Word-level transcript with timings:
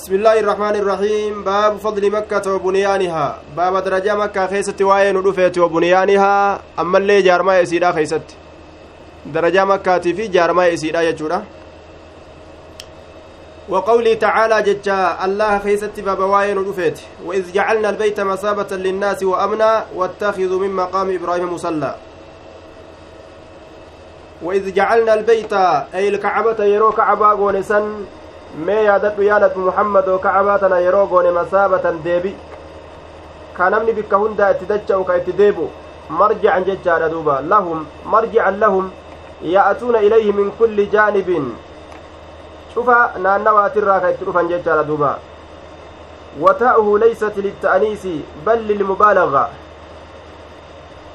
بسم 0.00 0.14
الله 0.14 0.40
الرحمن 0.40 0.76
الرحيم. 0.80 1.44
باب 1.44 1.76
فضل 1.76 2.10
مكة 2.10 2.54
وبنيانها. 2.54 3.38
باب 3.56 3.84
درجة 3.84 4.14
مكة 4.14 4.46
خيست 4.46 4.82
وين 4.82 5.16
ودفت 5.16 5.58
وبنيانها. 5.58 6.60
أما 6.78 6.98
اللي 6.98 7.22
جارما 7.22 7.60
يسيدا 7.60 7.92
خيست 7.92 8.22
درجة 9.26 9.64
مكة 9.64 9.98
في 9.98 10.26
جارما 10.26 10.66
يسيدا 10.66 11.02
يجورا. 11.02 11.44
وقوله 13.68 14.14
تعالى 14.14 14.62
ججا 14.62 15.24
الله 15.24 15.58
خيست 15.58 16.00
باب 16.00 16.20
وين 16.20 16.58
ودفت 16.58 16.98
وإذ 17.24 17.52
جعلنا 17.52 17.90
البيت 17.90 18.20
مثابة 18.20 18.76
للناس 18.76 19.22
وأمنا 19.22 19.84
واتخذوا 19.94 20.60
من 20.60 20.70
مقام 20.70 21.14
إبراهيم 21.14 21.54
مصلى. 21.54 21.94
وإذ 24.42 24.74
جعلنا 24.74 25.14
البيت 25.14 25.52
أي 25.94 26.08
الكعبة 26.08 26.64
يرو 26.64 26.92
كعبة 26.92 27.34
ونسن 27.34 27.84
mee 28.54 28.84
yaadadhu 28.84 29.22
yaa 29.22 29.38
nabi 29.38 29.60
muhammadoo 29.66 30.18
kacabaa 30.18 30.58
tana 30.58 30.78
yeroo 30.86 31.06
goone 31.06 31.30
masaabatan 31.30 32.02
deebi 32.06 32.32
ka 33.58 33.70
namni 33.70 33.92
bikka 33.98 34.16
hundaa 34.22 34.50
itti 34.54 34.66
dacha'u 34.72 35.04
ka 35.04 35.16
itti 35.20 35.32
deebu 35.40 35.70
marjican 36.20 36.64
jechaadha 36.68 37.08
duuba 37.14 37.40
lahum 37.52 37.86
marjican 38.14 38.58
lahum 38.64 38.90
ya'atuuna 39.54 40.00
ilayhi 40.08 40.32
min 40.40 40.50
kulli 40.62 40.86
jaanibin 40.96 41.46
cufa 42.74 42.98
naannawaatirraa 43.28 44.00
ka 44.00 44.10
itti 44.16 44.24
dhufan 44.30 44.48
jechaadha 44.54 44.84
duuba 44.90 45.12
wataa'uhu 46.46 46.98
leysat 47.04 47.36
litta'aniisi 47.46 48.14
bal 48.44 48.66
lilmubaalaga 48.72 49.48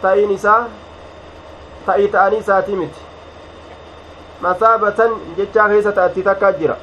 ta'in 0.01 0.31
isaa 0.39 0.59
ta'ii 1.85 2.07
ta'anii 2.17 2.39
isaatii 2.47 2.75
miti 2.75 3.01
masaabatan 4.41 5.11
jechaa 5.37 5.69
keessa 5.69 5.91
ta'atti 6.01 6.23
takkaa 6.23 6.51
jira 6.59 6.75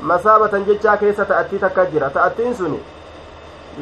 masaabatan 0.00 0.64
jechaa 0.66 0.96
keessa 0.96 1.24
ta'attii 1.30 1.58
takka 1.58 1.84
jira 1.92 2.10
ta'attiin 2.10 2.54
suni 2.56 2.80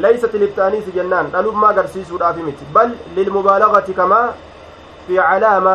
leeysat 0.05 0.35
lifta'aniisi 0.45 0.93
jennaan 0.99 1.33
dhalummaa 1.33 1.71
agarsiisuudhaafi 1.71 2.43
miti 2.43 2.65
bal 2.73 2.91
lilmubaalagati 3.17 3.95
kamaa 3.95 4.27
fi 5.09 5.17
calaama 5.17 5.75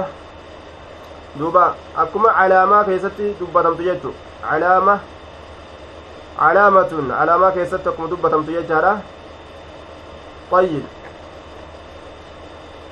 duuba 1.40 1.66
akkuma 2.06 2.34
calaamaa 2.40 2.84
keessatti 2.84 3.36
dubbatamtu 3.40 3.84
jechu 3.90 4.14
calaama 4.50 5.00
calaamatun 6.40 7.14
calaamaa 7.20 7.52
keessatti 7.60 7.90
akkuma 7.90 8.10
dubbatamtu 8.16 8.52
jechaadha 8.60 8.98
طيب 10.52 10.84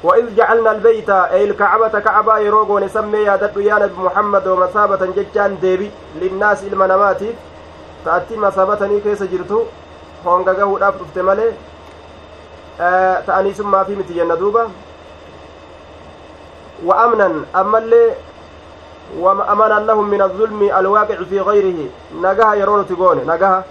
وإذ 0.03 0.35
جعلنا 0.35 0.71
البيت 0.71 1.09
أي 1.09 1.43
الكعبة 1.43 1.99
كعبة 1.99 2.37
يروغون 2.37 2.87
سمي 2.87 3.17
يا 3.17 3.35
دد 3.35 3.57
نبي 3.57 3.93
محمد 3.97 4.47
ومثابة 4.47 5.05
ججان 5.05 5.57
ديبي 5.61 5.91
للناس 6.21 6.63
المناماتيف 6.63 7.35
تأتي 8.05 8.37
مثابتني 8.37 8.99
كيس 8.99 9.23
جرتو 9.23 9.63
هونغا 10.25 10.53
غاوداف 10.53 10.95
دفت 11.01 11.19
مالي 11.19 11.53
ta'anii 12.77 13.53
sun 13.55 13.67
maafii 13.67 13.95
miti 13.95 14.13
jenna 14.13 14.35
duuba 14.35 14.67
wa 16.83 17.03
amnan 17.03 17.45
ammallee 17.53 18.15
amanan 19.47 19.85
lahum 19.85 20.09
min 20.09 20.21
azulmi 20.21 20.71
alwaaqici 20.71 21.25
fi 21.29 21.39
gayrihi 21.39 21.91
nagaha 22.21 22.55
yeroo 22.55 22.77
nuti 22.77 22.95
goone 22.95 23.23
nagaha 23.23 23.63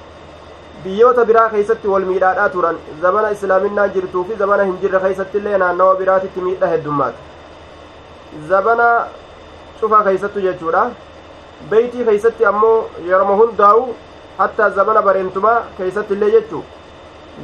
biyyoota 0.85 1.25
biraa 1.31 1.49
keeysatti 1.55 1.89
wal 1.95 2.05
miidhaadhaa 2.11 2.49
turan 2.55 2.77
zamana 3.03 3.31
islaaminaan 3.37 3.93
jirtuu 3.97 4.25
fi 4.31 4.37
zamana 4.43 4.65
hin 4.71 4.77
jirre 4.83 5.01
keeysatti 5.05 5.39
illee 5.43 5.59
naannawa 5.63 5.95
biraatitti 6.01 6.41
miidha 6.47 6.67
heddummaata 6.73 7.19
zabana 8.51 8.89
cufa 9.81 10.03
keeysattu 10.09 10.41
jechuudha 10.47 10.83
beeytii 11.71 12.05
keeysatti 12.11 12.47
ammoo 12.53 12.77
yeroma 13.11 13.37
hundaa'u 13.43 13.83
hattaa 14.39 14.71
zabana 14.79 15.03
bareentumaa 15.09 15.57
keeysatti 15.79 16.15
illee 16.19 16.31
jechuu 16.37 16.63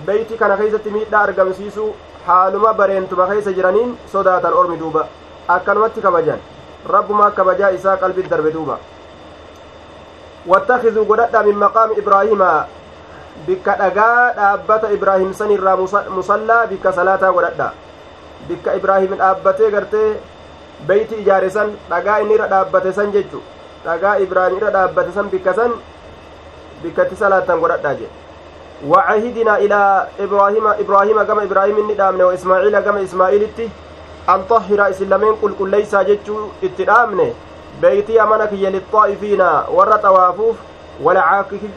beeytii 0.08 0.38
kana 0.44 0.56
keeysatti 0.62 0.91
miidhaa 0.97 1.22
argamsiisuu 1.28 1.88
haaluma 2.27 2.75
bareentuma 2.82 3.26
keeysa 3.32 3.53
jiraniin 3.60 3.94
sodaatan 4.15 4.54
ormi 4.62 4.78
duuba 4.82 5.06
akkanumatti 5.56 6.00
kabajan 6.09 6.41
rabbumaa 6.97 7.31
kabajaa 7.38 7.70
isaa 7.78 7.97
qalbit 8.03 8.28
darbe 8.34 8.53
duuba 8.59 8.76
wattakizuu 10.53 11.04
godhadha 11.04 11.42
min 11.48 11.56
maqaami 11.65 11.94
ibraahimaa 12.03 12.59
bikka 13.47 13.77
dhagaa 13.83 14.33
dhaabbata 14.39 14.93
ibraahim 14.97 15.33
san 15.41 15.51
irraa 15.56 15.77
musallaa 16.19 16.67
bikka 16.73 16.93
salaataa 16.99 17.33
godhadha 17.37 17.69
bikka 18.49 18.75
ibraahim 18.81 19.15
dhaabbatee 19.23 19.71
gartee 19.77 20.09
beeyti 20.89 21.21
ijaare 21.23 21.51
san 21.59 21.77
dhagaa 21.93 22.19
inni 22.25 22.34
irra 22.39 22.49
dhaabbate 22.55 22.93
san 22.99 23.12
jechu 23.19 23.41
dhagaa 23.84 24.17
ibraahim 24.27 24.56
irra 24.62 24.71
dhaabbate 24.78 25.12
san 25.19 25.28
bikka 25.34 25.55
san 25.61 25.77
bikkatti 26.83 27.17
salaatan 27.27 27.61
godhadha 27.67 27.95
jedhe 28.01 28.17
وعهدنا 28.91 29.55
إلى 29.65 29.81
إبراهيم 30.25 30.67
إبراهيم 30.83 31.22
كما 31.22 31.43
إبراهيم 31.45 31.77
إني 31.78 31.95
دامنه 31.95 32.25
وإسماعيل 32.25 32.81
كما 32.81 33.03
إسماعيل 33.03 33.43
إتي 33.43 33.69
أن 34.28 34.41
طهر 34.51 34.81
إسلامين 34.91 35.34
قل 35.43 35.53
كل 35.59 35.69
ليس 35.71 35.93
جتشو 35.95 36.37
اتدامنه 36.65 37.28
بيتي 37.83 38.22
أمانك 38.22 38.53
للطائفين 38.53 39.43
ور 39.77 39.91
توافوف 39.97 40.57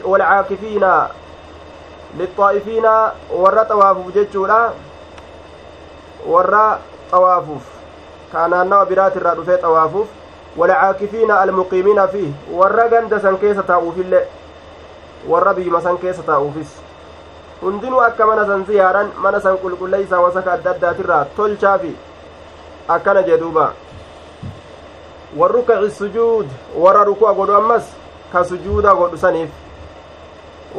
والعاكفين 0.04 0.84
للطائفين 2.18 2.86
ور 3.30 3.62
توافوف 3.62 4.14
جتشولا 4.14 4.70
ور 6.26 6.76
توافوف 7.10 7.62
كان 8.32 8.68
نوى 8.68 8.84
برات 8.84 9.16
الرادفة 9.16 9.56
توافوف 9.56 10.06
والعاكفين 10.56 11.30
المقيمين 11.30 12.06
فيه 12.06 12.30
ور 12.52 12.80
قندسا 12.80 13.36
كيس 13.40 13.56
تاؤوف 13.56 13.98
الله 13.98 14.24
ور 15.28 15.52
بيما 15.52 15.80
سن 15.80 15.96
كيس 15.96 16.16
تاؤوفس 16.26 16.70
hundinuu 17.62 18.00
akka 18.00 18.26
mana 18.26 18.44
san 18.46 18.64
ziyaaran 18.68 19.12
mana 19.24 19.40
san 19.40 19.56
qulqulleeysaa 19.58 20.20
wasaka 20.20 20.52
adda 20.52 20.70
addaatirraa 20.70 21.24
tolchaa 21.36 21.78
fi 21.78 21.92
akkana 22.94 23.22
jee 23.28 23.38
duuba 23.42 23.72
warrukaci 25.36 25.90
sujuud 25.98 26.48
warra 26.84 27.04
ruku'a 27.10 27.32
godhu 27.38 27.54
ammas 27.60 27.86
ka 28.32 28.44
sujuuda 28.50 28.94
godhu 28.94 29.20
saniif 29.24 29.50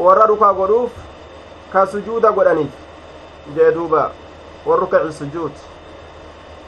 warra 0.05 0.27
ruku'a 0.33 0.53
godhuuf 0.59 0.91
ka 1.75 1.85
sujuuda 1.93 2.31
godhaniif 2.31 2.71
jee 3.55 3.71
duuba 3.75 4.11
warrukaci 4.65 5.13
sujuud. 5.19 5.51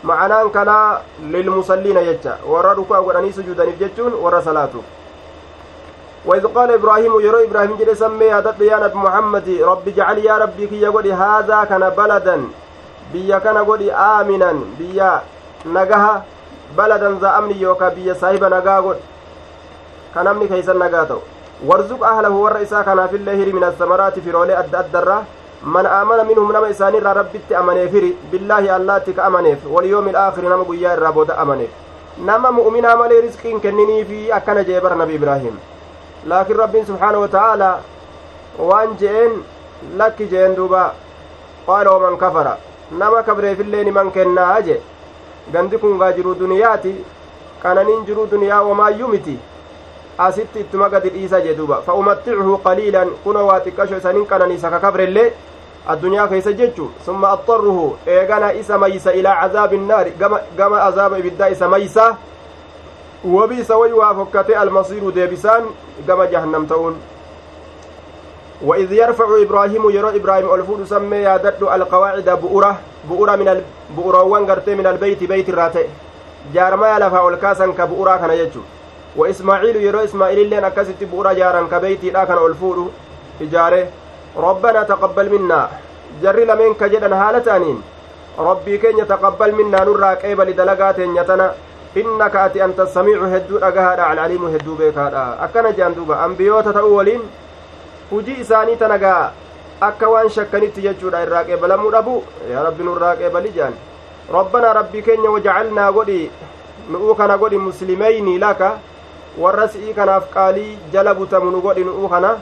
Macanaan 0.03 0.51
kanaa 0.51 1.01
lilmusalliina 1.33 2.03
jecha 2.03 2.37
warra 2.45 2.73
ruku'a 2.79 3.01
godhanii 3.01 3.33
sujuudaniif 3.39 3.79
jechuun 3.79 4.13
warra 4.23 4.41
salaatuuf 4.51 4.85
وإذ 6.27 6.47
قال 6.47 6.71
إبراهيم 6.71 7.19
يرى 7.19 7.45
إبراهيم 7.47 7.77
جل 7.77 7.97
سمي 7.97 8.25
يا 8.25 8.43
يا 8.61 8.77
نبي 8.83 8.97
محمد 8.97 9.47
رب 9.63 9.87
اجعل 9.87 10.17
يا 10.17 10.37
ربي 10.37 10.67
كي 10.67 10.81
يقول 10.81 11.07
هذا 11.07 11.63
كان 11.63 11.89
بلدا 11.89 12.37
بيا 13.13 13.39
كان 13.39 13.57
قولي 13.57 13.93
آمنا 13.93 14.59
بيا 14.79 15.21
نجها 15.65 16.25
بلدا 16.77 17.17
ذا 17.21 17.37
أمن 17.37 17.55
يوكا 17.55 17.89
بيا 17.89 18.13
صاحب 18.13 18.43
نجا 18.43 18.75
قول 18.79 18.97
كان 20.15 20.27
أمني 20.27 20.47
كيس 20.47 20.69
النجاتو 21.63 21.65
وارزق 21.65 22.03
أهله 22.03 22.29
والرئيسا 22.29 22.81
كان 22.81 23.07
في 23.07 23.15
الله 23.15 23.33
من 23.33 23.63
الثمرات 23.63 24.19
في 24.19 24.31
رولي 24.31 24.59
أد 24.59 24.75
أدرة 24.75 25.23
من 25.65 25.85
آمن 25.85 26.25
منهم 26.29 26.51
نما 26.51 26.69
إساني 26.69 26.99
ربت 26.99 27.51
أمني 27.51 27.89
فري 27.89 28.15
بالله 28.31 28.77
الله 28.77 28.97
تك 28.97 29.19
أمنيف. 29.19 29.59
واليوم 29.65 30.07
الآخر 30.07 30.41
نما 30.41 30.63
قيا 30.69 30.93
الرابود 30.93 31.31
أمنيف. 31.31 31.69
نما 32.19 32.49
مؤمنا 32.51 32.95
مالي 32.95 33.19
رزق 33.19 33.43
كنني 33.63 34.05
في 34.05 34.37
أكن 34.37 34.63
جيبر 34.63 34.93
نبي 34.97 35.15
إبراهيم. 35.15 35.57
laakiin 36.27 36.57
rabbiin 36.57 36.85
subxaana 36.85 37.19
wa 37.19 37.27
ta'aalaa 37.27 37.79
waan 38.59 38.97
je'een 38.99 39.33
lakki 39.97 40.25
je'en 40.31 40.55
duuba 40.55 40.93
qaala 41.67 41.91
waman 41.93 42.17
kafara 42.17 42.57
nama 42.91 43.23
kabreefillee 43.23 43.83
niman 43.83 44.11
kennaa 44.11 44.61
je 44.61 44.81
gandi 45.53 45.77
kun 45.77 45.97
gaa 46.01 46.11
jiruu 46.17 46.35
duniyaati 46.39 46.93
qananiin 47.63 48.05
jiruu 48.07 48.27
duniyaa 48.31 48.61
wamaayyuu 48.69 49.07
miti 49.13 49.39
asitti 50.17 50.59
ittuma 50.59 50.89
gadi 50.89 51.09
dhiisa 51.09 51.41
jee 51.41 51.55
duuba 51.55 51.81
fa 51.81 51.93
umatticuhu 51.93 52.57
qaliilan 52.57 53.09
kuno 53.23 53.45
waa 53.47 53.59
xiqqasho 53.59 53.97
isanin 53.97 54.25
qananiisa 54.25 54.69
ka 54.69 54.79
kabrellee 54.79 55.33
addunyaa 55.87 56.27
keessa 56.27 56.53
jechu 56.53 56.91
summa 57.05 57.31
axxarruhu 57.31 57.97
eegana 58.05 58.53
isa 58.53 58.77
maysa 58.77 59.13
ilaa 59.13 59.41
cazaabi 59.41 59.75
innaari 59.75 60.13
gama 60.57 60.81
azaaba 60.83 61.19
ibiddaa 61.19 61.47
isa 61.57 61.67
maysa 61.67 62.15
وبئس 63.25 63.71
ويوا 63.71 64.13
فكته 64.13 64.63
المصير 64.63 65.09
ديبسان 65.09 65.63
كما 66.07 66.25
جهنم 66.25 66.65
تؤون 66.65 66.95
وإذ 68.61 68.91
يرفع 68.93 69.25
إبراهيم 69.41 69.89
يرى 69.89 70.15
إبراهيم 70.15 70.53
الفود 70.53 70.83
سمي 70.83 71.17
يادد 71.17 71.63
القواعد 71.63 72.29
بؤرة 72.29 72.79
بؤرة 73.09 73.35
من 73.35 73.47
البؤروان 73.47 74.45
قرتي 74.51 74.75
من 74.75 74.87
البيت 74.87 75.23
بيت 75.23 75.49
الراتي 75.49 75.85
جارما 76.53 76.99
لفا 76.99 77.29
الكاسا 77.29 77.67
كبؤرة 77.77 78.17
كان 78.17 78.29
يجو 78.29 78.61
وإسماعيل 79.17 79.75
يرى 79.75 80.03
إسماعيل 80.03 80.49
لين 80.49 80.63
أكست 80.63 81.03
بؤرة 81.11 81.33
جارا 81.33 81.67
كبيتي 81.71 82.09
لا 82.09 82.23
كان 82.25 82.37
الفود 82.37 82.91
إجاره 83.41 83.87
ربنا 84.37 84.83
تقبل 84.83 85.27
منا 85.33 85.69
جري 86.23 86.45
لمن 86.45 86.73
كجدا 86.73 87.15
هالتانين 87.15 87.81
ربي 88.39 88.77
كن 88.77 88.97
يتقبل 88.97 89.51
منا 89.55 89.83
نراك 89.83 90.25
إيبا 90.25 90.43
لدلقات 90.43 90.99
ati 91.97 92.61
anta 92.61 92.85
samiicu 92.87 93.25
hedduu 93.33 93.59
dhagahaadha 93.59 94.07
alcaliimu 94.07 94.47
hedduu 94.53 94.75
beekaadha 94.75 95.21
akkana 95.45 95.71
jean 95.77 95.95
duuba 95.95 96.19
ambiyoota 96.25 96.73
ta'uu 96.73 96.95
waliin 96.95 97.23
hujii 98.11 98.41
isaanii 98.43 98.75
tanagaa 98.81 99.31
akka 99.87 100.09
waan 100.09 100.29
shakkanitti 100.29 100.81
jechuudha 100.81 101.21
irraa 101.25 101.43
qeebalamuu 101.47 101.91
dhabu 101.95 102.15
yaa 102.51 102.65
rabbi 102.67 102.87
nurraa 102.89 103.15
qeebali 103.21 103.53
jedhan 103.55 103.79
rabbanaa 104.37 104.73
rabbii 104.79 105.01
keenya 105.07 105.33
wajacalnaa 105.35 105.91
godhi 105.97 106.19
nu'uu 106.91 107.15
kana 107.15 107.37
godhi 107.43 107.63
muslimeyni 107.65 108.37
laka 108.45 108.69
warra 109.39 109.67
si'ii 109.73 109.93
kanaaf 109.93 110.29
qaalii 110.35 110.77
jala 110.93 111.13
butamu 111.13 111.51
nu 111.51 111.61
godhi 111.61 111.83
nu'uu 111.89 112.09
kana 112.09 112.37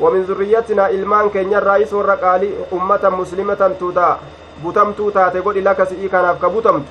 ومن 0.00 0.22
ذريتنا 0.28 0.90
ilmaan 0.92 1.30
keenyarraayis 1.30 1.92
warra 1.92 2.16
qaalii 2.16 2.54
ummatan 2.72 3.12
muslimatan 3.16 3.74
tuutaa 3.80 4.18
butamtuu 4.62 5.10
taate 5.10 5.40
godhi 5.40 5.62
laka 5.68 5.86
si'ii 5.86 6.08
kanaaf 6.08 6.40
ka 6.40 6.50
butamtu 6.50 6.90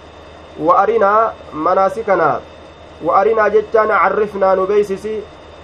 wa 0.60 0.78
arinaa 0.81 1.34
manaasikana 1.54 2.30
wa 3.06 3.18
arinaa 3.19 3.50
jechaan 3.50 3.90
carrifnaa 4.04 4.56
nu 4.56 4.66
beeysisi 4.72 5.13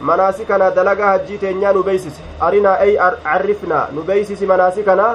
manaasikana 0.10 0.70
dalagaa 0.78 1.12
hajjii 1.16 1.38
teenyaa 1.38 1.74
nu 1.74 1.84
beeysisi 1.84 2.22
arinaa 2.48 2.78
ay 2.86 2.94
carrifnaa 3.24 3.88
nu 3.96 4.02
beeysisi 4.10 4.46
manaasikana 4.54 5.08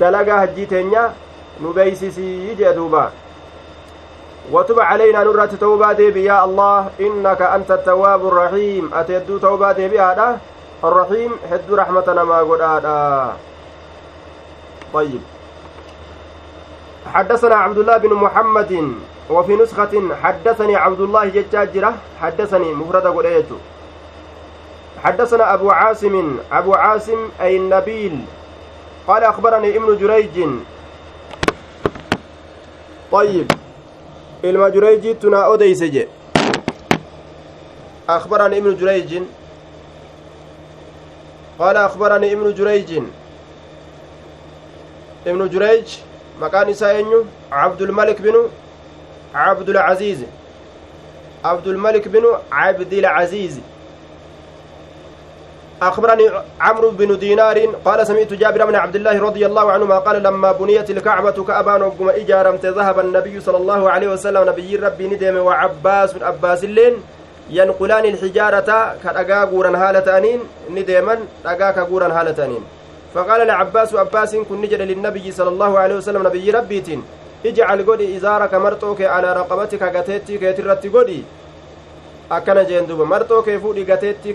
dalagaa 0.00 0.38
hajjii 0.44 0.66
teenya 0.66 1.02
nu 1.60 1.72
beeysisii 1.72 2.54
jee 2.60 2.74
duuba 2.76 3.10
وتب 4.52 4.80
علينا 4.80 5.24
نرات 5.24 5.54
توبة 5.54 5.92
ديبي 5.92 6.24
يا 6.24 6.44
الله. 6.44 6.90
إنك 7.00 7.42
أنت 7.42 7.70
التواب 7.70 8.28
الرحيم. 8.28 8.90
أتيدو 8.94 9.38
توبة 9.38 9.72
ديبي 9.72 10.00
هذا؟ 10.00 10.38
الرحيم 10.84 11.30
حد 11.50 11.72
رحمتنا 11.72 12.24
ما 12.24 12.38
قد 12.40 13.32
طيب. 14.94 15.22
حدثنا 17.12 17.54
عبد 17.54 17.78
الله 17.78 17.96
بن 17.96 18.12
محمد 18.14 18.94
وفي 19.30 19.56
نسخة 19.56 19.94
حدثني 20.22 20.76
عبد 20.76 21.00
الله 21.00 21.24
ججاجرة. 21.24 21.94
حدثني 22.20 22.74
مفرد 22.74 23.06
قريت 23.06 23.48
حدثنا 25.04 25.54
أبو 25.54 25.70
عاصم 25.70 26.36
أبو 26.52 26.74
عاصم 26.74 27.28
أي 27.40 27.56
النبيل. 27.56 28.24
قال 29.08 29.24
أخبرني 29.24 29.76
ابن 29.76 29.96
جريج. 29.96 30.36
طيب. 33.12 33.48
Ilma 34.48 34.70
jureyjiitu 34.74 35.30
naa 35.30 35.46
odeyse 35.54 35.88
je 35.94 36.04
أخبرني 38.08 38.58
ابن 38.58 38.76
جريج 38.76 39.22
قال 41.58 41.76
أخبرني 41.76 42.32
ابن 42.32 42.54
جريج 42.54 42.90
ابن 45.26 45.48
جريج 45.48 45.86
maqaan 46.40 46.68
isaa 46.68 46.92
eenyu 46.98 47.26
cabdulmalik 47.50 48.18
binu 48.24 48.50
cabdulcaziiz 49.32 50.20
cabdulmalik 51.42 52.08
binu 52.14 52.30
cabdilcaziiz 52.50 53.54
أخبرني 55.88 56.30
عمرو 56.60 56.90
بن 56.90 57.18
دينار 57.18 57.58
قال 57.84 58.06
سمعت 58.06 58.32
جابر 58.32 58.66
بن 58.66 58.74
عبد 58.74 58.96
الله 58.96 59.20
رضي 59.20 59.46
الله 59.46 59.72
عنهما 59.72 59.98
قال 59.98 60.22
لما 60.22 60.52
بنيت 60.52 60.90
الكعبة 60.90 61.44
كأبان 61.44 61.82
وقم 61.82 62.08
إجارمت 62.08 62.66
ذهب 62.66 63.00
النبي 63.00 63.40
صلى 63.40 63.56
الله 63.56 63.90
عليه 63.90 64.08
وسلم 64.08 64.48
نبي 64.48 64.76
ربي 64.76 65.06
ندم 65.06 65.36
وعباس 65.36 66.12
بن 66.12 66.22
عباس 66.22 66.64
اللين 66.64 66.94
ينقلان 67.50 68.04
الحجارة 68.04 68.94
كأقا 69.02 69.44
قورا 69.44 69.70
هالة 69.76 70.18
أنين 70.18 70.40
ندما 70.70 71.18
أقا 71.46 71.70
كقورا 71.70 72.08
هالة 72.20 72.44
أنين 72.44 72.64
فقال 73.14 73.40
العباس 73.40 73.94
عباس 73.94 74.36
كن 74.36 74.60
نجد 74.60 74.82
للنبي 74.82 75.32
صلى 75.32 75.48
الله 75.48 75.78
عليه 75.78 75.94
وسلم 75.94 76.26
نبي 76.26 76.50
ربيت 76.50 76.88
اجعل 77.46 77.78
قدي 77.90 78.16
إزارك 78.16 78.54
مرتوك 78.54 79.02
على 79.02 79.32
رقبتك 79.32 79.82
قتيتي 79.96 80.38
كيترتي 80.38 80.88
قدي 80.88 81.22
akkana 82.30 82.64
jeen 82.64 82.86
duba 82.86 83.04
marxoo 83.04 83.42
kee 83.42 83.58
fuudhi 83.58 83.84
gateetti 83.84 84.32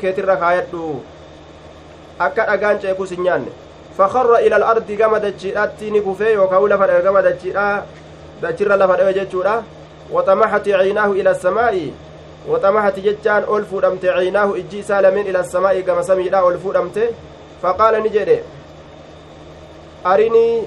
akka 2.20 2.46
dhagaan 2.46 2.80
ceekus 2.80 3.10
hin 3.16 3.24
nyaanne 3.24 3.52
fakarra 3.98 4.42
ila 4.42 4.56
alardi 4.56 4.96
gama 4.96 5.20
dachiidhaatti 5.20 5.92
ni 5.92 6.02
kufee 6.02 6.34
yookaa 6.34 6.68
lafa 6.74 6.88
dhawe 6.88 7.02
gama 7.02 7.22
dachiidha 7.22 7.84
dachirra 8.42 8.76
lafa 8.78 8.98
dhawe 8.98 9.14
jechuudha 9.14 9.64
waxamaxati 10.12 10.72
ciinaahu 10.82 11.16
ila 11.16 11.32
asamaa'i 11.32 11.94
waxamaxati 12.52 13.02
jechaan 13.02 13.44
ol 13.48 13.66
fuudhamte 13.72 14.08
ciinaahu 14.20 14.56
ijji 14.62 14.80
isaa 14.80 15.02
lameen 15.02 15.28
ila 15.28 15.40
asamaa'i 15.40 15.84
gama 15.84 16.04
samiidha 16.04 16.44
ol 16.44 16.58
fuudhamte 16.66 17.04
faqaala 17.62 18.00
ni 18.00 18.10
jedhe 18.10 18.38
arinii 20.04 20.64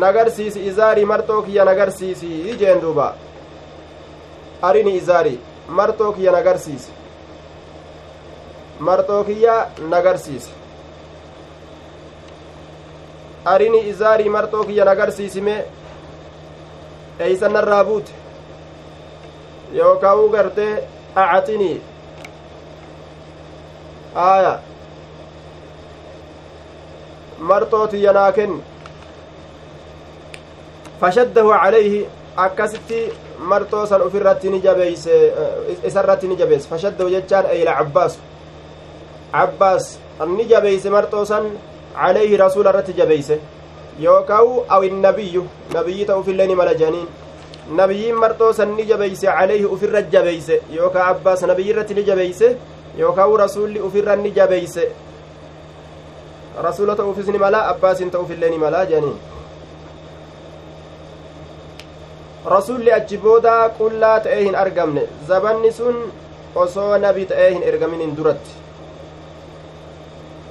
nagarsiisi 0.00 0.66
izaarii 0.66 1.04
marxoo 1.04 1.42
kiyya 1.42 1.64
nagarsiisi 1.64 2.56
jeen 2.58 2.80
duuba 2.80 3.14
arini 4.62 4.96
izaarii 4.96 5.38
marxoo 5.68 6.12
kiyya 6.12 6.32
nagarsiisi 6.32 6.90
marxoo 8.80 9.24
kiyya 9.24 9.70
nagarsiisi 9.90 10.50
arini 13.44 13.80
izaarii 13.88 14.28
marxoo 14.28 14.64
kiyya 14.64 14.84
nagarsiisime 14.84 15.56
eeysan 17.20 17.52
narraa 17.52 17.84
buute 17.84 18.12
yookaa 19.72 20.14
u 20.16 20.28
gartee 20.28 20.72
acaxinii 21.14 21.80
aya 24.14 24.60
marxootiyya 27.38 28.12
naa 28.12 28.32
kenni 28.32 28.62
fashaddahu 31.00 31.50
calayhi 31.62 32.06
akkasitti 32.36 33.00
marxoo 33.38 33.86
san 33.86 34.02
ufirratti 34.02 34.50
ni 34.50 34.60
jabeeyse 34.60 35.32
isarratti 35.84 36.28
ni 36.28 36.36
jabeesse 36.36 36.68
fashaddahu 36.68 37.10
jechaan 37.10 37.46
eyla 37.56 37.74
cabbaasu 37.78 38.18
cabbaas 39.34 39.86
ni 40.36 40.44
jabeeyse 40.52 40.88
marxoo 40.96 41.24
san 41.32 41.44
calayhi 42.00 42.36
rasuula 42.44 42.70
irratti 42.72 42.92
jabeeyse 43.00 43.34
yookaa'u 44.06 44.52
aw 44.74 44.80
innabiyyu 44.88 45.44
nabiyyi 45.74 46.06
ta'uufillee 46.10 46.46
ni 46.50 46.54
mala 46.60 46.74
janiin 46.82 47.08
nabiyyiin 47.80 48.20
marxoo 48.24 48.52
san 48.52 48.76
ni 48.76 48.84
jabeeyse 48.92 49.26
calayhi 49.26 49.66
ufirra 49.76 50.02
jabeeyse 50.14 50.54
yookaa 50.78 51.06
abbaas 51.14 51.42
nabiyyi 51.52 51.70
irratti 51.74 51.94
ni 51.98 52.04
jabeeyse 52.10 52.56
yookaa'u 53.02 53.36
rasuulli 53.44 53.80
ufirra 53.88 54.16
ni 54.16 54.30
jabeeyse 54.38 54.84
rasuula 56.62 56.96
ta'uufis 56.96 57.26
ni 57.34 57.38
mala 57.38 57.66
abbaasin 57.74 58.10
ta'uufillee 58.10 58.50
ni 58.50 58.58
mala 58.58 58.86
janiin 58.86 59.16
rasulli 62.46 62.92
achi 62.92 63.16
booda 63.18 63.54
qullaa 63.78 64.18
ta'ee 64.26 64.42
hin 64.44 64.54
argamne 64.64 65.02
zabanni 65.28 65.72
sun 65.72 65.96
osoo 66.64 66.98
nabi 67.06 67.24
ta'ee 67.32 67.50
hin 67.54 67.62
ergaminin 67.72 68.14
duratti 68.16 68.50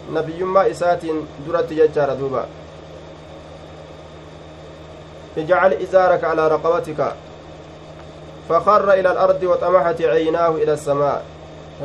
nabiyyummaa 0.09 0.63
isaatiin 0.63 1.27
duratti 1.45 1.75
jechaadha 1.75 2.19
duuba. 2.19 2.47
اجعل 5.37 5.73
إزارك 5.73 6.23
على 6.23 6.47
رقبتك 6.47 7.13
فخر 8.49 8.93
إلى 8.93 9.11
الأرض 9.11 9.43
وطمحت 9.43 10.01
عيناه 10.01 10.49
إلى 10.49 10.73
السماء 10.73 11.25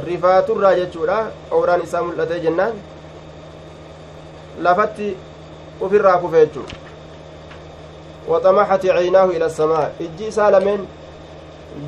رفات 0.09 0.51
الراجة 0.51 1.27
أوران 1.53 1.81
إسام 1.81 2.11
الأتي 2.11 2.39
جنان 2.39 2.75
لفت 4.61 4.99
وفي 5.81 5.97
الراكو 5.97 6.29
فيجو 6.29 6.63
وطمحت 8.29 8.87
عيناه 8.87 9.25
إلى 9.25 9.47
السماء 9.47 9.95
إجي 10.01 10.31
سالمين 10.31 10.87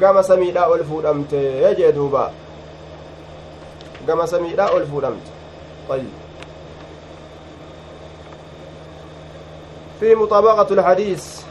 قام 0.03 0.23
سميدا 0.23 0.75
ألفو 0.75 1.01
دمت 1.01 1.33
يجي 1.33 1.91
دوبا 1.91 2.33
قام 4.09 4.27
سميدا 4.27 4.77
ألفو 4.77 5.01
دمت 5.01 5.27
طيب 5.89 6.20
في 10.01 10.15
مطابقة 10.15 10.75
الحديث. 10.75 11.43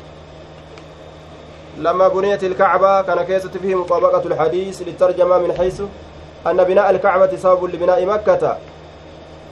لما 1.77 2.07
بنيت 2.07 2.43
الكعبة 2.43 3.01
كان 3.01 3.21
كيسة 3.21 3.49
فيه 3.49 3.75
مطابقة 3.75 4.21
الحديث 4.25 4.81
للترجمة 4.81 5.37
من 5.37 5.53
حيث 5.57 5.81
أن 6.47 6.63
بناء 6.63 6.89
الكعبة 6.89 7.37
سبب 7.37 7.65
لبناء 7.65 8.05
مكة. 8.05 8.57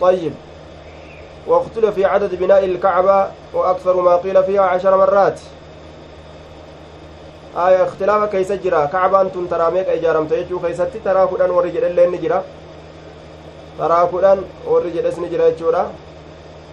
طيب. 0.01 0.33
واختلف 1.47 1.95
في 1.95 2.05
عدد 2.05 2.35
بناء 2.35 2.65
الكعبة 2.65 3.27
وأكثر 3.53 4.01
ما 4.01 4.15
قيل 4.15 4.43
فيها 4.43 4.61
عشر 4.61 4.97
مرات. 4.97 5.39
آية 7.57 7.83
اختلاف 7.83 8.31
كيس 8.31 8.51
جرا 8.51 8.85
كعبة 8.85 9.21
أنتم 9.21 9.47
ترى 9.47 9.71
ميك 9.71 9.89
إجارم 9.89 10.27
تيجو 10.27 10.59
كيست 10.59 10.89
ترى 11.05 11.27
كدان 11.31 11.49
ورجل 11.49 11.83
اللي 11.83 12.07
نجرا 12.07 12.43
ترى 13.79 14.09
كدان 14.13 14.41
ورجل 14.67 15.05
اسم 15.05 15.25
جرا 15.59 15.91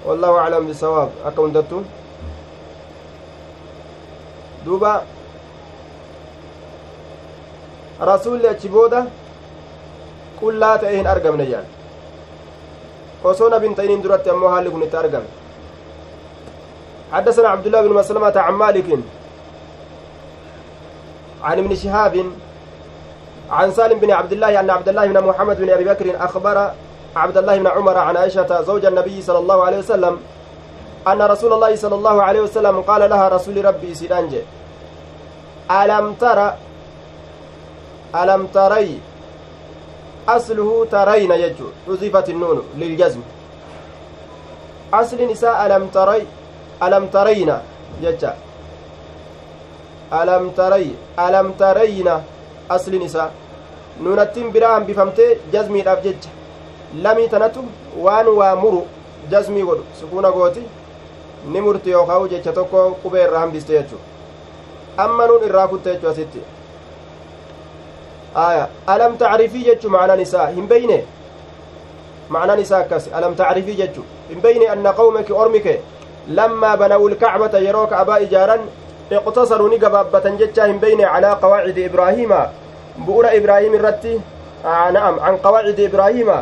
والله 0.07 0.39
أعلم 0.39 0.67
بالصواب. 0.67 1.11
أكون 1.27 1.53
دتو. 1.53 1.83
دوبا. 4.65 5.03
rasuulli 8.01 8.47
achi 8.49 8.69
booda 8.69 9.07
qullaa 10.41 10.79
ta'e 10.83 10.97
hin 10.97 11.07
argamne 11.07 11.47
jaan 11.51 11.67
osoo 13.31 13.49
nabin 13.49 13.75
ta'iniin 13.75 14.03
duratti 14.03 14.31
ammoo 14.31 14.51
haalli 14.55 14.71
kun 14.71 14.83
itti 14.89 14.97
argame 14.97 15.27
حدثنا 17.15 17.49
عبد 17.49 17.67
الله 17.67 17.81
بن 17.83 17.93
مسلمة 17.95 18.37
عن 18.37 18.55
مالك 18.55 18.89
عن 21.43 21.59
ابن 21.59 21.75
شهاب 21.75 22.15
عن 23.51 23.73
سالم 23.73 23.99
بن 23.99 24.11
عبد 24.11 24.33
الله 24.33 24.61
أن 24.61 24.71
عبد 24.71 24.89
الله 24.89 25.07
بن 25.07 25.19
محمد 25.27 25.57
بن 25.61 25.71
أبي 25.71 25.85
بكر 25.85 26.07
أخبر 26.25 26.71
عبد 27.17 27.37
الله 27.37 27.59
بن 27.59 27.67
عمر 27.67 27.99
عن 27.99 28.17
عائشة 28.17 28.63
زوج 28.63 28.85
النبي 28.85 29.23
صلى 29.23 29.39
الله 29.39 29.65
عليه 29.65 29.79
وسلم 29.79 30.15
أن 31.07 31.23
رسول 31.23 31.53
الله 31.53 31.77
صلى 31.77 31.95
الله 31.95 32.23
عليه 32.23 32.41
وسلم 32.41 32.81
قال 32.81 33.11
لها 33.11 33.29
رسول 33.29 33.65
ربي 33.65 33.95
سيدانج 33.95 34.35
ألم 35.71 36.15
ترى 36.21 36.49
ألم 38.15 38.47
تري 38.47 39.01
أصله 40.29 40.87
ترين 40.91 41.31
يجو 41.31 41.67
حذفت 41.87 42.29
النون 42.29 42.59
للجزم. 42.77 43.23
أصل 44.95 45.19
نساء 45.33 45.67
ألم 45.67 45.85
تري 45.87 46.27
ألم 46.83 47.05
ترين 47.07 47.51
جتا 48.03 48.33
ألم 50.13 50.51
تري 50.59 50.89
ألم 51.19 51.53
ترين 51.53 52.09
أصل 52.71 52.95
نساء. 53.05 53.31
nuunattiin 54.01 54.53
biraa 54.53 54.73
hambifamtee 54.75 55.39
jazmiidhaaf 55.53 56.01
jecha 56.05 56.31
lamii 57.03 57.29
tanatu 57.29 57.61
waan 58.05 58.29
waa 58.39 58.57
muru 58.57 58.81
jazmii 59.31 59.63
godhu 59.63 59.85
sukuuna 60.01 60.31
gooti 60.31 60.63
ni 61.53 61.61
murti 61.61 61.91
yookaa'u 61.91 62.29
jecha 62.29 62.53
tokko 62.53 62.83
qubee 63.03 63.25
irraa 63.27 63.41
hambiste 63.45 63.73
jechu 63.77 63.99
amma 64.97 65.27
nuun 65.27 65.45
irraa 65.49 65.67
kutte 65.69 65.91
jechu 65.95 66.09
asitti 66.13 66.41
aya 68.45 68.69
alam 68.87 69.17
tacrifii 69.23 69.65
jechu 69.65 69.91
macnaan 69.97 70.21
isaa 70.27 70.47
hin 70.57 70.69
beyne 70.69 70.99
macnaan 72.37 72.61
isaa 72.67 72.81
akkas 72.85 73.11
alam 73.21 73.37
tacrifii 73.43 73.77
jechu 73.83 74.07
hin 74.31 74.41
beyne 74.47 74.67
anna 74.77 74.93
qawmaki 75.01 75.33
ormike 75.45 75.75
lammaa 76.39 76.77
banawu 76.83 77.09
lkacbata 77.15 77.59
yeroo 77.67 77.87
ka'abaa 77.93 78.19
ijaaran 78.27 78.67
iqtasaruu 79.11 79.69
ni 79.69 79.79
gabaabbatan 79.79 80.39
jechaa 80.43 80.67
hin 80.73 80.81
beyne 80.87 81.05
calaa 81.15 81.37
qawaacidi 81.45 81.85
ibraahiima 81.91 82.41
bu'ura 83.07 83.35
ibraahim 83.41 83.75
irratti 83.81 84.19
na'am 84.97 85.19
can 85.25 85.39
qawaacidi 85.47 85.85
ibraahiima 85.91 86.37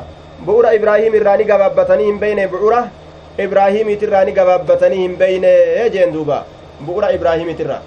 bu'ura 0.47 0.75
ibraahim 0.79 1.15
irraa 1.21 1.37
ni 1.41 1.45
gabaabbatanii 1.53 2.07
hin 2.11 2.19
beyne 2.25 2.45
bu'ura 2.53 2.83
ibraahimiitirraa 3.39 4.25
ni 4.25 4.33
gabaabbatanii 4.33 5.03
hin 5.03 5.17
beyne 5.17 5.53
jeen 5.93 6.13
duuba 6.13 6.45
bu'ura 6.87 7.13
ibraahimiitirra 7.17 7.79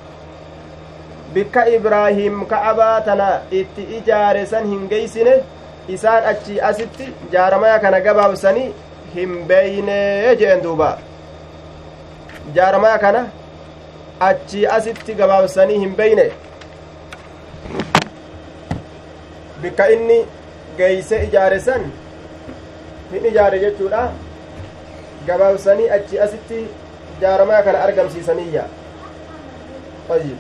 bikka 1.36 1.68
ibraahim 1.78 2.46
ka'abaa 2.54 3.02
tana 3.10 3.28
itti 3.60 3.88
ijaare 3.98 4.46
san 4.54 4.68
hin 4.72 4.88
geeysine 4.94 5.36
isaan 5.98 6.30
achi 6.32 6.62
asitti 6.70 7.10
jaaramaya 7.36 7.80
kana 7.86 8.00
gabaabsanii 8.08 8.68
hin 9.16 9.36
beyne 9.52 10.00
jeen 10.42 10.64
duuba 10.64 10.90
jaaramaya 12.60 12.98
kana 13.06 13.26
achi 14.30 14.68
asitti 14.78 15.14
gabaabsanii 15.24 15.80
hin 15.86 15.96
beyne 16.02 16.30
bikka 19.62 19.90
inni 19.98 20.22
geeyse 20.78 21.26
ijaare 21.28 21.60
san 21.70 21.92
hin 23.12 23.26
ijaare 23.34 23.60
jechuudha 23.66 24.08
gabaabsanii 25.28 25.90
achi 26.00 26.20
asitti 26.20 26.66
jaaramaa 27.22 27.62
kana 27.62 27.84
argamsiisaniyya 27.84 28.66
طيب 30.10 30.38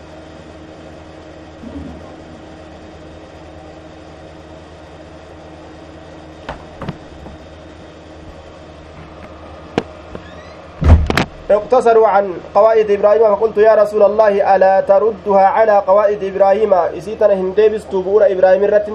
اقتصروا 11.52 12.08
عن 12.08 12.34
قواعد 12.56 12.92
إبراهيم 12.92 13.36
فقلت 13.36 13.58
يا 13.58 13.76
رسول 13.76 14.04
الله 14.04 14.56
ألا 14.56 14.82
تردها 14.82 15.46
على 15.46 15.78
قواعد 15.88 16.24
إبراهيم؟ 16.24 16.74
إسيتنا 16.74 17.34
هندبستو 17.34 18.02
بورا 18.02 18.32
إبراهيم 18.32 18.64
الرت 18.64 18.90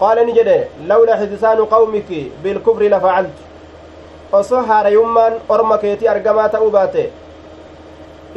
قال 0.00 0.26
نجد 0.26 0.68
لولا 0.86 1.16
حدثان 1.16 1.58
قومك 1.64 2.10
بالكفر 2.44 2.82
لفعلت 2.82 3.36
orma 5.48 5.78
keetii 5.78 6.08
argamaa 6.08 6.48
ta'uu 6.48 6.70
baate 6.70 7.10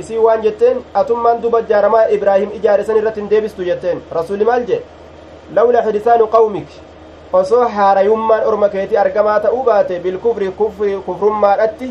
isii 0.02 0.18
waan 0.26 0.42
jetteen 0.42 0.78
atummaan 0.94 1.42
duba 1.42 1.62
jaaramaa 1.62 2.08
ibraahim 2.18 2.50
ijaare 2.58 2.84
san 2.90 2.98
irratti 2.98 3.20
hin 3.22 3.30
deebistu 3.30 3.64
jetteen 3.70 4.02
rasuli 4.18 4.46
maal 4.50 4.66
jedhe 4.68 4.84
lawla 5.56 5.82
hidisaanu 5.88 6.28
qawmik 6.36 6.68
osoo 7.40 7.64
haarayummaan 7.78 8.44
orma 8.50 8.70
keetii 8.76 8.98
argamaa 9.06 9.40
ta'uu 9.46 9.64
baate 9.70 10.00
bilkufri 10.04 10.52
kufrummaadhatti 11.08 11.90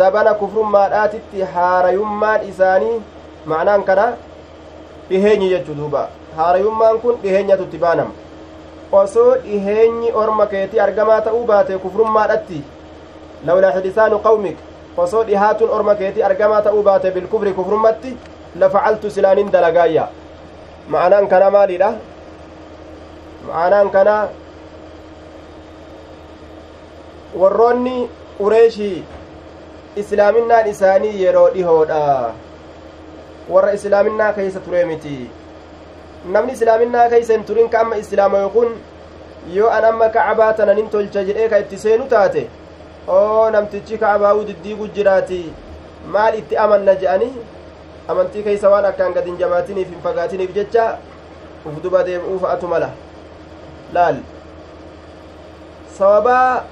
zabana 0.00 0.34
kufrummaadhaatitti 0.40 1.40
haarayummaan 1.54 2.48
isaanii 2.48 2.96
ma'anaan 3.52 3.82
kana 3.92 4.06
dhiheenyi 5.10 5.48
jechu 5.54 5.74
duuba 5.82 6.02
haarayummaan 6.40 6.98
kun 7.04 7.14
dhiheenyatutti 7.22 7.78
baanama 7.86 8.10
osoo 8.92 9.34
dhiheenyi 9.44 10.12
orma 10.22 10.46
keetii 10.46 10.80
argamaa 10.86 11.20
ta'uu 11.26 11.44
baate 11.50 11.78
kufrummaadhatti 11.84 12.62
lawlaa 13.46 13.70
hidisaanu 13.76 14.18
qawmik 14.26 14.58
osoo 15.04 15.24
dhihaatun 15.28 15.70
orma 15.76 15.94
keetii 16.00 16.22
argamaa 16.28 16.62
ta'uu 16.68 16.82
baate 16.88 17.10
bilkufri 17.16 17.52
kufrummatti 17.58 18.16
lafacaltu 18.62 19.10
silaanin 19.16 19.52
dalagaayya 19.52 20.08
ma'anaan 20.94 21.28
kana 21.32 21.50
maaliidha 21.56 21.90
ma'anaan 23.48 23.90
kana 23.96 24.16
warroonni 27.40 28.08
ureeshii 28.46 29.04
islaaminaan 30.02 30.66
isaanii 30.72 31.22
yeroo 31.24 31.48
dhihoodha 31.54 32.00
warra 33.54 33.72
islaaminaa 33.78 34.32
keeysa 34.32 34.60
ture 34.66 34.84
miti 34.90 35.14
namni 36.24 36.52
islaaminaa 36.52 37.08
keeysa 37.08 37.32
hin 37.32 37.44
turin 37.44 37.68
ka 37.68 37.80
amma 37.80 37.96
islaama 37.96 38.48
kun 38.56 38.74
yoo 39.54 39.70
an 39.76 39.84
amma 39.84 40.08
kacabaa 40.16 40.52
tana 40.54 40.74
nin 40.74 40.88
tolcha 40.94 41.24
jedhee 41.28 41.48
ka 41.52 41.58
itti 41.64 41.78
seenu 41.84 42.08
taate 42.14 42.42
oo 43.18 43.50
namtichi 43.50 43.98
ka'abaa'uu 44.02 44.44
diddiigu 44.48 44.88
jiraati 44.98 45.38
maal 46.16 46.34
itti 46.40 46.56
amanna 46.64 46.94
je'anii 47.04 47.32
amantii 48.14 48.42
keeysa 48.48 48.70
waan 48.74 48.84
akkaan 48.90 49.14
gad 49.14 49.24
hin 49.30 49.38
jabaatiniif 49.44 49.88
hin 49.94 50.02
fagaatiniif 50.08 50.52
jecha 50.58 50.84
uf 51.70 51.80
duba 51.86 52.02
deem'uu 52.10 52.38
fa'atu 52.44 52.68
mala 52.74 52.90
laal 53.96 54.20
sababaa 55.98 56.64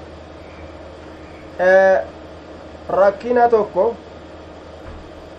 rakkina 3.01 3.49
tokko 3.55 3.89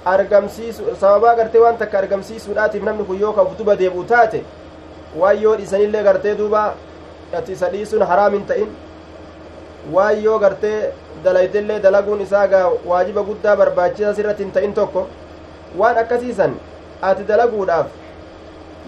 argamsiisu 0.04 0.83
sababaa 1.00 1.35
gartee 1.37 1.61
waan 1.61 1.76
takka 1.78 1.99
argamsiisuudhaatiif 1.99 2.83
namni 2.85 3.04
kun 3.04 3.21
yoo 3.21 3.33
ka 3.33 3.42
uf 3.42 3.57
duba 3.59 3.76
deebi'u 3.76 4.04
taate 4.04 4.42
waan 5.23 5.42
yoo 5.42 5.57
dhiisanillee 5.57 6.02
gartee 6.04 6.35
duuba 6.38 6.62
ati 7.38 7.52
isa 7.52 7.69
dhiisuun 7.75 8.02
haraam 8.12 8.33
hin 8.38 8.47
ta'in 8.47 8.69
waan 9.92 10.23
yoo 10.25 10.38
gartee 10.38 10.92
dalaydellee 11.25 11.78
dalaguun 11.87 12.21
isaa 12.26 12.47
gaa 12.54 12.66
waajiba 12.92 13.23
guddaa 13.30 13.57
barbaachisaa 13.62 14.14
sirratti 14.21 14.42
hin 14.42 14.52
ta'in 14.59 14.75
tokko 14.80 15.07
waan 15.83 15.99
akkasiisan 16.04 16.54
ati 17.11 17.25
dalaguudhaaf 17.33 17.87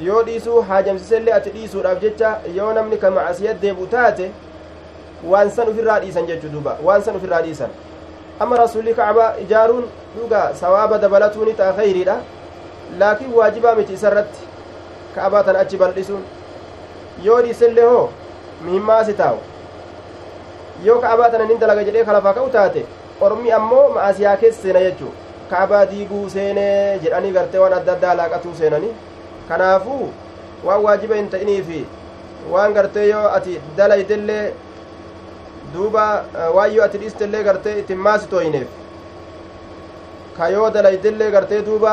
yoo 0.07 0.23
dhiisuu 0.27 0.63
haajamsisellee 0.71 1.35
ati 1.35 1.51
dhiisuudhaaf 1.59 2.01
jecha 2.07 2.35
yoo 2.55 2.73
namni 2.73 2.97
ka 3.05 3.11
macasiyat 3.11 3.61
deebu 3.63 3.87
taate 3.87 4.31
waan 5.33 5.51
san 5.51 5.69
ufirraa 5.69 6.01
dhiisan 6.05 6.27
jechuu 6.27 6.51
duuba 6.53 6.77
waan 6.89 7.03
san 7.09 7.17
ufirraa 7.17 7.43
dhiisan 7.43 7.71
amma 8.41 8.57
rasulli 8.57 8.95
kacbaa 8.95 9.35
ijaaruun 9.45 9.85
dhuga 10.17 10.55
sawaaba 10.61 10.99
dabalatuu 10.99 11.45
ni 11.45 11.55
ta'a 11.61 11.73
kheyriidha 11.79 12.17
laakiin 12.99 13.33
waajibaa 13.35 13.75
miti 13.75 13.93
isarratti 13.99 14.41
ka'abaa 15.15 15.43
tan 15.49 15.57
achi 15.63 15.77
bal'isuun 15.83 16.23
yoo 17.25 17.41
dhiisellee 17.47 17.85
hoo 17.93 18.09
muhimmaasi 18.65 19.15
taa'u 19.21 19.39
yoo 20.85 20.99
ka'abaa 21.05 21.31
tana 21.31 21.45
nin 21.51 21.61
dalaga 21.61 21.85
jedhee 21.89 22.05
kalafaa 22.11 22.35
ka'u 22.41 22.51
taate 22.57 22.87
ormi 23.21 23.53
ammoo 23.61 23.87
ma'asiyaa 23.97 24.37
keessa 24.43 24.63
seena 24.63 24.81
jechuu 24.89 25.13
ka'abaa 25.51 25.85
diiguu 25.93 26.29
seenee 26.35 26.99
jedhanii 27.05 27.33
gartee 27.39 27.61
waan 27.65 27.75
adda 27.79 27.93
addaa 27.97 28.15
laaqatuu 28.21 28.55
seenanii 28.61 28.93
kanaafuu 29.49 30.07
waan 30.69 30.83
waajiba 30.89 31.15
hin 31.21 31.29
ta'iniifi 31.37 31.81
waan 32.53 32.75
gartee 32.79 33.09
yoo 33.09 33.27
ati 33.39 33.61
dalaydellee 33.77 34.45
duuba 35.75 36.05
waan 36.55 36.75
yoo 36.75 36.85
ati 36.85 36.99
dhiistellee 37.03 37.43
gartee 37.45 37.79
ittiin 37.83 37.99
maasitooyineef 38.07 38.69
ka 40.37 40.49
yoo 40.49 40.71
dalaydellee 40.75 41.31
gartee 41.31 41.63
duuba 41.67 41.93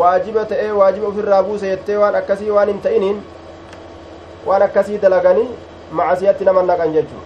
waajiba 0.00 0.44
ta'ee 0.52 0.70
waajiba 0.80 1.06
ofirraa 1.08 1.42
buuse 1.48 1.66
jettee 1.74 1.96
waan 2.04 2.14
akkasii 2.22 2.50
waan 2.56 2.68
hin 2.72 2.80
ta'iniin 2.86 3.18
waan 4.46 4.62
akkasii 4.68 4.98
dalaganii 5.02 5.48
macasiyatti 6.00 6.44
nama 6.50 6.62
naqan 6.70 6.92
jechuu 6.98 7.22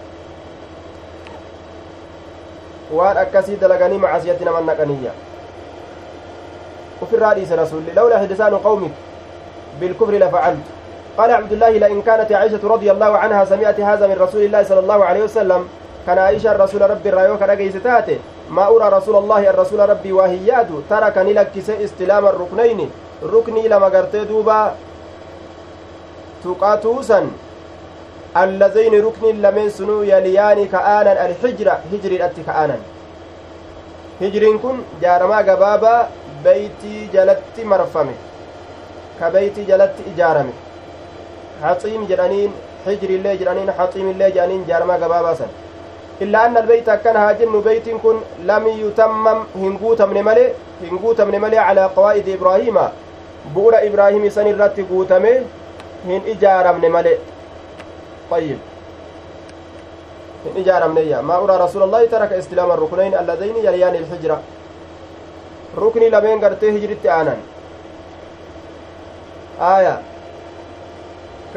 waan 2.99 3.17
akkasii 3.25 3.57
dalaganii 3.61 3.97
macasiyatti 4.05 4.45
nama 4.49 4.61
naqaniyya 4.71 5.11
ufirraa 7.01 7.33
dhiise 7.39 7.55
rasulli 7.61 7.93
lawlaa 7.99 8.19
hidisaanu 8.25 8.59
qawmik 8.65 8.93
bilkufri 9.79 10.19
lafacaltu 10.19 10.76
قال 11.17 11.31
عبد 11.31 11.51
الله 11.51 11.69
لئن 11.69 12.01
كانت 12.01 12.31
عائشة 12.31 12.59
رضي 12.63 12.91
الله 12.91 13.17
عنها 13.17 13.45
سمعت 13.45 13.79
هذا 13.79 14.07
من 14.07 14.17
رسول 14.19 14.41
الله 14.41 14.63
صلى 14.63 14.79
الله 14.79 15.05
عليه 15.05 15.23
وسلم 15.23 15.67
كان 16.05 16.17
عائشة 16.17 16.51
الرسول 16.51 16.81
رب 16.81 17.07
الرأيوك 17.07 17.41
رقي 17.41 17.71
ستاته 17.71 18.17
ما 18.49 18.67
أرى 18.67 18.97
رسول 18.97 19.15
الله 19.15 19.49
الرسول 19.49 19.89
ربي 19.89 20.11
واهياد 20.11 20.83
ترك 20.89 21.17
نلكس 21.17 21.69
استلام 21.69 22.25
الركنين 22.25 22.91
ركني 23.23 23.67
لما 23.67 23.85
قرت 23.85 24.15
دوبا 24.15 24.75
تقاتوسا 26.43 27.29
اللذين 28.37 28.93
ركن 29.05 29.41
لمن 29.41 29.69
سنو 29.69 30.01
يليان 30.03 30.67
كآنا 30.67 31.25
الحجرة 31.25 31.79
هجر 31.91 32.11
الأتي 32.11 32.43
كآنا. 32.43 32.77
هجرين 34.21 34.57
كن 34.57 34.77
جارما 35.01 35.37
قبابا 35.37 36.07
بيتي 36.43 37.09
جلت 37.13 37.57
مرفمه 37.63 38.17
كبيتي 39.21 39.63
جلت 39.63 39.95
إجارمه. 40.13 40.66
حطيم 41.63 42.05
جرانين 42.09 42.51
حجر 42.85 43.09
الله 43.09 43.33
جرانين 43.35 43.71
حطيم 43.71 44.09
الله 44.09 44.29
جرانين 44.29 44.65
جارما 44.67 44.93
قبابا 44.93 45.33
سن. 45.33 45.47
إلا 46.21 46.45
أن 46.45 46.57
البيت 46.57 46.89
كان 46.89 47.15
هاجن 47.15 47.61
بيت 47.61 47.89
كن 47.89 48.17
لم 48.43 48.67
يتمم 48.67 49.39
هنقوت 49.55 50.01
من 50.01 50.23
ملي 50.23 50.53
هنقوت 50.83 51.21
من 51.21 51.41
ملي 51.41 51.57
على 51.57 51.83
قواعد 51.95 52.29
إبراهيم. 52.29 52.77
بؤر 53.55 53.73
إبراهيم 53.87 54.29
سن 54.29 54.47
الرت 54.47 54.79
قوتمه 54.89 55.41
هن 56.05 56.21
إجارة 56.27 56.71
من 56.71 56.91
ملي 56.91 57.17
طيب. 58.31 58.59
هن 60.45 60.61
إجارة 60.61 60.87
من 60.87 61.19
ما 61.19 61.35
أرى 61.43 61.57
رسول 61.65 61.83
الله 61.83 62.05
ترك 62.05 62.33
استلام 62.33 62.71
الركنين 62.71 63.13
اللذين 63.15 63.55
يليان 63.55 63.95
الحجرة. 63.95 64.41
ركني 65.77 66.09
لمن 66.09 66.45
قرتي 66.45 66.69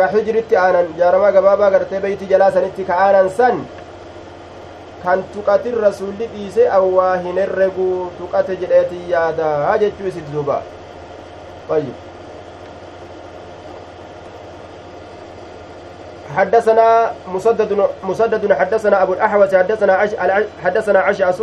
هجرت 0.00 0.52
آنان 0.52 0.52
آية 0.52 0.52
كحجرت 0.52 0.52
آنان 0.52 0.86
جارما 0.98 1.26
قبابا 1.26 1.64
قرتي 1.64 1.98
بيت 2.00 2.24
جلاسا 2.24 2.70
كآنان 2.88 3.28
سن 3.28 3.64
kan 5.00 5.24
tuqatin 5.32 5.80
rasulli 5.80 6.28
dhiise 6.28 6.68
awwaa 6.68 7.16
hin 7.24 7.38
herregu 7.40 8.12
tuqate 8.18 8.52
jedheetin 8.60 9.08
yaadaa 9.08 9.78
jechuu 9.80 10.12
isit 10.12 10.28
duba 10.32 10.62
طيب 11.70 11.94
حدثنا 16.36 17.12
مسدد 17.28 17.70
مسدد 18.02 18.52
حدثنا 18.52 19.02
أبو 19.02 19.12
الاحوص 19.12 19.54
حدثنا 19.54 19.92
عش 19.92 20.10
حدثنا 20.64 20.98
عشعص 20.98 21.40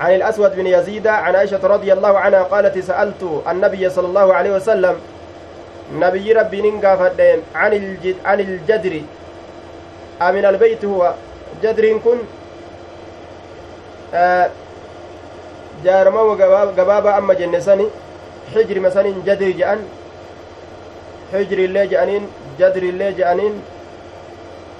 عن 0.00 0.14
الأسود 0.14 0.56
بن 0.56 0.66
يزيد 0.66 1.06
عن 1.06 1.36
عائشة 1.36 1.60
رضي 1.64 1.92
الله 1.92 2.18
عنها 2.18 2.42
قالت 2.42 2.78
سألت 2.78 3.42
النبي 3.50 3.90
صلى 3.90 4.06
الله 4.06 4.34
عليه 4.34 4.52
وسلم 4.56 4.96
نبي 5.92 6.32
ربي 6.32 6.62
ننقى 6.62 7.10
عن 7.54 7.72
الجد 7.72 8.16
عن 8.24 8.40
الجدر 8.40 9.00
أمن 10.22 10.44
البيت 10.44 10.84
هو 10.84 11.14
جدر 11.62 11.98
كن 12.04 12.18
jaarama 15.84 16.20
gabaabaa 16.76 17.16
amma 17.20 17.34
jenne 17.40 17.60
sani 17.60 17.84
xijrima 18.52 18.90
sanin 18.90 19.20
jadri 19.26 19.52
je'an 19.58 19.80
xijriillee 21.32 21.84
je'aniin 21.92 22.24
jadriillee 22.60 23.12
je'aniin 23.20 23.54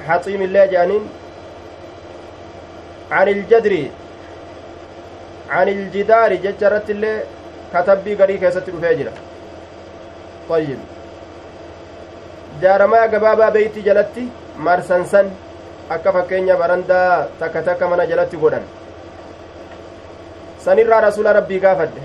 haxiimillee 0.08 0.66
je'aniin 0.74 1.04
عن 3.10 3.28
الجدر 3.28 3.72
عن 5.50 5.68
الجدار 5.68 6.34
ججرت 6.34 6.90
اللي 6.90 7.12
كتبي 7.74 8.14
غري 8.14 8.36
كيست 8.38 8.68
رفيجرة 8.68 9.12
طيب 10.48 10.78
jaaramaa 12.62 13.08
gabaabaa 13.14 13.50
beeyti 13.56 13.82
jalatti 13.88 14.24
marsansan 14.68 15.30
akka 15.96 16.12
fakkeenya 16.12 16.56
barandaa 16.62 17.26
takka 17.40 17.62
takka 17.68 17.88
mana 17.88 18.06
jalatti 18.12 18.40
godhan 18.44 18.64
sanirraa 20.64 21.00
rasuula 21.06 21.32
rabbii 21.38 21.60
gaafadhe 21.66 22.02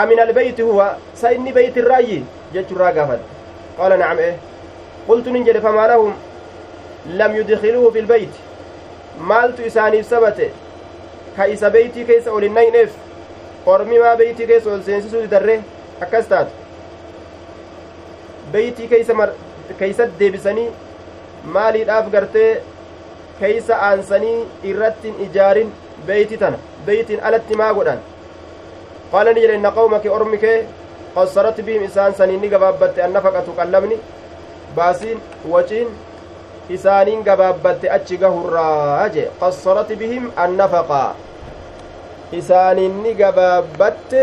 amin 0.00 0.20
albeyti 0.26 0.62
huwa 0.68 0.86
sa 1.22 1.32
inni 1.38 1.52
beyti 1.58 1.84
irraayyi 1.84 2.20
jechurraa 2.54 2.92
gaafadhe 3.00 3.24
qaala 3.80 4.00
nacam 4.02 4.22
e 4.28 4.30
qultu 5.08 5.36
nin 5.36 5.44
jedhe 5.50 5.64
famaa 5.66 5.98
lam 7.20 7.36
yudkiluuhu 7.40 7.92
fi 7.92 8.06
lbeyti 8.06 8.40
maaltu 9.32 9.66
isaaniif 9.72 10.08
sabate 10.14 10.48
ka 11.36 11.46
isa 11.56 11.70
beeytii 11.76 12.04
keessa 12.12 12.32
ol 12.38 12.48
hin 12.48 12.54
nayneef 12.60 12.96
ormi 13.74 13.98
maa 14.04 14.16
beeytii 14.22 14.46
keessa 14.52 14.72
ol 14.74 14.82
seensisuu 14.88 15.22
didarre 15.26 15.60
akkas 16.06 16.28
taatu 16.32 16.57
beeytii 18.52 18.88
keeysa 18.92 19.28
keeysat 19.78 20.10
deebisanii 20.20 20.68
maaliidhaaf 21.56 22.10
gartee 22.14 22.50
keeysa 23.40 23.74
aansanii 23.88 24.38
irrattin 24.70 25.14
ijaarin 25.26 25.72
beeyti 26.06 26.38
tana 26.42 26.58
beeytiin 26.86 27.20
alatti 27.30 27.56
maa 27.60 27.72
godhan 27.78 28.00
qaala 29.12 29.32
ni 29.32 29.40
jedhe 29.44 29.56
inna 29.60 29.70
qawmaki 29.78 30.08
ormi 30.16 30.38
kee 30.44 30.56
qassarat 31.16 31.60
bihim 31.68 31.84
isaan 31.88 32.14
saniin 32.20 32.40
ni 32.44 32.48
gabaabbatte 32.54 33.04
annafaqatu 33.06 33.56
qallabni 33.60 33.98
baasiin 34.76 35.18
waciin 35.52 35.88
isaaniin 36.76 37.24
gabaabbatte 37.28 37.90
achi 37.96 38.16
gahurraa 38.24 39.08
jee 39.16 39.28
qassarat 39.40 39.94
bihim 40.02 40.30
annafaqaa 40.44 41.08
isaaniin 42.40 43.02
ni 43.04 43.14
gabaabbatte 43.22 44.22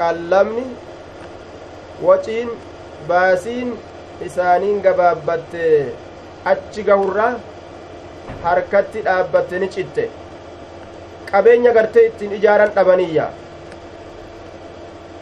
qallabni 0.00 0.66
waciin 2.08 2.50
baasiin 3.08 3.78
isaaniin 4.26 4.82
gabaabbatte 4.82 5.62
achi 6.52 6.82
gahurraa 6.82 7.34
harkatti 8.42 9.04
dhaabbatte 9.04 9.58
ni 9.58 9.68
citte. 9.68 10.10
Qabeenya 11.30 11.72
gartee 11.72 12.06
ittiin 12.06 12.32
ijaaran 12.38 12.74
dhabaniyya 12.76 13.26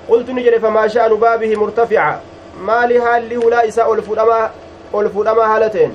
qultu 0.08 0.32
ni 0.32 0.44
jedhe 0.44 0.60
famaa 0.60 0.88
sha'anu 0.88 1.16
baabihi 1.24 1.56
murtafica? 1.62 2.20
Maali 2.68 2.98
haalli 2.98 3.36
hulaa 3.42 3.62
isaa 3.70 3.86
ol 3.86 4.02
fudhamaa 4.02 4.50
ol 4.92 5.08
haala 5.48 5.68
ta'en 5.70 5.92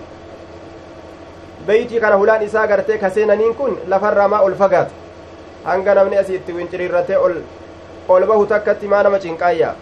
beeytii 1.67 1.99
kana 1.99 2.15
hulaan 2.15 2.43
isaa 2.43 2.67
gartee 2.67 2.97
kaseenaniin 2.97 3.55
kun 3.55 3.79
lafarraa 3.87 4.27
maa 4.27 4.41
ol 4.41 4.55
fagaata? 4.55 4.91
Hanga 5.63 5.95
namni 5.95 6.17
asii 6.17 6.35
itti 6.35 6.53
winciriirratee 6.53 7.17
ol 7.17 7.35
ol 8.07 8.25
bahu 8.27 8.45
takkatti 8.45 8.87
maa 8.87 9.03
nama 9.03 9.19
cinqaayya 9.19 9.75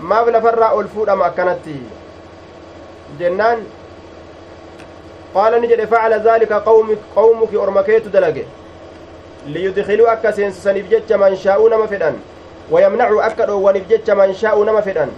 maaf 0.00 0.28
lafarraa 0.28 0.72
ol 0.74 0.88
fuudhama 0.94 1.26
akkanatti 1.26 1.76
jennaan 3.18 3.64
qaala 5.34 5.58
ni 5.60 5.68
jedhe 5.68 5.86
facala 5.86 6.18
daalika 6.18 6.60
qawmuki 7.14 7.56
ormakeetu 7.56 8.10
dalage 8.10 8.44
liyudkiluu 9.46 10.08
akka 10.14 10.32
seensisaniif 10.32 10.88
jecha 10.90 11.18
man 11.18 11.36
shaa'uu 11.36 11.68
nama 11.68 11.88
fedhan 11.88 12.14
wayamnacuu 12.70 13.20
akka 13.28 13.46
dhoowwaniif 13.46 13.88
jecha 13.88 14.14
man 14.14 14.34
shaa'uu 14.34 14.64
nama 14.64 14.82
fedhan 14.82 15.10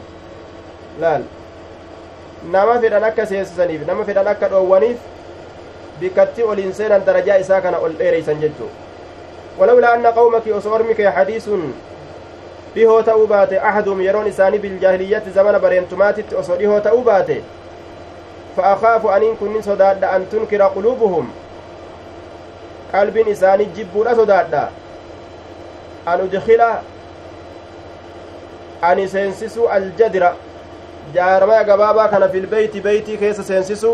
laal 1.00 1.22
nama 2.56 2.80
fedhan 2.80 3.04
akka 3.10 3.26
seensisaniif 3.26 3.86
nama 3.86 4.04
fedhan 4.04 4.28
akka 4.34 4.48
dhoowwaniif 4.54 4.98
bikkatti 6.00 6.42
oliin 6.42 6.74
seenan 6.74 7.04
darajaa 7.06 7.36
isaa 7.44 7.60
kana 7.60 7.78
ol 7.78 7.92
dheereysan 7.98 8.40
jechuu 8.40 8.70
walawlaa 9.58 9.92
anna 9.98 10.12
qawmaki 10.12 10.52
oso 10.52 10.72
ormi 10.72 10.94
kee 10.94 11.10
hadiisun 11.20 11.74
dhihoo 12.74 13.02
ta'uu 13.02 13.26
baate 13.26 13.60
ahadum 13.70 14.00
yeroon 14.06 14.26
isaanii 14.32 14.58
biljaahiliyyatti 14.58 15.30
zamana 15.30 15.58
bareentumaatitti 15.58 16.34
osoo 16.42 16.56
dhihoo 16.56 16.80
ta'uu 16.80 17.04
baate 17.12 17.42
فأخاف 18.58 19.06
أن 19.06 19.36
كن 19.40 19.62
صداد 19.62 20.04
أن 20.04 20.26
تنكر 20.32 20.62
قلوبهم 20.62 21.30
قلب 22.94 23.16
إساني 23.28 23.64
جبور 23.76 24.14
صداد 24.14 24.54
أن 26.08 26.20
أدخل 26.20 26.62
أن 28.84 29.06
سينسسوا 29.08 29.76
الجدر 29.76 30.32
jaarmaa 31.14 31.64
gabaabaa 31.64 32.08
kana 32.08 32.28
fil 32.28 32.46
beeyti 32.46 32.80
beeytii 32.80 33.16
keessa 33.20 33.42
seensisu 33.42 33.92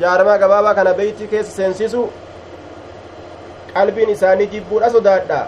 jaarmaa 0.00 0.36
gabaabaa 0.38 0.74
kana 0.74 0.92
beeytii 0.94 1.26
keessa 1.32 1.52
seensisu 1.56 2.02
qalbiin 3.74 4.12
isaanii 4.12 4.46
jibbuudha 4.52 4.90
sodaadha 4.96 5.40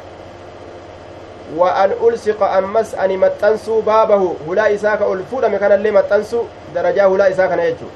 maxxansuu 3.25 3.83
baabahu 3.83 4.37
hulaa 4.47 4.69
isaa 4.77 4.97
ka 4.97 5.05
ol 5.05 5.23
fuudhame 5.31 5.59
kanallee 5.59 5.93
maxxansu 5.99 6.45
darajaa 6.75 7.09
hulaa 7.13 7.29
isaa 7.35 7.49
kana 7.49 7.63
jechu 7.71 7.89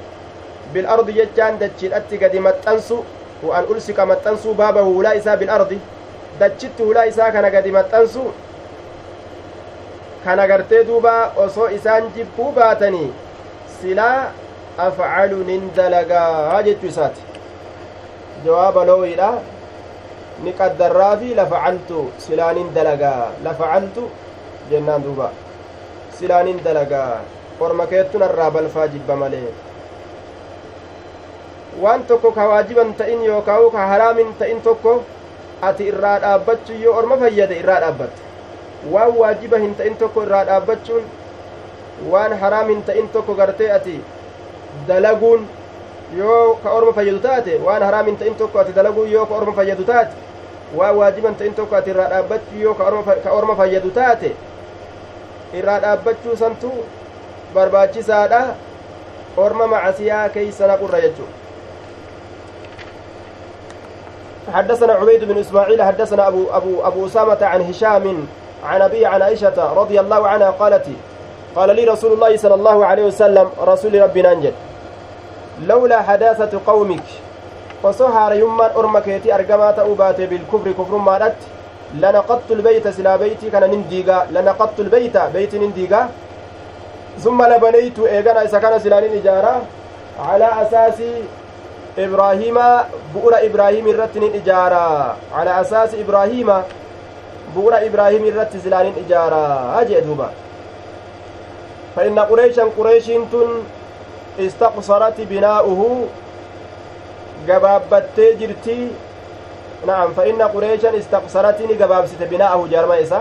bilardi 0.73 1.13
jechaan 1.19 1.59
dachiidhatti 1.59 2.17
gadi 2.17 2.39
maxxansu 2.39 2.97
wa 3.43 3.57
an 3.57 3.65
ulsiqa 3.75 4.05
maxxansuu 4.05 4.53
baabahu 4.53 4.93
hulaa 4.97 5.13
isaa 5.21 5.37
bilardi 5.37 5.79
dachitti 6.39 6.83
hulaa 6.83 7.05
isaa 7.11 7.31
kana 7.31 7.49
gadi 7.49 7.71
maxxansu 7.77 8.25
kana 10.25 10.47
gartee 10.47 10.83
duuba 10.83 11.13
osoo 11.45 11.69
isaan 11.77 12.11
jibbuu 12.15 12.51
baatanii 12.51 13.09
silaa 13.81 14.31
afcalu 14.77 15.43
nin 15.49 15.71
dalagaa 15.75 16.61
jechuu 16.63 16.87
isaati 16.93 17.21
jawaaba 18.45 18.85
loowiidha 18.85 19.29
ni 20.43 20.51
qaddarraa 20.59 21.17
fi 21.17 21.35
lafacaltu 21.39 22.11
silaanin 22.25 22.73
dalagaa 22.75 23.31
lafacaltu 23.43 24.09
jennaan 24.71 25.03
duuba 25.03 25.29
silaanin 26.19 26.59
dalagaa 26.63 27.21
orma 27.59 27.87
keettun 27.87 28.23
irraa 28.27 28.51
balfaa 28.51 28.87
jibba 28.93 29.15
malee 29.23 29.49
waan 31.81 32.03
tokko 32.07 32.31
ka 32.31 32.47
waajiban 32.51 32.93
ta'in 33.01 33.23
yookaan 33.23 33.71
ka 33.71 33.87
haraamin 33.91 34.33
ta'in 34.39 34.61
tokko 34.61 35.03
ati 35.61 35.87
irraa 35.91 36.19
dhaabbachuu 36.25 36.79
yoo 36.83 36.95
orma 37.01 37.17
fayyade 37.23 37.59
irraa 37.59 37.79
dhaabbatta 37.85 38.21
waan 38.95 39.17
waajiba 39.21 39.57
hin 39.63 39.75
ta'in 39.75 39.97
tokko 40.03 40.23
irraa 40.27 40.43
dhaabbachuun 40.51 41.03
waan 42.11 42.33
haraam 42.43 42.69
hin 42.73 42.83
ta'in 42.89 43.09
tokko 43.15 43.35
gartee 43.41 43.71
ati 43.77 43.95
dalaguun 44.87 45.47
yoo 46.13 46.55
ka 46.63 46.69
orma 46.71 46.93
fayyadu 46.93 47.19
taate 47.19 47.57
waan 47.65 47.83
haraam 47.83 48.05
hin 48.05 48.17
ta'in 48.17 48.35
tokko 48.35 48.59
ati 48.59 48.73
dalaguun 48.73 49.09
yoo 49.11 49.25
ka 49.25 49.35
orma 49.35 49.53
fayyadu 49.53 49.83
taate 49.83 50.13
waan 50.75 50.95
waajiban 50.97 51.35
ta'in 51.35 51.53
tokko 51.53 51.75
ati 51.75 51.89
irraa 51.89 52.09
dhaabbachuu 52.09 52.59
yoo 52.61 52.73
ka 52.73 53.31
orma 53.31 53.55
fayyadu 53.55 53.91
taate 53.91 54.35
irraa 55.53 55.79
dhaabbachuu 55.79 56.35
santu 56.35 56.71
barbaachisaadha 57.55 58.43
orma 59.37 59.67
macasiyaa 59.67 60.29
keeysa 60.29 60.67
naqurra 60.67 61.01
jechuu 61.07 61.31
حدثنا 64.53 64.93
عبيد 64.93 65.23
بن 65.23 65.37
اسماعيل 65.37 65.83
حدثنا 65.83 66.27
ابو 66.27 66.45
ابو 66.51 66.81
ابو 66.87 67.05
اسامه 67.05 67.37
عن 67.41 67.61
هشام 67.61 68.27
عن 68.63 68.81
ابي 68.81 69.05
عن 69.05 69.21
عائشه 69.21 69.73
رضي 69.73 69.99
الله 69.99 70.27
عنها 70.27 70.49
قالت 70.49 70.85
قال 71.55 71.75
لي 71.75 71.83
رسول 71.83 72.13
الله 72.13 72.37
صلى 72.37 72.55
الله 72.55 72.85
عليه 72.85 73.05
وسلم 73.05 73.49
رسول 73.61 74.01
ربنا 74.01 74.31
انجل 74.31 74.53
لولا 75.61 76.01
حداثة 76.01 76.59
قومك 76.67 77.03
وصهار 77.83 78.33
يما 78.33 78.75
أرمكيتي 78.75 79.35
ارجما 79.35 79.71
تؤبات 79.71 80.21
بالكفر 80.21 80.71
كفر 80.71 80.97
ما 80.97 81.33
لنقضت 81.95 82.51
البيت 82.51 82.87
سلا 82.87 83.15
بيتي 83.15 83.49
كان 83.49 83.71
ننديغا 83.71 84.27
لنقضت 84.31 84.79
البيت 84.79 85.17
بيت 85.17 85.55
ننديغا. 85.55 86.09
ثم 87.19 87.43
لبنيت 87.43 87.99
إيغانا 87.99 88.41
اذا 88.43 88.59
كان 88.59 88.79
سلانين 88.79 89.11
اجاره 89.21 89.61
على 90.19 90.49
أساس 90.61 91.01
إبراهيم 91.97 92.57
بؤر 93.15 93.33
إبراهيم 93.45 93.87
الرت 93.87 94.17
إجارة 94.17 95.15
على 95.35 95.61
أساس 95.61 95.95
إبراهيم 95.95 96.49
بؤر 97.55 97.73
إبراهيم 97.87 98.23
الرت 98.25 98.57
زلال 98.57 98.93
إجارة 99.05 99.81
أجي 99.81 99.99
دوبا 100.01 100.29
فإن 101.95 102.19
قريشا 102.19 102.63
قريش 102.77 103.05
تن 103.05 103.49
استقصرت 104.39 105.21
بناؤه 105.21 106.07
gabaabbattee 107.47 108.35
jirti 108.41 108.75
na'am 109.87 110.13
fa 110.17 110.23
inna 110.29 110.47
qureeshan 110.53 110.95
istaqsarati 110.99 111.67
ni 111.69 111.75
gabaabsite 111.81 112.25
binaa'ahu 112.31 112.63
jaarmaa 112.73 112.97
isa 113.05 113.19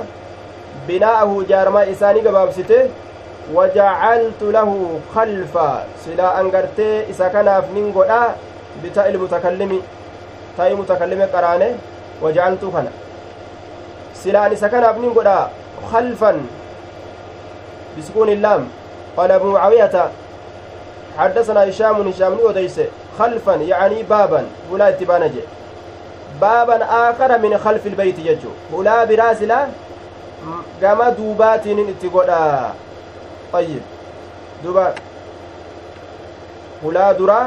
binaa'ahu 0.88 1.44
jaarmaa 1.50 1.85
isaa 1.94 2.12
ni 2.16 2.22
gabaabsite 2.27 2.79
wajacaltu 3.57 4.53
lahu 4.57 4.77
kalfa 5.14 5.68
silaa 6.05 6.33
angartee 6.40 7.05
isa 7.14 7.31
kanaaf 7.37 7.68
nin 7.77 7.92
godha 7.98 8.22
المتكلم 8.74 9.83
تاء 10.57 10.74
متكلم 10.74 11.20
قرانه 11.35 11.70
وجعلت 12.22 12.62
كنا 12.64 12.92
سلان 14.14 14.57
سكن 14.57 14.85
ابن 14.85 15.05
قدا 15.16 15.38
خلفا 15.92 16.33
بسكون 17.98 18.29
اللام 18.29 18.62
قال 19.16 19.31
ابو 19.31 19.53
معاوية 19.53 20.11
حدثنا 21.18 21.68
هشام 21.68 22.09
هشام 22.09 22.38
وديس 22.44 22.81
خلفا 23.18 23.55
يعني 23.55 24.03
بابا 24.03 24.46
ولا 24.70 24.88
اتبانجي 24.88 25.40
بابا 26.40 26.85
آخر 26.85 27.38
من 27.38 27.59
خلف 27.59 27.87
البيت 27.87 28.18
يجو 28.18 28.50
ولا 28.72 29.05
براسلا 29.05 29.66
gama 30.81 31.11
duubaatiin 31.16 31.79
itti 31.88 32.09
godha 32.14 32.38
ayyib 33.59 33.83
duba 34.62 34.87
hulaa 36.83 37.12
duraa 37.18 37.46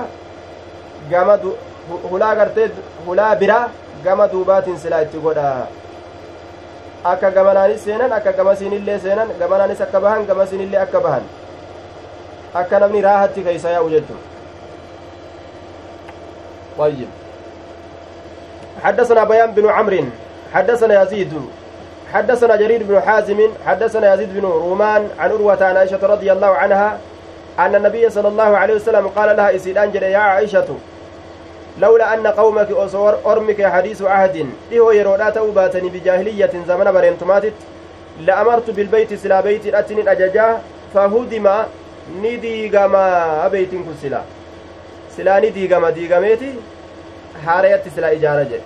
gama 1.12 1.36
hulaa 2.12 2.36
gartee 2.39 2.69
hulaa 3.06 3.36
biraa 3.41 3.65
gama 4.03 4.27
duubaatiin 4.32 4.80
silaa 4.86 5.01
itti 5.08 5.23
godha 5.25 5.51
akka 7.12 7.32
gamanaanis 7.38 7.84
seenan 7.89 8.17
akka 8.19 8.34
gamasiinillee 8.39 8.99
seenan 9.06 9.36
gamanaanis 9.39 9.82
akka 9.88 10.01
bahan 10.08 10.25
gamasiinillee 10.32 10.82
akka 10.86 11.03
bahan 11.08 11.30
akka 12.62 12.80
namni 12.80 13.02
raahatti 13.02 13.41
keeysa 13.50 13.70
yaa'u 13.78 13.89
jechuun 13.89 14.24
طيب 16.78 17.10
حدثنا 18.84 19.24
بيان 19.24 19.52
بن 19.52 19.70
عمرو 19.70 20.04
حدثنا 20.54 21.04
يزيد 21.04 21.34
حدثنا 22.13 22.56
جرير 22.56 22.84
بن 22.84 23.02
حازم 23.02 23.39
حدثنا 23.65 24.13
يزيد 24.13 24.34
بن 24.34 24.46
رومان 24.46 25.10
عن 25.20 25.32
عروة 25.32 25.63
عن 25.63 25.78
عائشة 25.78 26.00
رضي 26.04 26.32
الله 26.32 26.48
عنها 26.48 26.98
أن 27.60 27.76
النبي 27.76 28.10
صلى 28.10 28.28
الله 28.28 28.58
عليه 28.58 28.76
وسلم 28.76 29.08
قال 29.08 29.38
لها 29.38 29.56
إسيد 29.56 29.78
أنجل 29.78 30.04
يا 30.04 30.17
عائشة 30.17 30.65
لولا 31.80 32.13
أن 32.13 32.28
قومك 32.28 32.72
أصور 32.72 33.17
أرمك 33.26 33.65
حديث 33.65 34.02
عهد 34.02 34.50
إهو 34.74 34.91
يرودا 34.91 35.30
توباتني 35.30 35.89
بجاهلية 35.89 36.52
زمن 36.67 36.91
برينتماتت 36.91 37.54
لأمرت 38.20 38.70
بالبيت 38.70 39.13
سلا 39.13 39.41
بيت 39.41 39.65
أتن 39.76 40.08
أججا 40.08 40.60
فهدم 40.93 41.50
نديغما 42.24 43.46
أبيت 43.46 43.70
كسلا 43.70 44.22
سلا 45.17 45.39
نديغما 45.39 45.89
ديغميتي 45.89 46.54
حاريت 47.46 47.82
سلا 47.96 48.12
إجارة 48.12 48.43
جي 48.43 48.60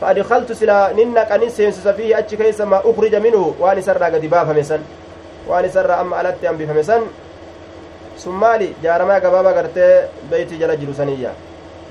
فأدخلت 0.00 0.52
سلا 0.52 0.92
ننك 0.92 1.32
أن 1.32 1.48
سينسس 1.48 1.88
فيه 1.88 2.18
أتش 2.18 2.34
كيس 2.34 2.60
ما 2.60 2.78
أخرج 2.84 3.14
منه 3.14 3.54
وأن 3.58 3.82
سر 3.82 4.02
قد 4.04 4.26
بافمسن 4.26 4.80
وأن 5.48 5.68
سر 5.68 6.00
أما 6.00 6.20
ألت 6.20 6.44
أم 6.44 6.56
بفمسن 6.56 7.00
ثم 8.18 8.46
جارما 8.82 9.14
قبابا 9.14 9.50
قرتي 9.50 10.06
بيتي 10.30 10.56
جل 10.56 10.80
جلسانية 10.80 11.32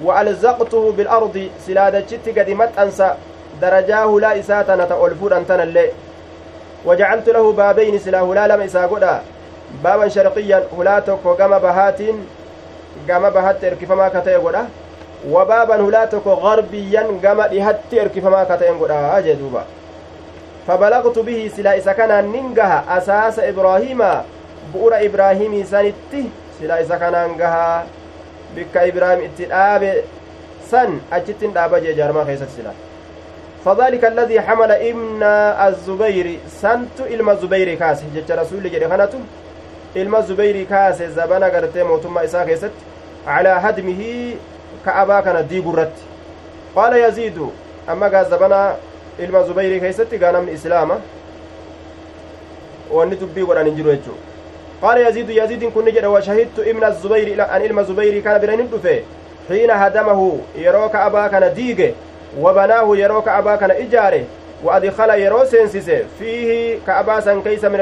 وألزقته 0.04 0.92
بالأرض 0.92 1.50
سلادتشت 1.68 2.40
قد 2.40 2.50
متأنسى 2.50 3.16
درجاه 3.62 4.20
لا 4.20 4.40
إساتنا 4.40 4.86
تأولفور 4.86 5.38
أنتنا 5.38 5.64
اللي 5.64 5.90
وجعلت 6.86 7.30
له 7.30 7.54
بابين 9.84 10.10
سلاه 10.10 10.30
لا 10.30 10.60
لم 10.60 10.64
إساقودا 10.64 10.64
بابا 10.64 10.68
شرقيا 10.68 10.68
هلا 10.80 11.00
توكو 11.00 11.34
قام 11.34 11.60
بهات 11.60 12.02
قام 13.10 13.30
بهات 13.30 13.64
إركفما 13.64 14.08
كتئ 14.10 14.36
قودا 14.36 14.68
وبابا 15.30 15.76
هلا 15.76 16.06
توكو 16.06 16.34
غربيا 16.34 17.08
قام 17.26 17.40
إهت 17.42 17.94
إركفما 17.94 18.44
كتئ 18.44 18.70
قودا 18.70 19.18
أجدوبا 19.18 19.64
فبلغت 20.68 21.20
به 21.20 21.52
سلا 21.58 21.78
إسا 21.78 21.92
كان 21.92 22.32
ننقها. 22.32 22.98
أساس 22.98 23.40
إبراهيم 23.40 24.04
bu'ura 24.74 25.02
ibraahimii 25.02 25.66
sanitti 25.66 26.32
sila 26.60 26.82
isa 26.82 26.98
kanaan 26.98 27.36
gahaa 27.38 27.84
bikka 28.56 28.86
ibraahim 28.88 29.26
itti 29.26 29.46
dhaabe 29.46 30.04
san 30.70 31.02
achittin 31.12 31.54
dhaaba 31.54 31.80
jee 31.80 31.94
jaarmaa 31.94 32.26
keessatti 32.26 32.56
sila 32.56 32.74
فذلك 33.66 34.06
الذي 34.06 34.42
حمل 34.42 34.72
إبن 34.72 35.24
الزبير. 35.68 36.40
سنت 36.62 37.00
إلما 37.00 37.32
الزبير 37.32 37.76
كاس 37.76 38.04
جت 38.16 38.32
رسول 38.32 38.64
جد 38.64 38.84
خنته 38.92 39.20
إلما 39.96 40.20
الزبير 40.20 40.64
كاس 40.64 41.04
زبنا 41.04 41.46
قرتي 41.46 41.84
موتما 41.84 42.24
إساك 42.24 42.48
يست 42.48 42.72
على 43.28 43.50
هدمه 43.50 44.02
كأبا 44.86 45.22
كان 45.22 45.48
دي 45.48 45.60
قرت. 45.60 45.92
قال 46.76 46.94
يزيد 46.98 47.38
أما 47.90 48.08
قال 48.08 48.26
زبنا 48.26 48.76
إلما 49.20 49.40
الزبير 49.42 49.78
كيست 49.78 50.24
قال 50.24 50.42
من 50.42 50.50
إسلامه 50.54 51.00
وأن 52.92 53.20
تبي 53.20 53.42
قرآن 53.42 53.76
جلو 53.76 53.98
قال 54.82 55.08
يزيد 55.08 55.30
يزيد 55.30 55.64
كن 55.64 55.86
جد 55.86 56.06
وشهدت 56.06 56.60
ابن 56.60 56.84
الزبير 56.84 57.28
إلى 57.28 57.44
أن 57.44 57.62
علم 57.62 57.80
الزبير 57.80 58.20
كان 58.20 58.42
برين 58.42 58.70
دفه 58.70 59.00
حين 59.50 59.72
هدمه 59.72 60.40
يروك 60.56 60.96
أبا 60.96 61.28
كان 61.28 61.54
ديجه 61.54 61.92
وبناه 62.40 62.98
يروك 62.98 63.28
أبا 63.28 63.56
كان 63.56 63.72
إجارة 63.72 64.24
وأدخل 64.64 65.10
يرو 65.10 65.46
سينسيسه 65.46 66.04
فيه 66.20 66.78
كأبا 66.88 67.20
سن 67.20 67.42
كيس 67.42 67.66
من 67.66 67.80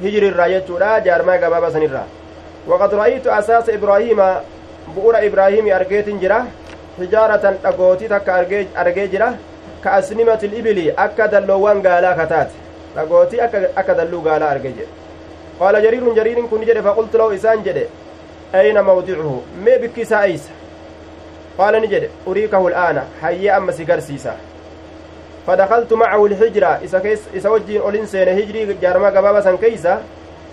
الحجر 0.00 0.18
هجر 0.18 0.28
الراية 0.28 0.64
لا 0.80 0.98
جارما 0.98 1.32
قبابا 1.32 1.70
سنرا 1.70 2.06
وقد 2.66 2.94
رأيت 2.94 3.26
أساس 3.26 3.70
إبراهيم 3.70 4.22
بؤر 4.96 5.26
إبراهيم 5.26 5.72
أرجيت 5.72 6.08
جرا 6.08 6.46
حجارة 6.98 7.58
أقوتي 7.64 8.08
تك 8.08 8.28
أرجي 8.76 9.06
جرا 9.06 9.36
كأسنمة 9.84 10.40
الإبل 10.42 10.92
أكد 10.98 11.34
اللوان 11.34 11.86
قالا 11.86 12.24
كتات 12.24 12.50
أقوتي 12.96 13.44
أكد 13.80 13.98
اللو 14.00 14.20
قالا 14.20 14.52
أرجي 14.52 14.68
جرا 14.68 15.04
qaala 15.58 15.80
jariirun 15.82 16.16
jariirin 16.18 16.48
kun 16.50 16.62
jedhe 16.66 16.82
faqultu 16.82 17.18
lahu 17.18 17.34
isaan 17.38 17.60
jedhe 17.66 17.84
ayna 18.60 18.82
mawdicuhu 18.82 19.36
mee 19.64 19.78
bikki 19.82 20.00
isaa 20.06 20.24
eysa 20.30 20.52
qaala 21.58 21.80
ni 21.84 21.88
jedhe 21.92 22.08
uriikahu 22.30 22.66
al'aana 22.70 23.04
hayyee 23.20 23.52
amma 23.58 23.72
si 23.72 23.84
garsiisa. 23.84 24.34
Macahu 25.46 26.28
lhijra 26.28 26.80
isa 27.34 27.50
wajjiin 27.50 27.82
olin 27.82 28.06
seene 28.06 28.34
hijrii 28.34 28.74
jaarmaa 28.82 29.10
gabaaba 29.10 29.42
san 29.42 29.58
keeysa 29.58 29.98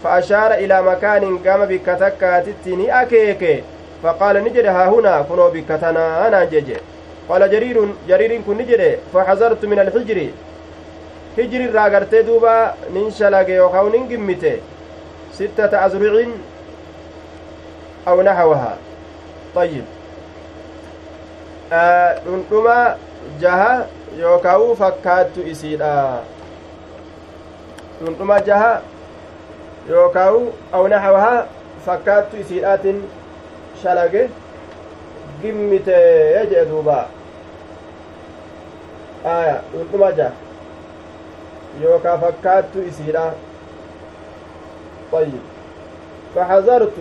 فأشار 0.03 0.51
إلى 0.53 0.81
مكان 0.81 1.37
قام 1.45 1.65
بكتكاتت 1.65 2.65
ني 2.67 3.01
أكيك. 3.01 3.63
فقال 4.03 4.43
نجد 4.43 4.65
ها 4.65 4.89
هنا 4.89 5.21
كنو 5.29 5.49
بكتنا 5.49 6.27
أنا 6.27 6.43
جج 6.43 6.73
قال 7.29 7.51
جرير 7.51 7.77
جرير 8.09 8.41
كن 8.47 8.57
نجد 8.57 8.99
فحذرت 9.13 9.65
من 9.65 9.79
الحجر. 9.79 10.27
هجر 11.37 11.59
الراغرت 11.69 12.15
دوبا 12.15 12.73
ننشلق 12.93 13.49
يوخاو 13.49 13.89
ننقمته 13.89 14.57
ستة 15.33 15.85
أزرع 15.85 16.25
أو 18.07 18.21
نحوها. 18.21 18.77
طيب. 19.55 19.85
dhundhuma 22.25 22.97
jaha 23.39 23.85
yookaa'u 24.19 24.75
fakkaattu 24.75 25.41
isiidha 25.51 25.91
dhundhuma 28.01 28.39
jaha 28.49 28.71
yookaa'u 29.89 30.41
awnaxawaha 30.79 31.47
fakkaattu 31.85 32.37
isiidhaatin 32.43 33.03
shalage 33.83 34.23
gimmitee 35.41 36.45
jee 36.51 36.65
duuba 36.71 36.97
aya 39.35 39.55
dhundhuma 39.71 40.11
jaha 40.11 40.33
yookaa 41.85 42.17
fakkaattu 42.25 42.83
isiidha 42.91 43.31
طيب 45.11 45.43
فحذرت 46.35 46.97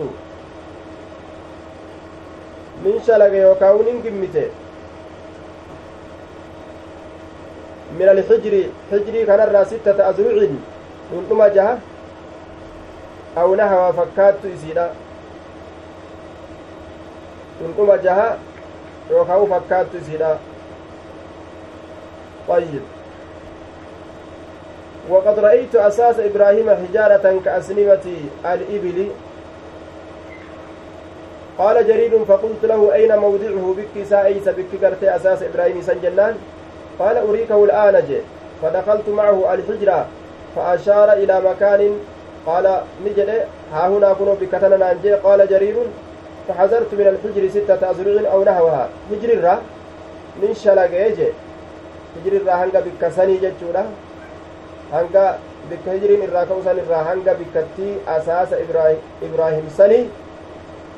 من 2.85 2.95
شلق 3.07 3.33
يوكاون 3.33 3.85
قمته 4.05 4.47
من 7.99 8.09
الحجر 8.09 8.63
حجري 8.91 9.25
كان 9.25 9.65
ستة 9.65 10.09
أزرع 10.09 10.47
ثم 11.29 11.43
جهة 11.43 11.77
أو 13.37 13.55
نهوى 13.55 13.93
فكات 13.93 14.35
إسيدا 14.55 14.91
ثم 17.77 17.93
جهة 18.03 18.37
يوكاو 19.11 19.45
فكات 19.45 19.87
إسيدا 20.01 20.37
طيب. 22.47 22.81
وقد 25.09 25.39
رأيت 25.39 25.75
أساس 25.75 26.19
إبراهيم 26.19 26.69
حجارة 26.69 27.41
كأسنمة 27.45 28.05
الإبل. 28.45 29.07
قال 31.57 31.87
جرير 31.87 32.25
فقلت 32.25 32.63
له 32.63 32.93
أين 32.93 33.17
موضعه؟ 33.17 33.75
بك 33.77 34.03
سائس 34.09 34.49
بك 34.49 34.85
قرتي 34.85 35.15
أساس 35.15 35.43
إبراهيم 35.43 35.81
سنجنان 35.81 36.37
قال 36.99 37.17
أريكه 37.17 37.63
الآن 37.63 38.03
جي 38.07 38.19
فدخلت 38.61 39.09
معه 39.09 39.53
الحجرة 39.53 40.05
فأشار 40.55 41.13
إلى 41.13 41.41
مكان. 41.41 41.81
قال 42.45 42.81
نجد. 43.05 43.29
ها 43.73 43.87
هنا 43.87 44.13
كنوا 44.13 44.35
بكتنا 44.41 44.77
نانجي 44.77 45.13
قال 45.13 45.47
جرير 45.47 45.75
فحذرت 46.47 46.93
من 46.93 47.07
الحجر 47.13 47.49
ستة 47.49 47.91
أزرع 47.91 48.31
أو 48.31 48.43
نحوها. 48.43 48.89
حجر 49.11 49.29
الرا 49.33 49.61
من 50.41 50.53
شلق 50.53 50.91
يجي 51.07 51.29
حجر 52.13 52.33
الرا 52.37 52.53
هنگا 52.53 52.79
بكسني 52.85 53.37
جتشورا 53.37 53.85
bikka 55.69 55.91
hijiriin 55.91 56.23
irraa 56.25 56.45
ka'u 56.45 56.63
san 56.63 56.79
irraa 56.81 57.03
hanga 57.03 57.33
bikkattii 57.41 57.93
asaasa 58.15 58.59
ibraahim 59.27 59.69
sanii 59.77 60.03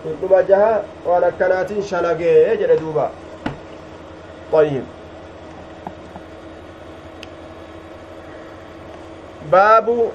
dhundhuma 0.03 0.41
jaha 0.49 0.71
waan 1.07 1.27
akkanaatiin 1.29 1.83
shalagee 1.91 2.57
jedhe 2.63 2.79
duuba 2.79 3.11
طيب. 4.53 5.02
باب 9.51 10.11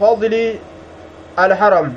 فضل 0.00 0.58
الحرم. 1.38 1.88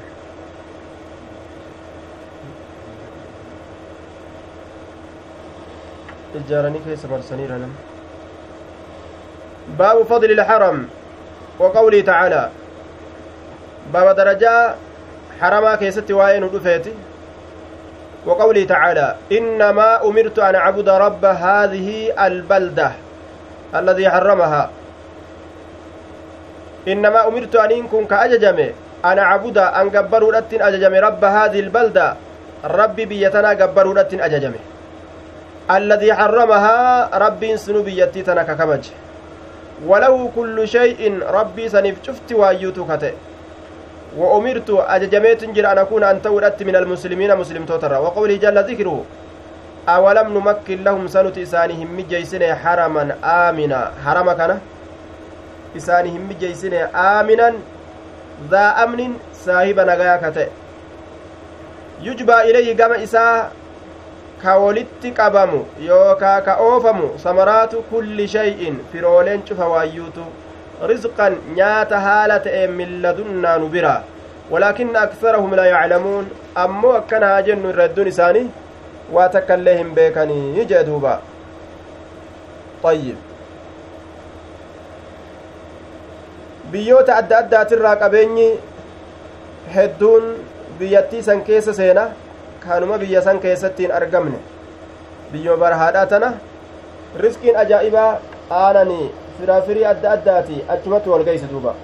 ijaaranii 6.40 6.80
keessa 6.86 7.08
marsaniira 7.08 7.58
nama 7.60 7.78
باب 9.78 10.04
فضل 10.04 10.32
الحرم 10.32 10.88
وقوله 11.60 12.02
تعالى. 12.02 12.50
باب 13.94 14.16
درجة 14.16 14.76
حرما 15.42 15.76
كيست 15.76 16.12
وين 16.12 16.50
دفيت 16.50 16.86
وقوله 18.26 18.64
تعالى. 18.66 19.16
إنما 19.32 20.06
أمرت 20.06 20.40
أن 20.40 20.56
أعبد 20.56 20.90
رب 20.90 21.26
هذه 21.26 22.14
البلدة. 22.28 22.92
الذي 23.76 24.10
حرمها. 24.10 24.70
إنما 26.88 27.28
أمرت 27.28 27.56
أن 27.56 27.72
إنكم 27.72 28.06
كأججم 28.06 28.58
أن 29.06 29.18
أعبد 29.20 29.58
أن 29.58 29.90
قبروا 29.90 30.34
لتن 30.34 30.62
أججم 30.62 30.94
رب 30.94 31.24
هذه 31.26 31.60
البلدة. 31.60 32.08
ربي 32.66 33.06
بيتنا 33.06 33.50
قبروا 33.50 33.94
لتن 33.94 34.22
أججم 34.22 34.54
الذي 35.72 36.14
حرمها 36.14 36.78
ربي 37.18 37.58
سنو 37.58 37.82
بيتي 37.82 38.22
تنك 38.22 38.50
كمج. 38.58 38.84
ولو 39.88 40.30
كل 40.36 40.68
شيء 40.68 41.02
ربي 41.26 41.70
سنف 41.70 41.96
شفت 42.06 42.30
وايوتو 42.34 42.86
كته 42.86 43.14
وأمرت 44.18 44.70
أججميت 44.70 45.42
جر 45.56 45.66
أن 45.72 45.78
أكون 45.78 46.04
أن 46.04 46.22
تولدت 46.22 46.64
من 46.64 46.76
المسلمين 46.76 47.38
مسلم 47.38 47.66
توتر. 47.66 47.94
وقوله 47.94 48.36
جل 48.36 48.58
ذكره 48.58 48.98
awalam 49.88 50.34
numakkin 50.34 50.84
lahum 50.84 51.08
sanuti 51.08 51.42
isaanii 51.42 51.76
hin 51.76 51.88
mijjeysine 52.00 52.48
haraman 52.64 53.14
aamina 53.36 53.80
harama 54.04 54.36
kana 54.36 54.60
isaani 55.76 56.12
hin 56.12 56.22
mijjeysine 56.32 56.84
aaminan 57.06 57.56
daa 58.52 58.76
amnin 58.84 59.16
saahiba 59.46 59.86
nagaya 59.86 60.18
ka 60.26 60.32
ta'e 60.38 60.50
yujbaa 62.10 62.44
ilayhi 62.52 62.74
gama 62.84 62.98
isaa 63.08 63.50
ka 64.44 64.58
walitti 64.58 65.12
qabamu 65.12 65.66
yookaa 65.88 66.38
ka 66.42 66.56
oofamu 66.68 67.10
samaraatu 67.26 67.84
kulli 67.90 68.28
shay'in 68.38 68.80
firooleen 68.92 69.44
cufa 69.50 69.68
waayyuutu 69.74 70.26
rizqan 70.94 71.38
nyaata 71.58 72.00
haala 72.08 72.40
ta'een 72.48 72.72
milladunnaa 72.80 73.60
biraa 73.76 74.00
walaakinna 74.52 75.02
aksarahum 75.08 75.54
laa 75.60 75.66
yaclamuun 75.74 76.26
ammoo 76.64 76.94
akkana 77.02 77.28
haa 77.34 77.42
jennu 77.50 77.74
iddun 77.86 78.08
isaanii 78.14 78.50
waa 79.18 79.28
takka 79.36 79.58
illee 79.60 79.78
hin 79.78 79.92
beekanii 80.00 80.66
jee 80.72 80.84
duuba 80.90 81.14
ayyib 82.92 83.18
biyyoota 86.72 87.16
adda 87.22 87.38
addaatirraa 87.44 87.96
qabeenyi 88.04 88.48
hedduun 89.76 90.26
biyyattii 90.80 91.24
san 91.30 91.42
keessa 91.50 91.74
seena 91.80 92.06
kanuma 92.68 92.98
biyya 93.04 93.22
san 93.28 93.40
keessatti 93.46 93.84
hin 93.88 93.96
argamne 94.00 94.40
biyyo 95.32 95.58
barhaadhaa 95.64 96.06
tana 96.16 96.34
riskiin 97.24 97.58
ajaa'ibaa 97.64 98.10
aananii 98.60 99.06
firaafirii 99.40 99.86
adda 99.94 100.12
addaati 100.18 100.64
achumatti 100.76 101.10
wal 101.16 101.26
geyse 101.32 101.48
duuba 101.56 101.76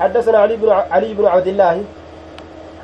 حدثنا 0.00 0.38
علي 0.38 0.56
بن 0.56 0.70
علي 0.70 1.14
بن 1.14 1.26
عبد 1.26 1.46
الله 1.46 1.84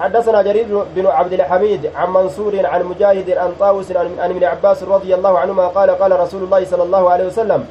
حدثنا 0.02 0.42
جرير 0.42 0.66
بن 0.96 1.06
عبد 1.06 1.32
الحميد 1.32 1.90
عن 1.96 2.08
منصور 2.10 2.66
عن 2.66 2.80
مجاهد 2.84 3.30
عن 3.30 3.50
طاووس 3.60 3.92
عن 3.92 4.30
ابن 4.34 4.44
عباس 4.44 4.82
رضي 4.82 5.14
الله 5.14 5.38
عنهما 5.38 5.66
قال 5.66 5.90
قال 5.90 6.20
رسول 6.20 6.42
الله 6.42 6.64
صلى 6.64 6.82
الله 6.82 7.10
عليه 7.10 7.26
وسلم 7.26 7.66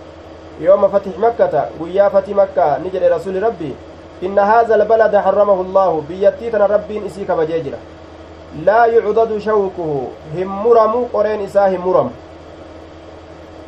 يوم 0.60 0.88
فتح 0.88 1.12
مكة 1.20 1.66
ويا 1.80 2.10
فتح 2.10 2.30
مكة 2.30 2.78
نجر 2.86 3.16
رسول 3.16 3.44
ربي 3.44 3.76
إن 4.24 4.40
هذا 4.40 4.76
البلد 4.76 5.14
حرمه 5.18 5.62
الله 5.62 6.04
بيتيتنا 6.10 6.66
ربي 6.66 7.06
إسيك 7.08 7.32
بجيجرة. 7.32 7.78
laa 8.66 8.86
yucdadu 8.86 9.40
shawkuhu 9.40 10.12
hin 10.36 10.48
muramu 10.48 11.06
qoreen 11.12 11.42
isaa 11.44 11.68
hin 11.74 11.82
muramu 11.82 12.12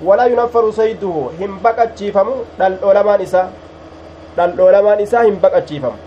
walaa 0.08 0.26
yunaffaru 0.32 0.73
sayduhu 0.80 1.21
hin 1.39 1.54
baqachiifamu 1.67 2.34
dhaldhoolamaan 2.60 3.21
isaa 3.26 3.45
dhaldhoolamaan 4.39 5.04
isaa 5.06 5.23
hin 5.28 5.39
baqachiifamu 5.45 5.97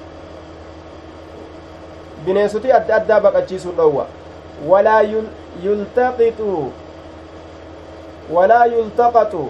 bineensoti 2.26 2.72
adda 2.78 2.96
addaa 2.96 3.20
baqachiisuu 3.26 3.72
dhowwa 3.80 4.06
walaa 4.68 5.02
yultaqitu 5.64 6.72
walaa 8.38 8.64
yultaqatu 8.74 9.42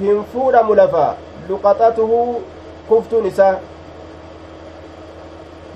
hin 0.00 0.24
fuudhamu 0.32 0.74
lafa 0.74 1.04
luqaxatuhu 1.48 2.42
kuftuun 2.88 3.26
isaa 3.26 3.54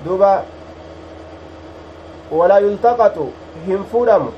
duuba 0.05 0.31
walaa 2.31 2.59
yultaqatu 2.59 3.31
hin 3.67 3.83
fudhamu 3.91 4.31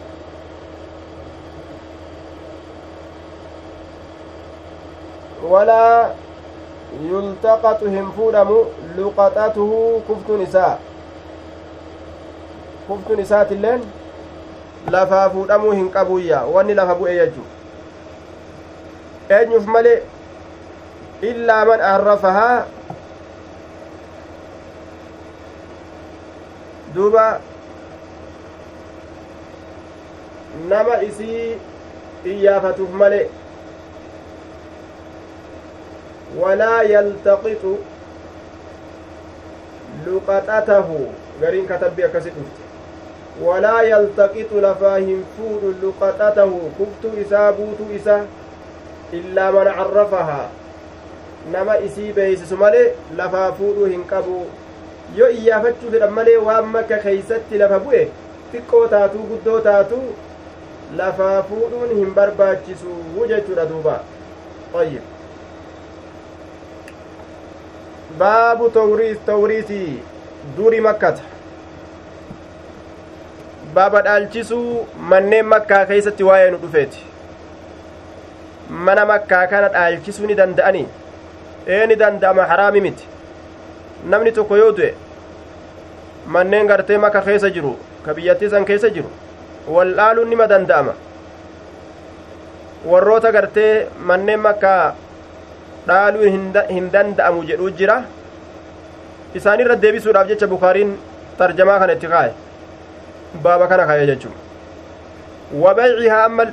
walaa 5.52 6.10
yultaqatu 7.12 7.90
hin 7.90 8.12
fudhamu 8.18 8.66
luqaxatuhu 8.98 10.02
kuftun 10.08 10.42
isaa 10.42 10.78
kuftun 12.90 13.20
isaatilleen 13.26 13.82
lafaa 14.96 15.30
fuudhamuu 15.36 15.72
hin 15.80 15.90
qabuyya 15.98 16.42
wanni 16.56 16.74
lafa 16.82 16.96
bu'e 17.02 17.16
jechu 17.20 17.44
eenyuf 19.38 19.66
male 19.76 19.94
illaa 21.32 21.64
man 21.72 21.82
arrafahaa 21.94 22.58
duuba 26.96 27.26
nama 30.70 31.02
isii 31.10 31.58
iyyaafatuuf 32.32 32.92
male 33.04 33.22
walaa 36.42 36.82
yaltaqitu 36.94 37.74
luqaxatahu 40.06 40.98
gariin 41.42 41.68
katabbii 41.74 42.04
akkasi 42.08 42.30
dhufte 42.38 42.59
yaltaqitu 43.90 44.62
lafaa 44.62 44.98
hin 44.98 45.26
fuudhu 45.36 45.74
luqaxatahu 45.82 46.72
kuftuu 46.78 47.12
isaa 47.22 47.52
buutuu 47.60 47.92
isa 48.00 48.18
illaa 49.20 49.52
man 49.52 49.70
carrafahaa 49.78 50.48
nama 51.52 51.78
isii 51.90 52.14
beeysisu 52.14 52.58
malee 52.64 52.88
lafaa 53.22 53.52
fuudhuu 53.60 53.86
hin 53.86 54.04
qabu 54.10 54.42
yoo 55.20 55.30
iyyaafachuu 55.38 55.92
fedhan 55.92 56.12
malee 56.18 56.38
waan 56.50 56.68
makka 56.74 56.98
keeysatti 57.06 57.62
lafa 57.64 57.80
bu'e 57.86 58.04
xiqqoo 58.52 58.84
taatuu 58.96 59.30
guddoo 59.32 59.62
taatuu 59.70 60.04
lafaa 61.02 61.38
fuudhuun 61.54 61.96
hin 62.02 62.14
barbaachisu 62.20 63.00
jechuudha 63.32 63.66
duuba 63.72 63.98
ayyib 64.84 65.02
baabu 68.22 68.70
tawriisii 69.26 70.00
duri 70.58 70.82
makkata 70.82 71.39
baaba 73.76 74.02
dhaalchisuu 74.08 74.88
manneen 75.12 75.46
makkaa 75.54 75.86
keeysatti 75.92 76.24
waa'ee 76.30 76.50
nu 76.54 76.58
dhufeeti 76.64 77.00
mana 78.88 79.06
makkaa 79.12 79.44
kana 79.54 79.70
dhaalchisuu 79.76 80.28
ni 80.30 80.36
danda'anii 80.42 80.86
ee 81.76 81.84
ni 81.92 81.96
danda'ama 82.04 82.46
haraami 82.52 82.82
miti 82.88 83.06
namni 84.14 84.32
tokko 84.38 84.58
yoo 84.62 84.72
du'e 84.80 84.92
manneen 86.38 86.68
gartee 86.72 86.98
makka 87.06 87.22
keessa 87.28 87.50
jiru 87.58 87.76
ka 88.06 88.14
biyyattii 88.20 88.50
san 88.56 88.66
keessa 88.72 88.90
jiru 88.98 89.10
wal 89.78 89.94
dhaaluun 90.02 90.30
nima 90.34 90.48
danda'ama 90.54 90.94
warroota 92.92 93.32
gartee 93.38 93.72
manneen 94.12 94.40
makkaa 94.48 94.84
dhaaluun 95.88 96.52
hin 96.76 96.92
danda'amu 96.98 97.44
jedhuu 97.54 97.72
jira 97.82 97.98
isaanirra 99.40 99.76
deebisuudhaaf 99.82 100.28
jecha 100.34 100.48
bukaariin 100.54 100.94
tarjamaa 101.42 101.80
kana 101.84 101.94
itti 101.98 102.08
kaa'e 102.14 102.32
baaba 103.44 103.68
kana 103.68 103.86
kaa'e 103.92 104.06
jechuun 104.12 104.34
wabaycihaa 105.64 106.48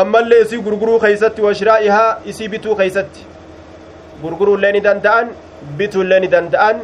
ammallee 0.00 0.40
isii 0.46 0.62
gurguruu 0.68 1.00
keeysatti 1.00 1.42
washiraa'ihaa 1.48 2.16
isii 2.32 2.48
bituu 2.54 2.76
keeysatti 2.76 3.26
gurguruullee 4.22 4.72
ni 4.72 4.80
danda'an 4.88 5.30
bituullee 5.78 6.20
ni 6.24 6.32
danda'an 6.38 6.80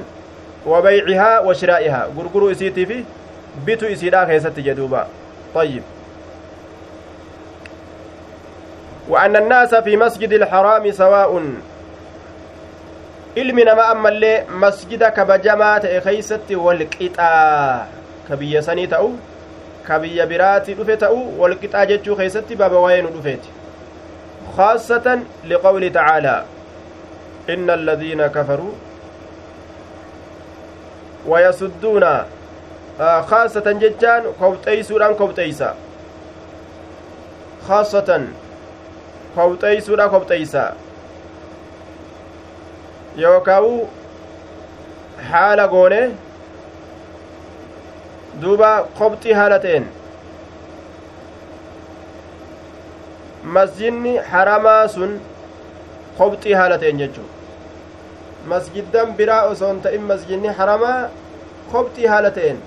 wabaycihaa 0.74 1.40
washiraa'ihaa 1.48 2.07
gurguruu 2.18 2.50
isiitii 2.50 2.87
fi 2.92 3.05
bituu 3.66 3.88
isiidhaa 3.96 4.26
keessatti 4.26 4.62
jedhuuba 4.70 5.07
طيب 5.55 5.83
وأن 9.09 9.37
الناس 9.37 9.74
في 9.74 9.96
مسجد 9.96 10.33
الحرام 10.33 10.92
سواء 10.92 11.42
ilmi 13.37 13.64
namaa 13.64 13.88
ammallee 13.90 14.44
masjida 14.62 15.11
kabajamaa 15.11 15.81
ta'e 15.81 16.00
keeysatti 16.00 16.57
ka 18.28 18.37
biyya 18.37 18.62
sanii 18.62 18.87
ta'u 18.87 19.09
ka 19.86 19.98
biyya 19.98 20.26
biraati 20.26 20.74
dhufe 20.74 20.96
ta'u 20.96 21.18
walqixaa 21.40 21.86
jechuu 21.90 22.16
keeysatti 22.20 22.56
baaba 22.62 22.78
waa'ee 22.86 23.02
nu 23.02 23.10
dhufeeti 23.16 23.50
خاصة 24.56 25.18
لقوله 25.44 25.88
تعالى 25.88 26.44
إن 27.50 27.70
الذين 27.70 28.26
كفروا 28.26 28.72
ويصدون 31.26 32.04
خاصة 33.00 33.72
ججان 33.72 34.22
كوبتيسودان 34.40 35.14
كوبتيسا 35.14 35.74
خاصة 37.68 38.26
كوبتيسودان 39.36 40.08
كوبتيسا 40.08 40.74
yookaa'u 43.16 43.88
haala 45.30 45.68
goone 45.68 46.00
duuba 48.40 48.70
qobxii 48.98 49.32
haala 49.40 49.58
ta'een. 49.66 49.84
Masjidni 53.44 54.16
haramaa 54.32 54.88
sun 54.88 55.20
qobxii 56.18 56.54
haala 56.60 56.78
ta'een 56.78 56.98
jechuu 57.04 57.28
masjiddan 58.48 59.14
biraa 59.18 59.42
osoo 59.54 59.70
hin 59.72 59.80
ta'in 59.86 60.02
masjidni 60.10 60.48
haramaa 60.58 60.98
qobxii 61.72 62.06
haala 62.12 62.30
ta'een. 62.38 62.60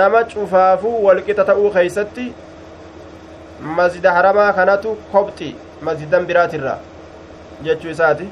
Nama 0.00 0.24
cufaafuu 0.34 1.04
walqixa 1.06 1.44
ta'uu 1.50 1.70
keeysatti 1.76 2.26
masjida 3.80 4.12
haramaa 4.18 4.52
kanatu 4.58 4.96
qobxi 5.12 5.54
masjiddan 5.88 6.26
biraatirraa 6.32 6.78
jechuu 7.68 7.90
isaati. 7.96 8.28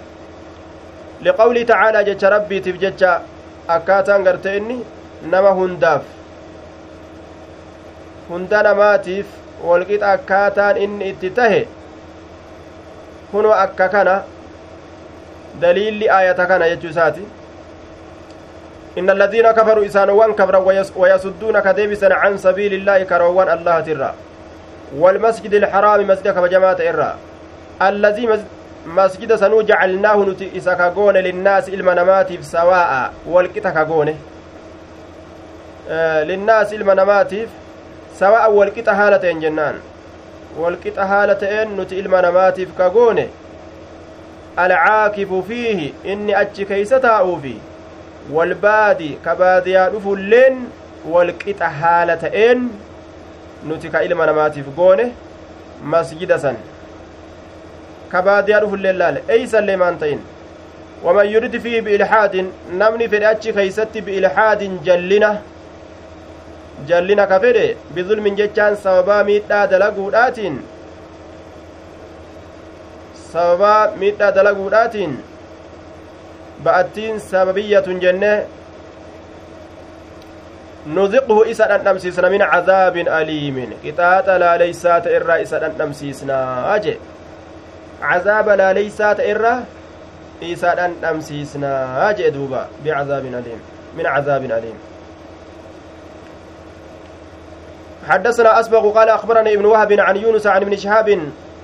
Liqawlii 1.29 1.65
tacaalaa 1.73 2.05
jecha 2.11 2.31
rabbiitiif 2.37 2.81
jecha 2.85 3.13
akkaataan 3.69 4.25
garte 4.25 4.57
inni 4.57 4.77
nama 5.33 5.51
hundaaf 5.61 6.03
hunda 8.29 8.63
namaatiif 8.69 9.27
walqixa 9.71 10.13
akkaataan 10.19 10.77
inni 10.85 11.09
itti 11.15 11.31
tahe 11.41 11.63
kunoo 13.33 13.57
akka 13.65 13.89
kana 13.89 14.15
daliilli 15.61 16.11
aayata 16.19 16.47
kana 16.53 16.69
jechuu 16.75 16.91
isaati 16.95 17.27
إن 18.99 19.11
الذين 19.11 19.51
كفروا 19.53 19.87
إسانوان 19.87 20.33
كفرا 20.33 20.59
ويصدون 20.97 21.61
كديبسا 21.61 22.15
عن 22.15 22.37
سبيل 22.37 22.75
الله 22.75 23.03
كروان 23.05 23.49
الله 23.59 23.81
ترى 23.81 24.15
والمسجد 24.97 25.55
الحرام 25.55 26.07
مسجد 26.07 26.29
كبجماعة 26.29 26.77
إرى 26.81 27.15
الذي 27.83 28.27
masjida 28.87 29.39
sanuu 29.39 29.63
jacalnaahu 29.63 30.25
nuti 30.25 30.51
isa 30.55 30.77
ka 30.77 30.91
goone 30.91 31.23
linnaasi 31.23 31.71
ilma 31.73 31.95
namaatiif 31.95 32.43
sawaa'a 32.45 33.11
walqixa 33.27 33.73
ka 33.73 33.85
goone 33.85 34.17
linnaasi 36.27 36.75
ilma 36.75 36.95
namaatiif 36.95 37.49
sawaa'a 38.19 38.49
walqixa 38.49 38.95
haala 38.95 39.19
ta'en 39.19 39.41
jennaan 39.41 39.81
walqixa 40.59 41.07
haala 41.07 41.35
ta'een 41.35 41.77
nuti 41.77 41.99
ilma 41.99 42.23
namaatiif 42.23 42.77
ka 42.77 42.91
goone 42.91 43.29
alcaakifu 44.57 45.43
fiihi 45.49 45.95
inni 46.05 46.35
achi 46.35 46.67
keeysa 46.67 47.01
taa'uufi 47.01 47.57
walbaadi 48.33 49.11
ka 49.25 49.35
baadiyaa 49.43 49.91
dhufulleen 49.91 50.63
walqixa 51.17 51.69
haala 51.83 52.17
ta'een 52.17 52.71
nuti 53.65 53.89
ka 53.91 54.03
ilma 54.03 54.27
namaatiif 54.27 54.67
goone 54.77 55.13
masjida 55.85 56.39
san 56.39 56.57
laale 58.13 59.23
eeysallee 59.29 59.77
maan 59.77 59.99
ta'in 59.99 60.21
waman 61.05 61.29
yurid 61.35 61.61
fiihi 61.61 61.83
biilhaadin 61.83 62.53
namni 62.83 63.09
fedhe 63.09 63.27
achi 63.27 63.53
keeysatti 63.53 64.03
biilhaadin 64.03 64.81
jallina 64.85 65.31
jallina 66.89 67.27
ka 67.27 67.41
fedhe 67.41 67.77
bizulmin 67.95 68.37
jechaan 68.37 68.77
sababaa 68.77 69.25
miidhaa 69.25 69.67
dalaguudhaatiin 69.71 70.61
sababaa 73.33 73.91
miidhaa 74.03 74.35
dalaguudhaatiin 74.35 75.19
ba'attiin 76.65 77.21
sababiyyatun 77.21 78.01
jenne 78.01 78.33
nuziqhu 80.87 81.43
isa 81.53 81.69
dhandhamsiisna 81.73 82.31
min 82.31 82.43
cazaabin 82.53 83.09
aliimin 83.19 83.77
qixaaxa 83.83 84.39
laaleysaa 84.45 85.01
ta 85.01 85.11
irraa 85.19 85.37
isa 85.45 85.61
dhandhamsiisnaa 85.61 86.79
jee 86.87 86.99
cazaaba 88.01 88.57
laaleysaa 88.57 89.15
ta 89.15 89.25
irra 89.25 89.55
isaa 90.41 90.75
dhandhamsiisnaa 90.75 92.13
jee 92.19 92.31
duuba 92.31 92.69
bicazaabin 92.85 93.35
aliim 93.35 93.61
min 93.97 94.07
cazaabin 94.07 94.53
aliim 94.53 94.79
حدثنا 98.07 98.61
أسبغ 98.61 98.91
قال 98.91 99.09
أخبرني 99.09 99.55
ابن 99.55 99.65
وهب 99.65 99.93
عن 99.93 100.17
يونس 100.17 100.47
عن 100.47 100.63
ابن 100.63 100.77
شهاب 100.77 101.09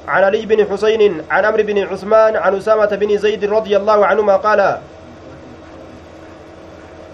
عن 0.09 0.25
علي 0.25 0.47
بن 0.47 0.67
حسين 0.67 1.23
عن 1.31 1.45
عمرو 1.45 1.63
بن 1.63 1.79
عثمان 1.87 2.37
عن 2.37 2.57
أسامة 2.57 2.87
بن 2.87 3.19
زيد 3.19 3.45
رضي 3.45 3.77
الله 3.77 4.07
عنهما 4.07 4.37
قال 4.37 4.79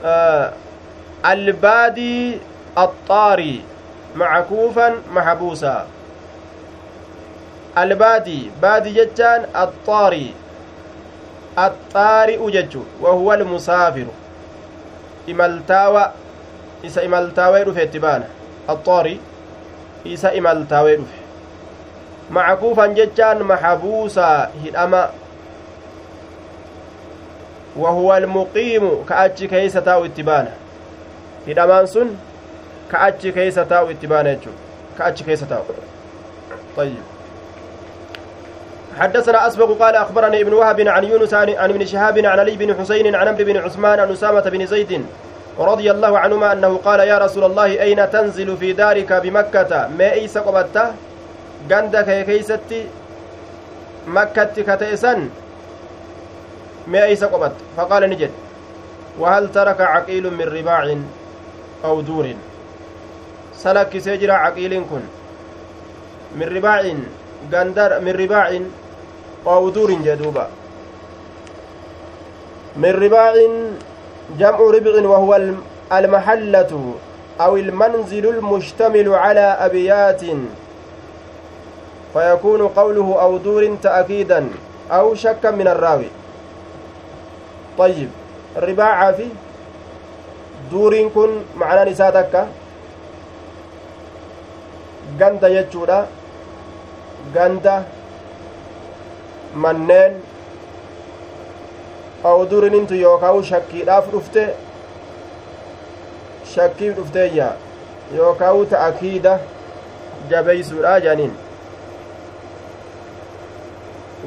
آه 0.05 0.53
البادي 1.27 2.39
الطاري 2.79 3.63
معكوفا 4.17 4.95
محبوسا. 5.13 5.87
Almusaafiru 13.35 14.15
imaltaawa 15.27 16.13
isa 16.83 17.03
imaltaawee 17.09 17.65
dhufe 17.65 17.83
itti 17.89 17.99
baana 18.07 18.27
axxaarii 18.75 19.21
isa 20.15 20.33
imaltaawee 20.41 20.97
dhufe 21.01 21.19
macakuufan 22.39 22.95
jechaan 23.01 23.43
maxabuusaa 23.53 24.49
hidhama 24.63 25.03
wahuwa 27.77 28.17
almuqiimu 28.17 28.97
ka 29.11 29.15
achi 29.27 29.49
keeysa 29.49 29.83
taa'u 29.91 30.05
itti 30.11 30.23
baana 30.31 30.51
hidhamaan 31.47 31.87
sun 31.87 32.17
ka 32.91 32.97
achi 33.11 33.33
keeysa 33.33 33.65
taa'u 33.75 33.91
itti 33.97 34.07
baana 34.15 34.35
jechuu 34.35 34.57
ka 34.99 35.05
achi 35.13 35.25
keeysa 35.31 35.47
taa'u 35.55 35.79
طيب 36.79 37.18
حدثنا 38.99 39.47
أسبق 39.47 39.83
قال 39.83 39.95
أخبرني 39.95 40.41
ابن 40.41 40.53
وهب 40.53 40.81
عن 40.81 41.05
يونس 41.05 41.35
عن 41.35 41.49
ابن 41.49 41.87
شهاب 41.87 42.19
عن 42.19 42.39
علي 42.39 42.57
بن 42.57 42.75
حسين 42.75 43.15
عن 43.15 43.29
عمرو 43.29 43.45
بن 43.45 43.57
عثمان 43.57 44.01
عن 44.01 44.13
أسامة 44.13 44.41
بن 44.41 44.67
زيد 44.67 45.07
رضي 45.59 45.91
الله 45.91 46.19
عنهما 46.19 46.53
أنه 46.53 46.81
قال 46.85 47.01
يا 47.01 47.19
رسول 47.19 47.45
الله 47.45 47.83
أين 47.83 48.11
تنزل 48.11 48.57
في 48.57 48.73
دارك 48.73 49.13
بمكة؟ 49.13 49.89
ما 49.99 50.13
إيسا 50.13 50.41
قبتا 50.41 50.95
غندك 51.71 52.25
كيستي؟ 52.27 52.87
مكة 54.07 54.55
كتئسن؟ 54.69 55.29
ما 56.87 57.05
إيسا 57.05 57.27
قبت 57.27 57.53
فقال 57.77 58.11
نجد. 58.11 58.31
وهل 59.19 59.53
ترك 59.53 59.81
عقيل 59.81 60.31
من 60.31 60.45
رباع 60.45 60.97
أو 61.85 62.01
دور؟ 62.01 62.27
سلك 63.57 63.99
سجر 63.99 64.31
عقيل 64.31 64.73
كن. 64.91 65.05
من 66.37 66.57
رباع 66.57 66.95
غندر 67.53 68.01
من 68.01 68.13
رباع 68.13 68.61
أو 69.55 69.69
دور 69.69 69.91
جدوبا 69.93 70.47
من 72.77 72.91
رباع 72.91 73.35
جمع 74.39 74.59
ربع 74.59 74.95
وهو 75.09 75.31
المحلة 75.93 76.95
أو 77.41 77.57
المنزل 77.57 78.25
المشتمل 78.29 79.09
على 79.15 79.41
أبيات. 79.41 80.23
فيكون 82.13 82.61
قوله 82.69 83.09
أو 83.23 83.37
دور 83.37 83.77
تأكيدا 83.83 84.49
أو 84.91 85.15
شكا 85.15 85.51
من 85.51 85.69
الراوي. 85.69 86.11
طيب 87.79 88.11
الرباع 88.57 89.13
في 89.13 89.29
دور 90.71 91.09
كن 91.15 91.31
معنى 91.57 91.91
نساتك 91.91 92.35
ganda 95.19 95.49
jechuudha 95.51 96.07
ganda 97.35 97.83
manneen 99.55 100.13
awdurinintu 102.25 102.95
yookaan 102.95 103.43
shakkiidhaaf 103.51 104.11
dhufte 104.13 104.45
shakkiif 106.55 106.97
dhufteeyya 106.97 107.49
yookaan 108.17 108.67
ta'akiida 108.67 109.39
jabeeysuudha 110.31 111.01
jaaniin 111.01 111.35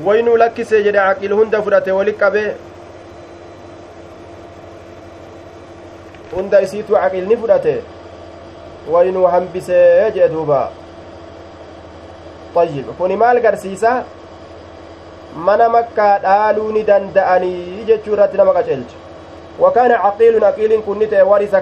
waynuu 0.06 0.38
lakkisee 0.44 0.84
jedhe 0.84 1.00
aqil 1.06 1.34
hunda 1.40 1.62
fudhate 1.62 1.92
wali 1.92 2.14
qabee 2.14 2.50
hunda 6.36 6.62
isiitu 6.68 6.98
aqilni 6.98 7.38
fudhate 7.38 7.82
waynuu 8.92 9.26
hambisee 9.28 10.12
jedhe 10.12 10.30
duuba 10.36 10.62
طيب 12.56 12.86
kuni 12.98 13.16
maal 13.16 13.40
garsiisa 13.40 14.04
mana 15.36 15.70
makkaa 15.70 16.18
dhaaluu 16.26 16.72
ni 16.72 16.84
danda'anii 16.84 17.86
jechuu 17.92 18.14
irratti 18.14 18.38
nama 18.38 18.54
qaceelcha 18.54 18.98
wakaana 19.60 20.02
caqiilun 20.04 20.44
aqiiliin 20.44 20.84
kun 20.84 21.00
ni 21.00 21.08
ta'e 21.08 21.24
warisa 21.32 21.62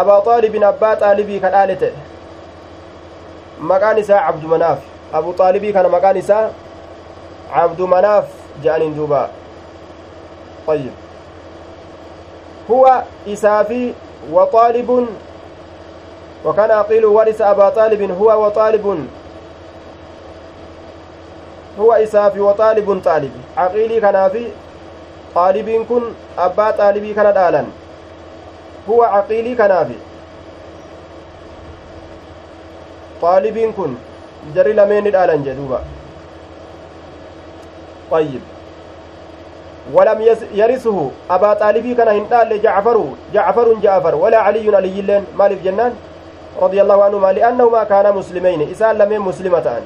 abaa 0.00 0.20
xaalibin 0.24 0.64
abbaa 0.64 0.96
xaalibii 0.96 1.40
kadhaale 1.40 1.76
ta'e 1.76 1.92
maqaan 3.72 3.98
isaa 3.98 4.24
cabdumanaaf 4.26 4.78
abu 5.20 5.34
xaalibii 5.38 5.72
kana 5.72 5.88
maqaan 5.98 6.16
isaa 6.16 6.48
cabdumanaaf 7.54 8.26
je'aniin 8.64 8.96
duuba 8.96 9.28
طيب 10.66 10.90
هو 12.70 13.02
إسافي 13.28 13.92
وطالب 14.32 15.06
وكان 16.44 16.70
أقيل 16.70 17.04
ورث 17.04 17.40
أبا 17.42 17.70
huwa 21.78 22.00
isaafi 22.00 22.40
wa 22.40 22.54
xaalibun 22.60 23.02
xaalibi 23.06 23.40
aqiilii 23.64 24.00
kanaafi 24.00 24.44
xaalibiin 25.34 25.86
kun 25.86 26.14
abbaa 26.46 26.72
xaalibii 26.80 27.14
kana 27.14 27.32
dhaalan 27.38 27.66
huwa 28.86 29.10
aqiilii 29.20 29.56
kanaafi 29.62 29.98
xaalibiin 33.20 33.72
kun 33.72 33.98
jari 34.54 34.72
lameen 34.80 35.04
ni 35.04 35.10
dhaalan 35.18 35.44
jedhuuba 35.50 35.80
طيب 38.12 38.40
ولم 39.92 40.18
يرثه 40.54 41.10
أبا 41.30 41.54
طالبي 41.54 41.94
كان 41.94 42.08
هندال 42.08 42.62
جعفر 42.62 43.04
جعفر 43.34 43.74
جعفر 43.74 44.14
ولا 44.14 44.38
علي 44.38 44.76
علي 44.76 45.02
لين 45.02 45.24
مالف 45.38 45.62
جنان 45.64 45.92
رضي 46.62 46.82
الله 46.82 47.04
عنهما 47.04 47.32
لأنهما 47.32 47.84
كانا 47.84 48.10
مسلمين 48.12 48.70
إسان 48.70 48.98
لمن 48.98 49.18
مسلمتان 49.18 49.82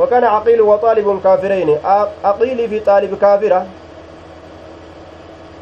وكان 0.00 0.24
عقيل 0.24 0.60
وطالب 0.60 1.20
كافرين 1.24 1.78
عقيلي 2.24 2.68
في 2.68 2.80
طالب 2.80 3.18
كافرة 3.20 3.66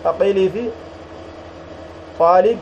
عقيلي 0.06 0.48
في 0.48 0.70
طالب 2.18 2.58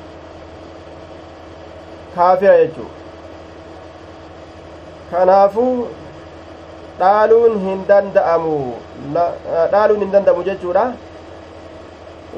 kaafira 2.17 2.57
jechuu 2.59 2.89
kanaafuu 5.11 5.89
dhaaluun 7.01 7.59
hin 7.65 7.83
danda'amu 7.91 8.55
dhaaluun 9.73 10.01
hin 10.05 10.13
danda'amu 10.15 10.45
jechuudha 10.47 10.85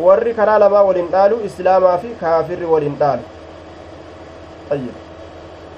warri 0.07 0.32
karaa 0.39 0.59
lamaa 0.64 0.82
waliin 0.89 1.11
dhaalu 1.12 1.39
islaamaa 1.51 1.95
fi 2.07 2.11
kaafirri 2.24 2.72
waliin 2.72 2.97
dhaalu 3.03 3.24
ayyib 4.76 4.97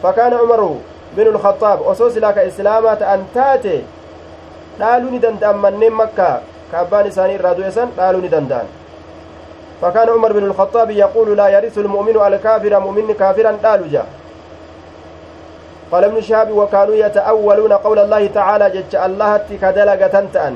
fakaana 0.06 0.42
umaru 0.46 0.70
binu 1.14 1.30
lkhaxaab 1.36 1.86
osoo 1.92 2.10
silaa 2.10 2.32
ka 2.32 2.42
islaamaa 2.50 2.96
ta'an 2.96 3.24
taate 3.34 3.76
dhaaluu 4.78 5.10
ni 5.10 5.22
danda'an 5.24 5.58
manneen 5.64 5.96
makkaa 6.02 6.36
ka 6.70 6.84
abbaan 6.84 7.06
isaanii 7.06 7.38
irraa 7.40 7.54
du'e 7.54 7.70
san 7.70 7.88
فكان 9.82 10.08
عمر 10.08 10.32
بن 10.32 10.44
الخطاب 10.44 10.90
يقول 10.90 11.36
لا 11.36 11.48
يرث 11.48 11.78
المؤمن 11.78 12.16
الكافر 12.26 12.80
مؤمن 12.80 13.14
كافرا. 13.14 13.52
دالجا 13.62 14.04
قال 15.92 16.04
ابن 16.04 16.20
شهاب 16.20 16.50
وكانوا 16.50 16.94
يتأولون 16.94 17.72
قول 17.72 17.98
الله 17.98 18.26
تعالى 18.26 18.70
جج 18.70 18.96
الله 18.96 19.40
كدلغة 19.62 20.16
تأن. 20.32 20.54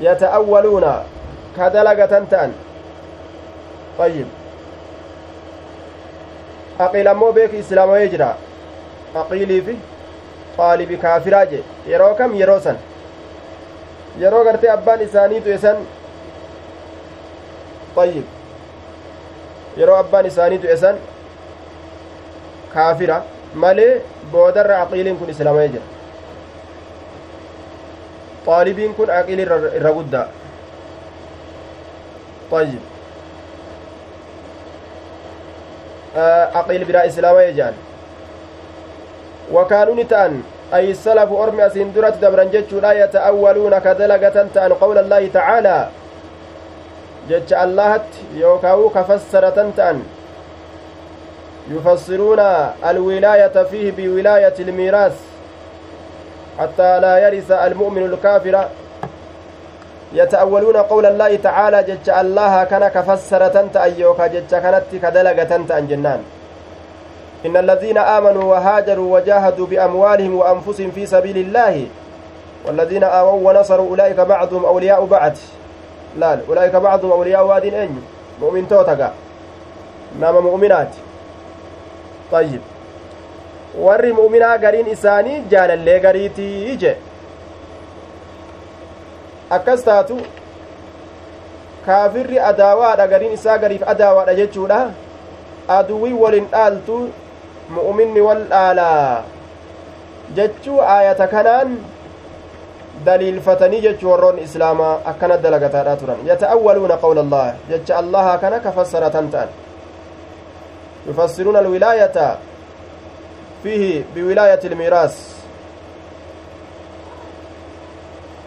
يتأولون 0.00 0.86
كدلغة 1.56 2.14
تأن. 2.30 2.52
طيب. 3.98 4.26
أقيل 6.80 7.08
أمو 7.08 7.30
بيك 7.30 7.54
إسلام 7.54 7.94
يجرى 7.94 8.34
aqiilii 9.22 9.60
fi 9.68 9.74
qaalibi 10.56 10.96
kaafiraa 11.04 11.44
jee 11.52 11.62
yeroo 11.92 12.14
kam 12.20 12.34
yeroo 12.40 12.60
san 12.68 12.78
yeroo 14.22 14.44
gartee 14.48 14.70
abbaan 14.76 15.00
isaanii 15.08 15.40
du'e 15.46 15.58
san 15.66 15.76
ayyib 18.04 18.26
yeroo 19.82 19.98
abbaan 20.04 20.26
isaanii 20.32 20.58
du'e 20.64 20.76
san 20.84 20.96
kaafira 22.74 23.18
malee 23.64 23.92
boodarra 24.32 24.80
aqiiliin 24.86 25.18
kun 25.22 25.30
islamee 25.36 25.68
jira 25.76 25.86
qaalibiin 28.48 28.94
kun 29.00 29.10
aqiili 29.20 29.42
irra 29.78 29.92
guddaa 30.00 30.26
ayyib 32.60 32.82
aqiil 36.60 36.84
biraa 36.90 37.04
islaamee 37.12 37.48
jedhan 37.58 37.74
وكانوا 39.52 39.94
نتان. 39.94 40.42
أي 40.74 40.90
السلف 40.90 41.32
أرمي 41.32 41.66
أسين 41.66 41.92
درة 41.92 42.08
دبرا 42.08 42.44
جتشو 42.44 42.78
لا 42.78 42.92
يتأولون 43.04 43.78
كدلقة 43.78 44.46
تأن 44.54 44.72
قول 44.72 44.98
الله 44.98 45.28
تعالى. 45.34 45.88
جتش 47.30 47.52
الله 47.54 48.00
يوكاو 48.34 48.88
كفسرة 48.88 49.70
تأن. 49.76 50.02
يفسرون 51.70 52.40
الولاية 52.90 53.56
فيه 53.70 53.92
بولاية 53.92 54.54
الميراث. 54.58 55.16
حتى 56.58 57.00
لا 57.00 57.14
يرث 57.18 57.50
المؤمن 57.50 58.04
الكافر. 58.04 58.68
يتأولون 60.12 60.76
قول 60.76 61.06
الله 61.06 61.36
تعالى 61.36 61.82
جتش 61.82 62.08
الله 62.10 62.64
كان 62.64 62.88
كفسرة 62.88 63.68
تأن 63.74 63.94
يوكا 63.98 64.26
جتش 64.26 64.50
كانت 64.50 64.84
كدلقة 65.02 65.52
تأن 65.68 65.86
جنان 65.86 66.22
إن 67.46 67.56
الذين 67.56 67.98
آمنوا 67.98 68.44
وهاجروا 68.44 69.18
وجاهدوا 69.18 69.66
بأموالهم 69.66 70.34
وأنفسهم 70.34 70.90
في 70.90 71.06
سبيل 71.06 71.36
الله 71.38 71.86
والذين 72.66 73.04
آووا 73.04 73.50
ونصروا 73.50 73.88
أولئك 73.90 74.20
بعضهم 74.20 74.64
أولياء 74.64 75.04
بعض. 75.04 75.32
لا 76.18 76.38
أولئك 76.48 76.76
بعضهم 76.76 77.12
أولياء 77.12 77.46
واد 77.46 77.64
أين 77.64 78.02
مؤمن 78.40 78.68
توتقى 78.68 79.10
نام 80.20 80.34
مؤمنات. 80.42 80.88
طيب. 82.32 82.60
warri 83.76 84.12
mu'minaa 84.12 84.56
gariin 84.58 84.86
isaanii 84.92 85.40
jaalallee 85.52 85.98
gariitii 86.00 86.64
ije 86.74 86.92
akkas 89.56 89.84
taatu 89.88 90.16
kaafirri 91.86 92.38
adaawaadha 92.50 93.06
gariin 93.12 93.32
isaa 93.38 93.58
gariif 93.64 93.88
adaawaadha 93.94 94.34
jechuudha 94.40 94.80
aduwii 95.78 96.12
walin 96.22 96.48
dhaaltu 96.54 96.96
mu'minni 97.70 98.20
wal 98.20 98.42
dhaalaa 98.50 99.22
jechuu 100.34 100.80
aayata 100.80 101.26
kanaan 101.28 101.78
daliilfatanii 103.04 103.80
jechuu 103.80 104.10
warroon 104.10 104.38
islaamaa 104.38 104.98
akkana 105.12 105.36
dalagataadha 105.36 105.96
turan 105.96 106.26
yata'awwaluuna 106.26 106.96
qawla 107.04 107.20
allah 107.20 107.46
jecha 107.70 107.96
allaha 108.02 108.38
kana 108.38 108.60
ka 108.60 108.72
fassaratan 108.72 109.30
ta'an 109.30 109.48
yufassiruuna 111.08 111.58
alwilaayata 111.58 112.36
fiihi 113.62 114.04
biwilaayati 114.14 114.66
ilmiiraas 114.66 115.16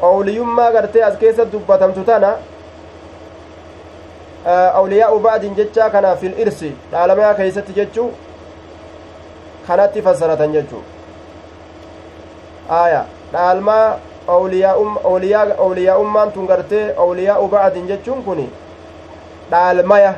owliyyummaa 0.01 0.71
gartee 0.71 1.03
as 1.03 1.17
keessa 1.17 1.45
dubbatamtu 1.45 2.03
tana 2.03 2.33
awliyaa'u 4.73 5.19
ba'din 5.19 5.55
jechaa 5.55 5.89
kana 5.89 6.15
fil 6.15 6.39
irsi 6.39 6.75
dhaalamayaa 6.91 7.33
keeysatti 7.33 7.73
jechuu 7.73 8.11
kanatti 9.69 10.01
fassaratan 10.07 10.53
jechuu 10.57 10.83
aya 12.83 13.01
dhaalmaa 13.33 13.87
awliyaa'ummaan 14.35 16.31
tun 16.37 16.47
gartee 16.53 16.85
awliyaa'u 17.05 17.47
ba'din 17.55 17.89
jechuun 17.91 18.23
kun 18.29 18.45
dhaalmaya 19.51 20.13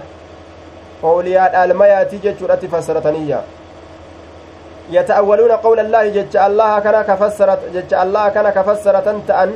awliyaa 1.13 1.49
dhaalmayaati 1.55 2.23
jechuudhatti 2.27 2.67
fassarataniiyya 2.75 3.41
يتأولون 4.91 5.51
قول 5.51 5.79
الله 5.79 6.03
جج 6.17 6.35
الله 6.47 6.79
كان 6.79 6.97
كفسرت 7.09 7.59
جج 7.75 7.93
الله 8.03 8.29
كان 8.35 8.47
كفسرة 8.57 9.07
تأن 9.27 9.49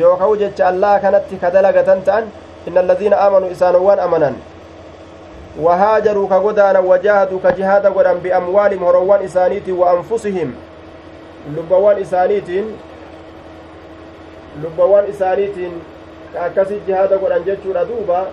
يوكو 0.00 0.32
جج 0.42 0.60
الله 0.70 0.92
كانت 1.02 1.24
كدلغة 1.42 1.90
تأن 2.06 2.24
إن 2.68 2.76
الذين 2.78 3.14
آمنوا 3.26 3.50
إسانوان 3.54 3.98
أمنا 3.98 4.30
وهاجروا 5.58 6.28
كغدانا 6.28 6.78
وجاهدوا 6.78 7.38
كجهاد 7.44 7.86
غدان 7.86 8.18
بأموالهم 8.18 8.84
هروان 8.84 9.24
إسانيت 9.24 9.68
وأنفسهم. 9.68 10.54
لبوان 11.56 12.00
إسانيت 12.00 12.64
لبوان 14.62 15.04
إسانيت 15.10 15.56
كأكسي 16.34 16.80
جهاد 16.88 17.12
غدان 17.12 17.42
جتشورا 17.44 17.82
دوبا 17.82 18.26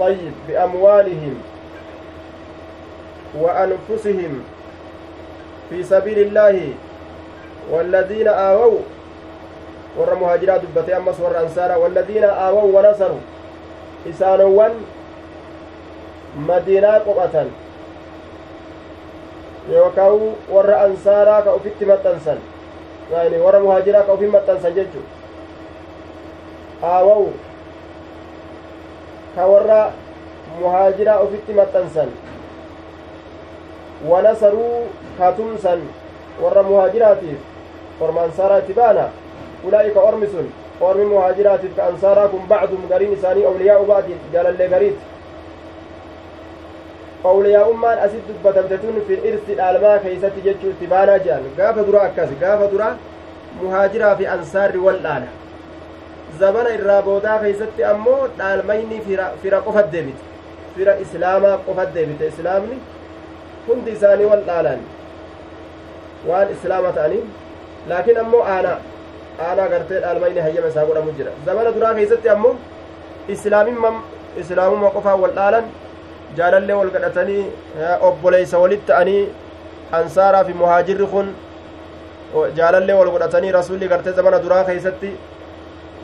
طيب 0.00 0.32
بأموالهم 0.48 1.34
وأنفسهم 3.40 4.44
في 5.70 5.82
سبيل 5.82 6.18
الله. 6.18 6.74
والذين 7.70 8.28
آووا 8.28 8.80
dubbate 9.96 10.94
ammas 10.94 11.18
warra 11.18 11.40
ansaaraa 11.40 11.78
walladiina 11.78 12.32
aawaw 12.32 12.74
wanasaru 12.74 13.20
isaanowwan 14.06 14.72
madiinaa 16.48 17.00
qophatan 17.00 17.48
yookaan 19.72 20.20
warra 20.54 20.76
ansaaraa 20.86 21.42
ka 21.42 21.54
ufitti 21.54 21.84
maxxansan 21.90 22.38
yani 23.12 23.36
warra 23.44 23.60
muhaajiraa 23.60 24.02
ka 24.06 24.12
ufin 24.12 24.30
maxxansan 24.30 24.74
jechu 24.74 25.00
aawaw 26.82 27.24
ka 29.36 29.46
warra 29.52 29.92
muhaajiraa 30.60 31.20
ufitti 31.26 31.52
maxxansan 31.52 32.10
wanasaruu 34.10 34.88
katumsan 35.18 35.80
warra 36.42 36.62
muhaajiraatiif 36.62 37.38
orma 38.00 38.20
ansaaraa 38.22 38.58
itti 38.58 38.72
baana 38.72 39.04
أولئك 40.82 40.98
أرمس 40.98 41.00
أرمي 41.00 41.04
مهاجرات 41.04 41.60
كأنصاركم 41.76 42.46
بعضهم 42.50 42.88
قرين 42.92 43.12
إساني 43.12 43.46
أولياء 43.46 43.84
بعض 43.84 44.04
جال 44.32 44.46
اللي 44.46 44.66
قريت 44.74 44.96
أولياء 47.24 47.70
أمان 47.70 47.98
أسد 47.98 48.22
بتمتتون 48.44 49.02
في 49.06 49.14
الإرث 49.14 49.50
الألماء 49.50 49.98
كيست 50.02 50.32
جتشو 50.44 50.72
تبانا 50.80 51.16
جان. 51.16 51.42
قاف 51.58 51.78
درا 51.78 52.06
أكاس 52.06 52.28
قاف 52.42 52.72
درا 52.72 52.96
مهاجرة 53.62 54.14
في 54.14 54.34
أنصار 54.34 54.78
والآلة 54.78 55.28
زمن 56.40 56.66
الرابودا 56.66 57.36
كيست 57.36 57.80
أمو 57.80 58.26
دالميني 58.38 59.00
فيرا 59.42 59.58
قفت 59.58 59.84
ديبت. 59.84 60.18
فيرا 60.76 61.00
إسلاما 61.00 61.58
قفت 61.68 61.88
ديبت. 61.88 62.22
إسلامني 62.22 62.78
هند 63.68 63.88
إساني 63.88 64.24
والآلان 64.24 64.80
waan 66.28 66.52
islaama 66.52 66.92
ta'anii 66.92 67.24
laakiin 67.88 68.18
ammoo 68.20 68.42
aanaa 68.42 68.78
aanaa 69.48 69.68
gartee 69.72 70.00
dhaalmayni 70.04 70.40
hayyama 70.46 70.68
isaa 70.72 70.84
godhamu 70.90 71.12
jira 71.18 71.32
zamana 71.46 71.70
duraa 71.76 71.94
keessatti 71.98 72.28
ammoo 72.34 72.54
islaamimma 73.34 73.90
islaamumma 74.42 74.90
qofaa 74.96 75.16
wal 75.22 75.34
dhaalan 75.38 75.64
jaalallee 76.38 76.76
wal 76.80 76.90
gadhatanii 76.96 77.42
obboleeysa 78.08 78.56
walit 78.64 78.86
ta'anii 78.92 79.22
ansaaraa 79.98 80.44
fi 80.48 80.52
muhaajirri 80.62 81.06
kun 81.14 81.28
jaalallee 82.60 82.96
wal 83.00 83.10
godhatanii 83.16 83.52
rasuulli 83.58 83.88
gartee 83.92 84.12
zamana 84.20 84.42
duraa 84.46 84.64
keessatti 84.70 85.10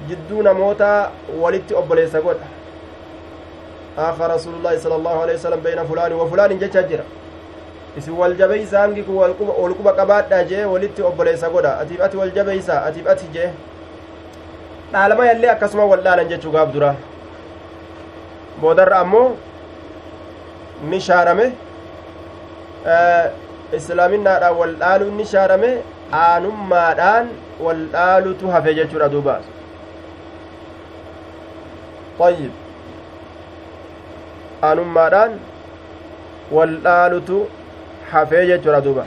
jidduu 0.08 0.42
namoota 0.50 0.90
walitti 1.44 1.74
obboleessa 1.82 2.20
godha 2.28 2.48
آخى 4.08 4.24
رسول 4.34 4.54
الله 4.54 4.74
صلى 4.84 4.96
الله 5.00 5.16
عليه 5.22 5.34
وسلم 5.34 5.60
بين 5.66 5.78
فلان 5.90 6.12
وفلان 6.20 6.50
جتشا 6.62 6.82
جرا 6.90 7.04
isin 7.98 8.14
wal 8.20 8.34
jabeeysa 8.36 8.80
hangi 8.80 9.02
kun 9.02 9.16
wal 9.16 9.74
quba 9.78 9.92
qabaadha 9.98 10.44
jee 10.50 10.64
walitti 10.64 11.02
obboleessa 11.02 11.48
godha 11.54 11.78
atiif 11.80 12.00
ati 12.06 12.16
wal 12.16 12.30
jabeeysa 12.38 12.74
atiif 12.88 13.06
ati 13.14 13.26
jee 13.34 13.50
dhaalama 14.92 15.26
yallee 15.26 15.50
akkasuma 15.54 15.84
wal 15.92 16.02
dhaalan 16.06 16.28
jechuu 16.32 16.52
gaaf 16.56 16.72
dura 16.74 16.94
boodarra 18.60 18.98
ammoo 19.04 19.28
ni 20.90 21.00
shaarame 21.08 21.46
islaaminaadhaan 23.80 24.56
wal 24.60 24.74
dhaaluun 24.84 25.16
ni 25.16 25.24
shaarame 25.34 25.70
aanummaadhaan 26.22 27.26
wal 27.66 27.82
dhaalutu 27.98 28.48
hafe 28.56 28.74
jechuudha 28.80 29.08
duuba 29.16 29.36
طيب 32.18 32.52
aanummaadhaan 34.68 35.32
wal 36.56 36.72
dhaalutu 36.86 37.38
hafee 38.12 38.46
jechuudha 38.46 38.80
duuba 38.80 39.04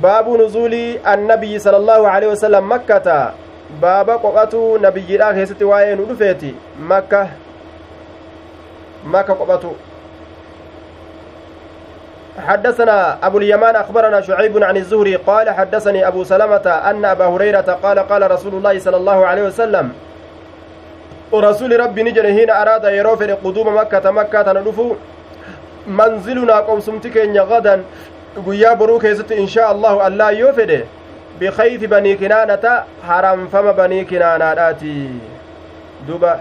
baabu 0.00 0.38
nuzuulii 0.38 1.00
annabiyyi 1.04 1.60
sala 1.60 1.76
allaahu 1.76 2.06
aleyhi 2.06 2.60
makkata 2.60 3.32
baaba 3.80 4.18
qophatu 4.18 4.78
nabiyyiidha 4.78 5.34
keessatti 5.34 5.64
waa'ee 5.64 5.94
nu 5.96 6.04
dhufeeti 6.04 6.54
makka 6.78 7.28
makka 9.04 9.34
qophatu 9.34 9.76
حدثنا 12.38 13.18
أبو 13.22 13.38
اليمان 13.38 13.76
أخبرنا 13.76 14.20
شعيب 14.20 14.64
عن 14.64 14.76
الزهري 14.76 15.16
قال 15.16 15.50
حدثني 15.50 16.06
أبو 16.08 16.24
سلمة 16.24 16.66
أن 16.90 17.04
أبا 17.04 17.26
هريرة 17.26 17.78
قال 17.82 17.98
قال 17.98 18.30
رسول 18.30 18.54
الله 18.54 18.78
صلى 18.78 18.96
الله 18.96 19.26
عليه 19.26 19.42
وسلم 19.42 19.92
ورسول 21.32 21.80
ربي 21.80 22.02
نجر 22.02 22.26
هنا 22.26 22.62
أراد 22.62 22.84
يروفر 22.84 23.30
قدوم 23.44 23.68
مكة 23.76 24.10
مكة 24.10 24.52
ندفو 24.52 24.94
منزلنا 25.86 26.56
قوم 26.68 26.80
سمتك 26.80 27.16
غدا 27.50 27.74
guyyaa 28.46 28.76
boruu 28.76 28.98
keessatti 29.00 29.34
inshaa 29.42 29.68
allahu 29.74 30.00
allaa 30.08 30.30
yoo 30.40 30.52
fedhe 30.58 30.78
bikayfi 31.38 31.88
banii 31.94 32.16
kinaanata 32.22 32.72
haramfama 33.08 33.72
banii 33.80 34.04
kinaanaadhaati 34.10 34.92
duba 36.08 36.32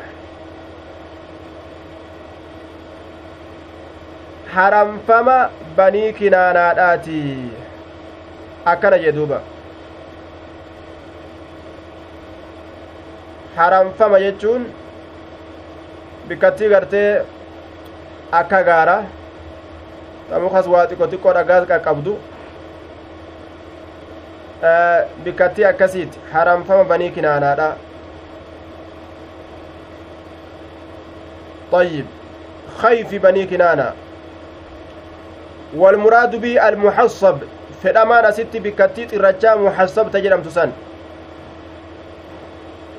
haramfama 4.55 5.37
banii 5.77 6.13
kinaanaadhaati 6.19 7.21
akkana 8.73 8.99
jee 9.05 9.11
duuba 9.19 9.41
haramfama 13.57 14.19
jechuun 14.19 14.65
bikkattii 16.27 16.69
gartee 16.69 17.21
akka 18.39 18.63
gaara 18.69 18.97
tamukas 20.29 20.67
waa 20.73 20.85
xiqqo 20.89 21.05
xiqqoo 21.11 21.33
dhagaas 21.37 21.67
qaqqabdu 21.71 22.13
bikkattii 25.23 25.65
akkasiiti 25.71 26.19
haramfama 26.33 26.83
banii 26.93 27.11
kinaanaadha 27.19 27.69
طيب 31.71 32.05
خيف 32.77 33.15
بني 33.15 33.45
كنانة 33.45 33.91
والمراد 35.75 36.35
به 36.35 36.67
المحصب 36.69 37.37
في 37.81 37.89
الأمانة 37.91 38.31
ست 38.31 38.57
بكتيت 38.57 39.13
الرجاء 39.13 39.57
محصب 39.59 40.11
تجرم 40.11 40.41
تسن 40.41 40.71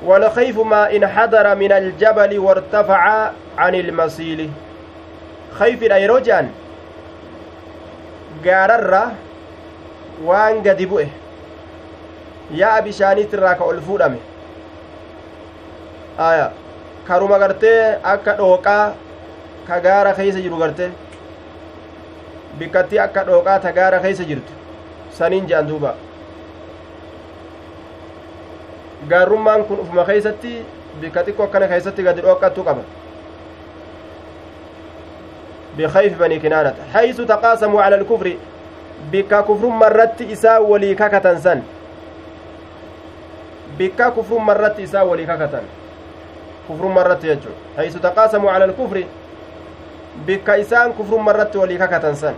والخيف 0.05 0.59
ما 0.59 0.95
انحدر 0.95 1.55
من 1.55 1.71
الجبل 1.71 2.39
وارتفع 2.39 3.31
عن 3.57 3.75
المسيل 3.75 4.49
خيف 5.59 5.83
الأيروجان 5.83 6.51
bu'e 10.89 11.07
yaa'a 12.59 12.81
bishaaniitirraa 12.85 13.55
ka 13.59 13.63
ol 13.71 13.81
fuudhame 13.87 14.19
aya 16.27 16.51
karuma 17.07 17.39
gartee 17.43 17.97
akka 18.13 18.33
dhooqaa 18.39 18.93
ka 19.67 19.79
gaara 19.85 20.13
keeysa 20.19 20.41
jiru 20.45 20.57
garte 20.63 20.85
bikkatti 22.59 22.99
akka 23.05 23.23
dhooqaa 23.29 23.59
tagaara 23.65 23.99
keeysa 24.05 24.23
jirtu 24.31 24.53
saniin 25.19 25.47
je'an 25.51 25.67
duuba 25.67 25.95
gaarrummaan 29.07 29.63
kun 29.65 29.79
ufuma 29.79 30.05
keeysatti 30.05 30.65
bikka 31.01 31.23
xiqqoo 31.23 31.43
akkana 31.45 31.67
keeysatti 31.67 32.03
gadi 32.03 32.21
dhooqqattu 32.21 32.63
qaba. 32.63 32.83
بخيف 35.79 36.19
بني 36.19 36.39
كنانة 36.39 36.75
حيث 36.93 37.21
تقاسموا 37.21 37.81
على 37.81 37.95
الكفر 37.95 38.35
بك 39.11 39.31
كفر 39.31 39.65
مرت 39.67 40.21
إساء 40.21 40.63
ولي 40.63 40.95
ككتن 40.95 41.39
سن 41.39 41.61
بك 43.79 43.95
كفر 43.95 44.37
مرت 44.37 44.79
إساء 44.79 45.07
ولي 45.07 45.25
ككتن 45.25 45.63
كفر 46.69 46.85
مرت 46.87 47.23
يجو 47.23 47.53
حيث 47.77 47.97
تقاسموا 47.97 48.51
على 48.51 48.65
الكفر 48.65 49.03
بك 50.27 50.49
إساء 50.49 50.91
كفر 50.99 51.17
مرت 51.17 51.55
ولي 51.55 51.77
ككتن 51.77 52.15
سن 52.15 52.35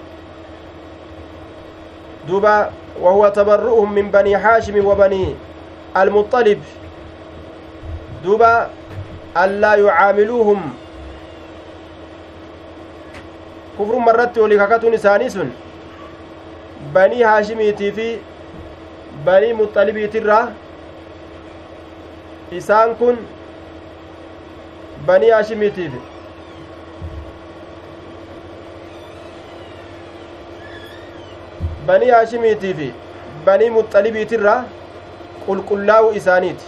دوبا 2.28 2.70
وهو 3.02 3.30
تبرؤهم 3.30 3.94
من 3.94 4.12
بني 4.12 4.38
حاشم 4.38 4.86
وبني 4.86 5.36
المطلب 5.98 6.60
دوبا 8.24 8.70
ألا 9.38 9.74
يعاملوهم 9.76 10.62
kufrumma 13.78 14.12
irratti 14.14 14.40
olii 14.46 14.58
kakatuun 14.62 14.94
isaanii 14.94 15.30
sun 15.36 15.52
banii 16.96 17.22
haashimiitii 17.28 17.92
fi 18.00 18.08
banii 19.26 19.54
muxalibiitirraa 19.60 20.44
isaan 22.60 22.96
kun 23.00 23.18
banii 25.08 25.30
haashimiitiif 25.36 25.94
banii 31.88 32.10
haashimiitii 32.18 32.74
fi 32.82 32.92
banii 33.46 33.70
muxalibiitirraa 33.80 34.60
qulqullaa'u 35.46 36.12
isaaniiti. 36.20 36.66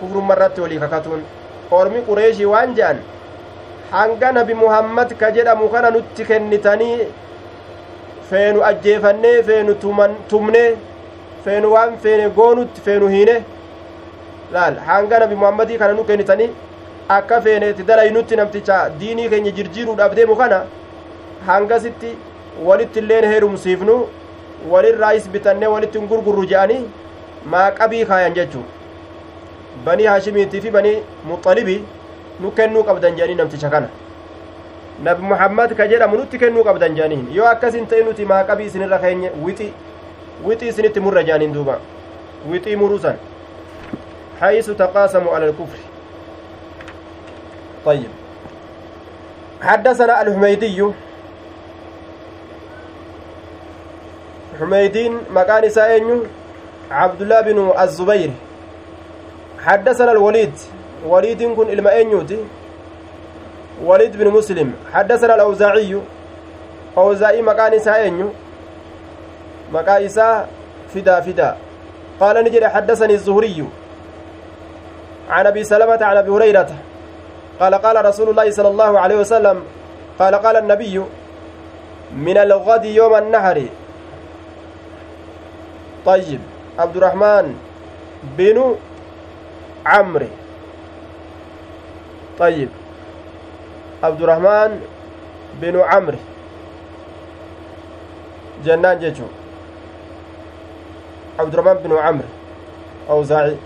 Kufrumma 0.00 0.34
irratti 0.36 0.60
olii 0.60 0.78
kakatuun. 0.84 1.22
Ormi 1.70 2.00
qureeshii 2.08 2.46
waan 2.52 2.74
je'an 2.78 2.98
hanga 3.92 4.32
nabi 4.32 4.54
muhammad 4.54 5.14
ka 5.20 5.30
jedhamu 5.36 5.68
kana 5.74 5.90
nutti 5.96 6.24
kennitanii 6.30 7.08
feenu 8.30 8.62
ajjeefannee 8.70 9.42
feenu 9.48 9.74
tumnee 10.30 10.68
feenu 11.44 11.72
waan 11.72 11.96
feene 12.04 12.28
goonutti 12.38 12.80
feenu 12.86 13.08
hiine. 13.16 13.36
Laal 14.52 14.78
hanga 14.88 15.18
nabi 15.24 15.34
muhammadii 15.34 15.78
kana 15.78 15.92
nu 15.98 16.04
kennitanii 16.04 16.50
akka 17.08 17.40
feene 17.40 17.70
itti 17.70 17.82
dalaynutti 17.88 18.36
namticha 18.36 18.76
diinii 19.00 19.28
keenya 19.32 19.50
jirjiiruudhaaf 19.58 20.14
deemu 20.18 20.36
kana 20.36 20.60
hangasitti 21.46 22.10
walitti 22.68 22.98
illeen 23.02 23.24
heerumsiifnu 23.32 23.96
walirraayis 24.70 25.28
bitannee 25.34 25.68
walitti 25.74 25.98
hin 25.98 26.08
gurgurru 26.12 26.46
je'anii 26.52 26.80
maaqabii 27.54 28.04
kaayan 28.10 28.34
jechuu 28.38 28.64
banii 29.84 30.06
haashimiitii 30.12 30.60
fi 30.66 30.70
banii 30.78 30.96
muxalibii 31.30 31.78
nu 32.40 32.50
kennuu 32.60 32.84
qabdan 32.90 33.16
jedhanii 33.20 33.38
namticha 33.42 33.70
kana 33.70 33.88
nabi 35.08 35.22
muhammad 35.34 35.74
ka 35.76 35.88
jedhamu 35.94 36.16
nutti 36.22 36.38
kennuu 36.44 36.64
qabdan 36.70 36.96
jedhaniin 36.98 37.28
yoo 37.38 37.46
akkas 37.52 37.74
hin 37.80 37.86
ta'e 37.94 38.02
nuti 38.10 38.24
maaqabii 38.34 38.66
isinirra 38.72 38.98
keenye 39.06 39.32
wixi 39.46 39.72
wixi 40.50 40.68
isinitti 40.74 41.00
murra 41.08 41.22
jedhaniin 41.30 41.56
duuba 41.60 41.78
wixii 42.52 42.76
muruusan 42.84 43.16
حيث 44.40 44.70
تقاسموا 44.70 45.34
على 45.34 45.46
الكفر 45.48 45.78
طيب 47.86 48.10
حدثنا 49.62 50.22
الحميدي 50.22 50.84
حميدين 54.60 55.12
مكان 55.30 55.68
سائن 55.70 56.22
عبد 56.90 57.22
الله 57.22 57.40
بن 57.40 57.72
الزبير. 57.80 58.30
حدثنا 59.64 60.12
الوليد. 60.12 60.52
وليد 61.06 61.42
كن 61.42 61.68
إلما 61.68 62.00
أنيوتي. 62.00 62.38
وليد 63.84 64.16
بن 64.16 64.30
مسلم. 64.30 64.72
حدثنا 64.92 65.34
الأوزاعي. 65.34 66.00
أوزاعي 66.98 67.42
مكان 67.42 67.74
إساء 67.74 68.30
مكان 69.72 70.04
إساء 70.04 70.48
فدا 70.94 71.20
فدا. 71.20 71.56
قال 72.20 72.44
نجد 72.44 72.64
حدثني 72.64 73.14
الزهري. 73.14 73.68
عن 75.30 75.46
أبي 75.46 75.64
سلمة 75.64 75.98
عن 76.04 76.16
أبي 76.16 76.30
هريرة. 76.30 76.70
قال 77.60 77.74
قال 77.74 78.04
رسول 78.04 78.28
الله 78.28 78.50
صلى 78.50 78.68
الله 78.68 79.00
عليه 79.00 79.16
وسلم. 79.16 79.62
قال 80.18 80.34
قال 80.34 80.56
النبي. 80.56 81.02
من 82.16 82.38
الغد 82.38 82.84
يوم 82.84 83.14
النهر. 83.14 83.62
طيب. 86.06 86.40
عبد 86.78 86.96
الرحمن 86.96 87.56
بن 88.36 88.74
عمرو. 89.86 90.26
طيب. 92.38 92.68
عبد 94.02 94.20
الرحمن 94.22 94.70
بن 95.60 95.80
عمرو. 95.80 96.18
جنان 98.64 98.98
جيشو 98.98 99.24
عبد 101.40 101.52
الرحمن 101.54 101.74
بن 101.74 101.92
عمرو. 101.96 102.28
أوزاعي. 103.10 103.56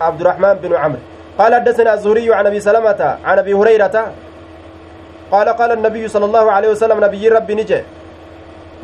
عبد 0.00 0.20
الرحمن 0.20 0.54
بن 0.54 0.74
عمرو. 0.76 1.00
قال 1.38 1.54
حدثنا 1.54 1.94
الزهري 1.94 2.34
عن 2.34 2.46
أبي 2.46 2.60
سلمة 2.60 3.18
عن 3.24 3.38
أبي 3.38 3.52
هريرة. 3.54 4.12
قال 5.30 5.48
قال 5.48 5.70
النبي 5.72 6.08
صلى 6.08 6.24
الله 6.24 6.52
عليه 6.52 6.68
وسلم 6.68 7.04
نبي 7.04 7.28
ربي 7.28 7.54
نجي. 7.54 7.82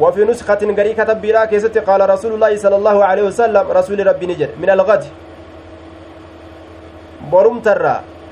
وفي 0.01 0.24
نسخة 0.24 0.62
قري 0.78 0.92
كتب 0.95 1.20
بلا 1.22 1.45
قال 1.86 2.01
رسول 2.11 2.32
الله 2.34 2.57
صلى 2.57 2.76
الله 2.76 3.05
عليه 3.05 3.22
وسلم 3.22 3.64
رسول 3.70 4.07
ربي 4.07 4.26
نجر 4.26 4.49
من 4.59 4.70
الغد 4.70 5.05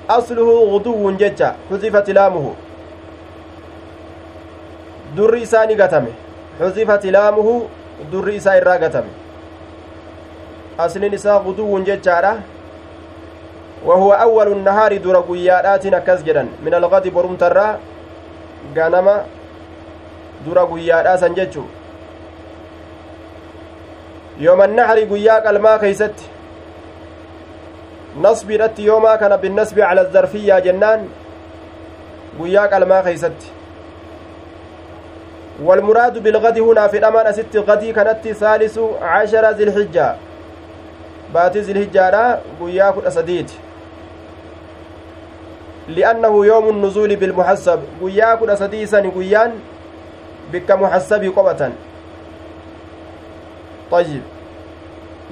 asluhu 0.08 0.70
guduwwun 0.70 1.16
jecha 1.16 1.54
xuzifat 1.70 2.08
ilaamuhu 2.08 2.54
durri 5.16 5.42
isaa 5.42 5.66
ni 5.66 5.74
gatame 5.74 6.12
xuzifat 6.58 7.04
ilaamuhu 7.04 7.68
durri 8.10 8.36
isaa 8.36 8.56
irraa 8.56 8.78
gatame 8.78 9.10
asliin 10.78 11.14
isaa 11.14 11.38
guduwwun 11.40 11.84
jechaadha 11.84 12.34
وهو 13.82 14.12
أول 14.12 14.48
النهار 14.52 14.96
دور 15.02 15.16
قيادات 15.26 15.86
جدا 16.22 16.46
من 16.62 16.74
الغد 16.74 17.08
برم 17.08 17.34
ترى 17.34 17.78
غنما 20.46 20.64
دور 20.66 20.78
قيادات 20.78 21.18
سنجتشو 21.20 21.62
يوم 24.40 24.62
النهر 24.62 24.98
قياك 24.98 25.46
الماء 25.46 25.78
كيست 25.80 26.14
nasbiidhatti 28.20 28.86
yoomaa 28.86 29.18
kana 29.18 29.38
binnasbi 29.38 29.80
cala 29.80 30.04
zarfiyyaa 30.04 30.60
jennaan 30.60 31.08
guyyaa 32.38 32.68
qalmaa 32.68 33.02
keeysatti. 33.02 33.46
والمراد 35.62 36.18
بالغد 36.18 36.58
هنا 36.58 36.86
في 36.86 36.98
الأمان 36.98 37.26
أست 37.26 37.56
غدي 37.56 37.92
كانت 37.92 38.28
ثالث 38.28 38.78
عشر 39.02 39.50
ذي 39.50 39.64
الحجة 39.64 40.14
بات 41.34 41.56
ذي 41.56 41.72
الحجة 41.72 42.38
قياك 42.60 42.96
الأسديد 42.98 43.50
لأنه 45.88 46.46
يوم 46.46 46.68
النزول 46.68 47.16
بالمحسب 47.16 47.80
قياك 48.02 48.42
الأسديسا 48.42 49.00
قيان 49.00 49.52
بك 50.52 50.70
محسب 50.70 51.32
قبة 51.36 51.72
طيب 53.90 54.22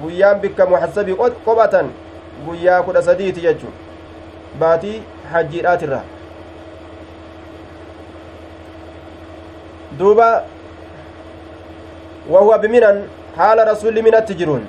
قيان 0.03 0.37
بك 0.37 0.59
محسب 0.61 1.07
قبة 1.45 1.75
guyyaa 2.45 2.81
kudha 2.83 3.01
sadiiti 3.01 3.41
jechuun 3.41 3.73
baatii 4.59 5.03
hajjiidhaatirra 5.31 6.01
duuba 9.99 10.43
wahuwa 12.29 12.57
biminan 12.57 13.03
haala 13.37 13.65
rasulli 13.65 14.01
minatti 14.01 14.35
jiruun 14.35 14.65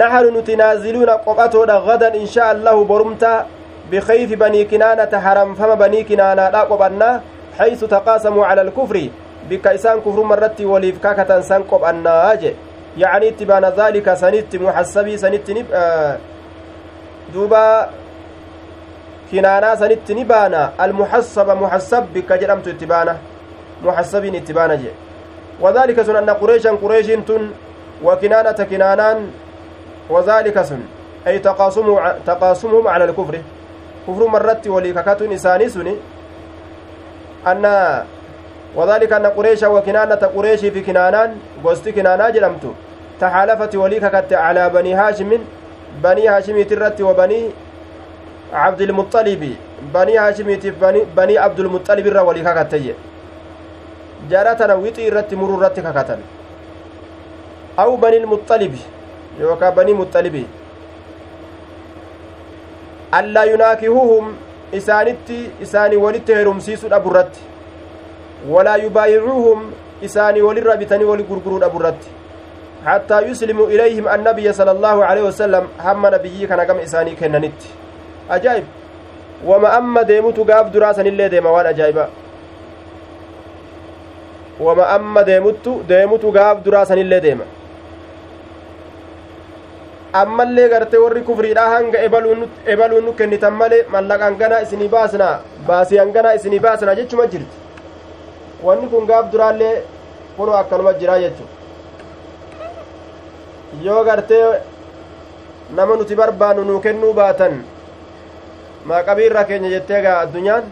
naxanu 0.00 0.30
nuti 0.30 0.56
naaziluuna 0.56 1.18
qophatoodha 1.26 1.80
gadan 1.86 2.14
inshaa 2.14 2.50
allahu 2.56 2.84
borumta 2.84 3.46
bikayfi 3.90 4.36
banii 4.36 4.64
kinaanata 4.64 5.20
haramfama 5.20 5.76
banii 5.76 6.04
kinaanaadha 6.04 6.66
qophannaa 6.72 7.20
xaysu 7.20 7.20
taqaasamuu 7.20 7.37
cala 7.58 8.62
alkufri 8.62 9.12
bikka 9.48 9.74
isaan 9.74 10.00
kufruma 10.00 10.36
irratti 10.36 10.64
waliif 10.64 11.00
kakatan 11.00 11.42
san 11.42 11.62
qophannaa 11.64 12.36
jedhe 12.36 12.56
يعني 12.98 13.28
اتبان 13.28 13.64
ذلك 13.78 14.14
سنت 14.14 14.56
محسبي 14.56 15.14
سنت 15.22 15.50
نب 15.50 15.66
آه 15.72 16.18
دوبا 17.34 17.90
كنانا 19.30 19.74
سنت 19.74 20.08
نبانا. 20.10 20.72
المحسب 20.80 21.48
محسب 21.62 22.02
بك 22.14 22.32
جرمت 22.32 22.68
اتبانا. 22.68 23.14
محسبين 23.84 24.34
اتبانا 24.34 24.74
جي. 24.74 24.90
وذلك 25.60 26.02
سن 26.02 26.16
أن 26.16 26.30
قريشا 26.30 26.70
قريش 26.82 27.06
تن 27.06 27.42
وكنانة 28.02 28.58
كنانان 28.70 29.18
وذلك 30.10 30.62
سن. 30.62 30.82
أي 31.26 31.38
تقاسم 31.38 31.86
تقاسمهم 32.26 32.88
على 32.88 33.04
الكفر. 33.04 33.34
كفر 34.08 34.26
مرت 34.26 34.66
وليككة 34.66 35.34
إساني 35.34 35.68
سني. 35.68 35.94
Anna 37.46 38.04
وذلك 38.76 39.12
أن 39.12 39.26
قريش 39.26 39.62
وكنانة 39.62 40.14
قريش 40.36 40.60
في 40.60 40.80
كنانان 40.80 41.36
قوست 41.64 41.88
كنانا 41.88 42.30
جرمت 42.30 42.64
تحالفت 43.20 43.76
وليك 43.76 44.04
كت 44.04 44.32
على 44.32 44.68
بني 44.68 44.94
هاشم 44.94 45.30
بني 46.04 46.28
هاشم 46.28 46.62
ترت 46.62 47.00
وبني 47.00 47.50
عبد 48.52 48.80
المطلب. 48.80 49.42
بني 49.94 50.18
هاشم 50.18 50.48
بني, 50.80 51.00
بني 51.16 51.38
عبد 51.38 51.60
المطلب 51.60 52.06
الرا 52.06 52.20
وليك 52.20 52.48
كتي 52.58 52.94
جارتنا 54.30 54.74
ويتي 54.74 55.08
رت 55.08 55.34
مرور 55.34 55.62
رت 55.62 55.80
ككتن. 55.80 56.20
أو 57.78 57.96
بني 57.96 58.16
المطلب 58.16 58.74
يوكا 59.40 59.70
بني 59.70 59.92
مطلب. 59.92 60.44
ألا 63.14 63.42
يناكهوهم 63.44 64.24
isaanitti 64.72 65.50
isaanii 65.62 65.96
walitti 65.96 66.34
heerumsiisuu 66.34 66.88
dhaburratti 66.88 67.40
walaa 68.50 68.76
yubaayicuuhum 68.76 69.72
isaanii 70.02 70.40
walirra 70.42 70.76
bitanii 70.76 71.04
wali 71.04 71.22
gurguruu 71.22 71.58
dhaburratti 71.58 72.08
hattaa 72.84 73.20
yuslimuu 73.20 73.68
ilayhim 73.70 74.08
annabiyya 74.08 74.52
sala 74.54 74.70
allaahu 74.70 75.02
aleyhi 75.02 75.26
wasalam 75.26 75.68
hamma 75.84 76.10
nabiyyii 76.10 76.46
kana 76.46 76.64
gama 76.64 76.82
isaanii 76.82 77.14
kennanitti 77.20 77.68
ajaa'ib 78.30 78.64
wama 79.46 79.72
amma 79.72 80.04
deemutu 80.04 80.44
gaaf 80.44 80.72
duraa 80.72 80.94
sanillee 80.94 81.28
deema 81.28 81.50
waan 81.52 81.66
ajaa'iba 81.66 82.08
wama 84.60 84.88
amma 84.88 85.24
deemuttu 85.24 85.82
deemutu 85.88 86.32
gaaf 86.32 86.62
duraa 86.64 86.84
sanillee 86.86 87.20
deema 87.20 87.44
ammallee 90.12 90.68
gartee 90.68 90.98
warri 91.04 91.22
kufriidha 91.22 91.64
hanga 91.74 91.98
ebaluun 92.72 93.04
nu 93.06 93.12
kennitan 93.18 93.52
malee 93.60 93.84
mallaqa 93.94 94.24
hanganaa 94.28 94.60
isinii 94.66 94.88
baasna 94.96 95.28
baasii 95.68 95.98
hanganaa 96.02 96.34
isinii 96.38 96.58
baasna 96.66 96.94
jechuma 96.98 97.26
jirti 97.26 97.56
wanni 98.66 98.88
kun 98.92 99.06
gaaf 99.10 99.30
duraallee 99.32 99.74
kunoo 100.36 100.54
akkanuma 100.62 100.92
jiraa 101.00 101.18
jechu 101.24 101.44
yoo 103.86 104.04
gartee 104.04 104.44
nama 105.76 105.96
nuti 105.96 106.14
barbaannu 106.20 106.64
nuu 106.64 106.80
kennuu 106.86 107.12
baatan 107.20 107.54
maaqabiirra 108.88 109.44
keenya 109.44 109.70
jettee 109.74 110.02
gaa 110.02 110.18
addunyaan 110.24 110.64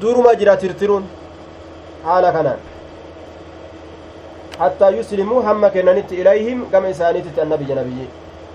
duruma 0.00 0.34
jira 0.40 0.56
tirtiruun 0.56 1.04
haala 2.04 2.32
kanaan 2.36 2.60
حتى 4.60 4.88
يسلموا 4.88 5.42
هم 5.42 5.68
كننت 5.68 6.12
إليهم 6.12 6.68
كما 6.72 6.90
إسانيت 6.90 7.38
النبي 7.38 7.74
نبي 7.74 8.08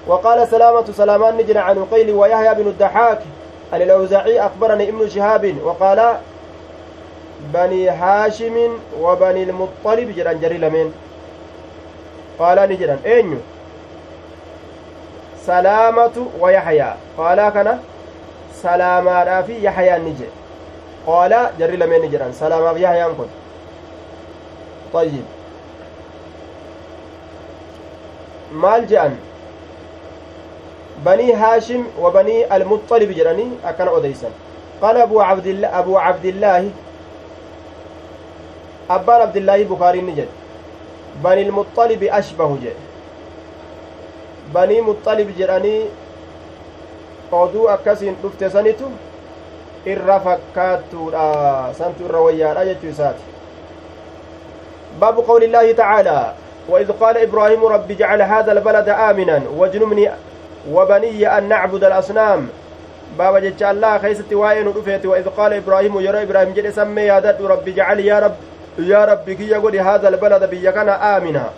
وقال 0.07 0.47
سلامة 0.47 0.85
سلامان 0.97 1.37
نجن 1.37 1.57
عن 1.57 1.85
قيل 1.85 2.11
ويحيى 2.11 2.53
بن 2.53 2.67
الدحاك 2.67 3.19
عن 3.73 3.81
أخبرني 4.45 4.89
ابن 4.89 5.09
شهاب 5.09 5.55
وقال 5.63 6.17
بني 7.53 7.89
هاشم 7.89 8.77
وبني 9.01 9.43
المطلب 9.43 10.15
جران 10.15 10.39
جري 10.39 10.57
لمن. 10.57 10.93
قال 12.39 12.69
نجران 12.69 12.99
أين 13.05 13.41
سلامة 15.45 16.27
ويحيى. 16.39 16.93
قال 17.17 17.49
كان 17.49 17.79
سلاما 18.63 19.41
في 19.41 19.63
يحيى 19.65 19.97
نجي 19.97 20.25
قال 21.07 21.49
جري 21.59 21.77
لمن 21.77 22.01
نجران 22.01 22.31
سلاما 22.33 22.73
في 22.73 22.83
يحيى 22.83 23.05
طيب. 24.93 25.34
Maal 28.63 28.85
je'an 28.91 29.17
banii 31.05 31.31
haashim 31.43 31.85
wa 32.03 32.11
banii 32.17 32.43
almuxalib 32.57 33.11
jedhanii 33.19 33.51
akkana 33.71 33.91
odeysan 33.99 34.33
qaala 34.81 35.03
abuu 35.07 35.21
cabdilla 35.29 35.71
abuu 35.79 35.97
cabdillaahi 36.05 36.71
abbaan 38.97 39.21
abdillaahi 39.27 39.65
bukaariin 39.73 40.05
ni 40.11 40.15
jedhe 40.19 40.33
bani 41.27 41.41
ilmuxalibi 41.47 42.09
ashbahu 42.19 42.57
jedhe 42.63 42.81
banii 44.53 44.81
muxalib 44.91 45.29
jedhanii 45.41 45.81
oduu 47.41 47.67
akkasiin 47.75 48.17
dhufte 48.23 48.49
sanitu 48.55 48.91
irra 49.93 50.19
fakkaattuudha 50.25 51.25
santu 51.79 52.05
irra 52.09 52.21
wayyaadha 52.27 52.65
jechuu 52.71 52.89
isaati 52.95 53.23
baabu 54.99 55.23
qawli 55.29 55.45
illaahi 55.49 55.73
tacaalaa 55.81 56.27
وإذ 56.69 56.91
قال 56.91 57.17
إبراهيم 57.17 57.65
رب 57.65 57.91
اجعل 57.91 58.21
هذا 58.21 58.51
البلد 58.51 58.89
آمنا 58.89 59.41
واجنبني 59.57 60.09
وبني 60.71 61.37
أن 61.37 61.49
نعبد 61.49 61.83
الأصنام. 61.83 62.47
بابا 63.19 63.39
جتش 63.39 63.63
الله 63.63 63.97
خيست 63.97 64.33
وائن 64.33 64.67
رفيت 64.67 65.05
وإذ 65.05 65.29
قال 65.29 65.53
إبراهيم 65.53 65.99
يرى 65.99 66.23
إبراهيم 66.23 66.53
جل 66.53 66.73
سمي 66.73 67.01
يا 67.01 67.35
رب 67.41 67.67
اجعل 67.67 67.99
يا 67.99 68.19
رب 68.19 68.35
يا 68.79 69.05
رب 69.05 69.29
كي 69.29 69.47
يقول 69.49 69.75
هذا 69.75 70.07
البلد 70.07 70.49
بيكنا 70.49 71.17
آمنا. 71.17 71.49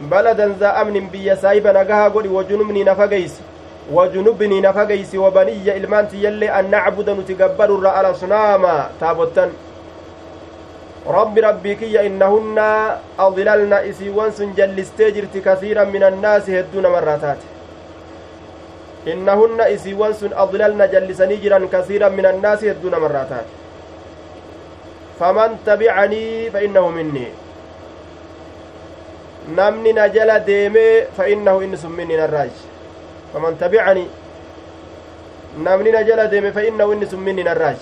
بلدا 0.00 0.54
ذا 0.60 0.80
أمن 0.80 1.06
بي 1.08 1.36
سايبا 1.36 1.72
نقها 1.72 2.08
قولي 2.08 2.28
وجنبني 2.28 2.84
نفقيس. 2.84 3.40
وجنبني 3.92 4.60
نفقيس 4.60 5.14
وبني 5.14 5.76
إلمانتي 5.76 6.24
يلي 6.24 6.50
أن 6.60 6.70
نعبد 6.70 7.10
نتقبل 7.10 7.64
الرأى 7.64 8.00
الأصنام. 8.00 8.66
تابوتن 9.00 9.50
rabbi 11.06 11.40
rabbii 11.40 11.76
kiyya 11.76 12.02
innahunna 12.06 12.98
adlalna 13.18 13.82
isiiwwan 13.90 14.32
sun 14.32 14.54
jallistee 14.54 15.10
jirti 15.12 15.40
kasiiran 15.42 15.90
min 15.90 16.02
annaasi 16.02 16.52
hedduu 16.52 16.80
namarraa 16.80 17.18
taate 17.18 17.46
innahunna 19.12 19.68
isiiwwan 19.74 20.14
sun 20.14 20.32
adlalna 20.44 20.86
jallisanii 20.88 21.40
jiran 21.42 21.66
kasiiran 21.68 22.14
min 22.14 22.26
annaasi 22.26 22.68
hedduu 22.70 22.90
namarraa 22.94 23.24
taate 23.24 23.52
faman 25.18 25.58
tabicanii 25.64 26.50
fa 26.54 26.62
innahu 26.66 26.90
minnii 26.98 27.32
namni 29.56 29.92
na 29.92 30.08
jala 30.08 30.38
deemee 30.40 31.06
fa 31.16 31.26
innahu 31.28 31.62
inni 31.66 31.76
sun 31.76 31.92
minni 31.98 32.16
narraaj 32.22 32.50
faman 33.32 33.56
tabicanii 33.58 34.08
namni 35.66 35.90
na 35.92 36.02
jala 36.04 36.28
deeme 36.28 36.52
fa 36.52 36.62
innahu 36.64 36.92
inni 36.92 37.06
sun 37.06 37.20
minni 37.20 37.42
narraaj 37.44 37.76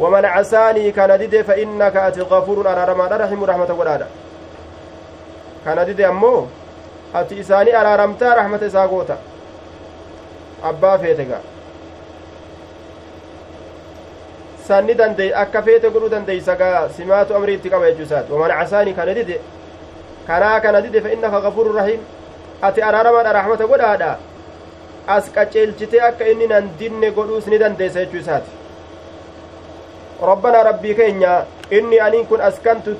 ومن 0.00 0.24
عساني 0.24 0.90
كان 0.90 1.18
ديدي 1.18 1.44
فإنك 1.44 1.96
أتي 1.96 2.20
غفور 2.20 2.72
أرارما 2.72 3.06
رحم 3.06 3.44
رحمة 3.44 3.64
قرادة 3.64 4.06
كان 5.64 5.84
ديدي 5.84 6.08
أمو 6.08 6.46
أتي 7.14 7.40
إساني 7.40 7.80
أرارمتا 7.80 8.34
رحمة 8.34 8.66
إساقوتا 8.66 9.18
أبا 10.64 10.96
فيتك 10.96 11.28
godhuu 14.70 16.08
dandeeysa 16.10 16.54
gaa 16.54 16.88
simaatu 16.96 17.34
amrii 17.34 17.54
itti 17.58 17.70
qaba 17.70 17.86
jechuu 17.90 18.04
isaati 18.06 18.32
waman 18.32 18.50
casaanii 18.58 18.94
kana 18.98 19.14
dide 19.14 19.40
kanaa 20.26 20.60
kana 20.60 20.82
dide 20.84 21.00
fa 21.00 21.10
innaka 21.14 21.40
gafurun 21.46 21.74
rahiim 21.80 22.00
ati 22.68 22.84
araaramaadha 22.88 23.32
raxmata 23.38 23.66
godhaadha 23.72 24.12
as 25.14 25.32
qaceelchite 25.34 25.98
akka 26.10 26.30
inni 26.32 26.46
nan 26.46 26.70
dinne 26.78 27.10
godhuus 27.18 27.50
ni 27.50 27.58
dandeeysa 27.58 28.04
jechuu 28.04 28.22
isaati 28.22 28.59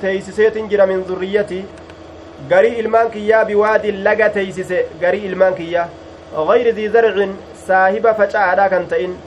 teeysiseetin 0.01 0.69
jira 0.69 0.85
min 0.91 1.03
zurriyyatii 1.07 1.65
garii 2.49 2.75
ilmaan 2.83 3.11
kiyyaa 3.11 3.45
biwaadin 3.45 4.03
laga 4.03 4.29
teeysise 4.37 4.85
garii 5.01 5.25
ilmaan 5.31 5.55
kiyya 5.55 5.87
gayri 6.47 6.75
dii 6.75 6.89
zarcin 6.95 7.35
saahiba 7.67 8.13
faca'aadha 8.21 8.69
kan 8.69 8.87
ta'in 8.93 9.17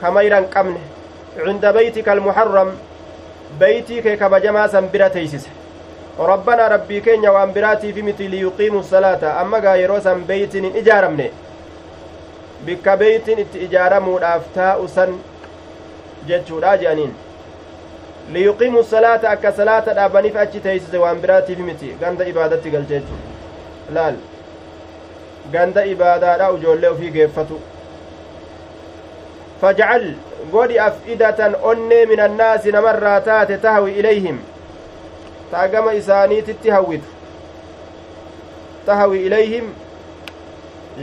kamayran 0.00 0.46
qabne 0.54 0.80
cinda 1.44 1.72
beytika 1.78 2.12
almuharram 2.12 2.70
beytii 3.60 4.02
kee 4.02 4.16
kabajamaa 4.22 4.68
san 4.68 4.88
bira 4.94 5.10
teeysise 5.16 5.50
rabbanaa 6.30 6.68
rabbii 6.74 7.00
keenya 7.00 7.32
waan 7.32 7.52
biraatiifi 7.52 8.02
miti 8.02 8.30
liyuqiimu 8.30 8.82
salaata 8.92 9.34
amma 9.42 9.60
gaa 9.66 9.76
yeroo 9.82 10.00
san 10.06 10.24
beytin 10.30 10.64
hin 10.68 10.76
ijaaramne 10.82 11.28
bikka 12.66 12.96
beytin 13.04 13.38
itti 13.44 13.58
ijaaramuudhaaf 13.66 14.48
taa'u 14.56 14.88
san 14.96 15.14
jechuudha 16.26 16.76
je'aniin 16.82 17.14
liyuqiimu 18.32 18.84
salaata 18.84 19.30
akka 19.30 19.52
salaata 19.52 19.94
dhaabaniif 19.94 20.36
achi 20.36 20.60
teeysise 20.66 20.98
waan 21.04 21.20
biraatiif 21.24 21.58
miti 21.68 21.94
ganda 22.00 22.24
ibaadatti 22.32 22.70
galche 22.70 22.94
jechu 22.94 23.16
laal 23.94 24.16
ganda 25.52 25.84
ibaadaadha 25.94 26.50
ijoollee 26.58 26.92
ufii 26.96 27.10
geeffatu 27.16 27.60
fajcal 29.60 30.06
godhi 30.52 30.78
af'idatan 30.88 31.56
onnee 31.72 32.06
min 32.12 32.20
annaasi 32.20 32.72
namarraa 32.76 33.20
taate 33.30 33.58
tahwi 33.66 33.92
ilayhim 34.02 34.38
taa 35.50 35.66
gama 35.68 35.94
isaaniititti 35.94 36.70
hawwitu 36.70 37.10
tahwi 38.86 39.26
ilayhim 39.26 39.74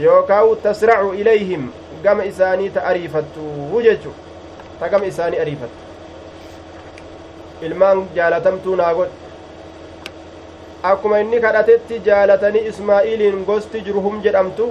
yookaawu 0.06 0.56
tasracu 0.56 1.14
ilayhim 1.14 1.70
gama 2.02 2.24
isaanii 2.24 2.70
ta 2.70 2.84
ariifattu 2.84 3.82
jechu 3.82 4.12
tagam 4.80 5.02
isaanii 5.10 5.40
ariifate 5.44 5.78
ilmaan 7.68 8.04
jaalatamtuu 8.18 8.76
naa 8.82 8.92
godhe 8.94 9.16
akkuma 10.92 11.18
inni 11.24 11.40
kadhatetti 11.46 12.02
jaalatanii 12.10 12.66
ismaa'iiliin 12.74 13.44
gosti 13.50 13.82
jurhum 13.88 14.22
jedhamtu 14.28 14.68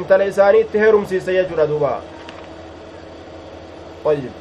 intala 0.00 0.24
isaanii 0.32 0.64
itti 0.66 0.78
heerumsiise 0.86 1.38
jechuudha 1.38 1.66
duuba 1.74 1.92
ayyib 4.14 4.34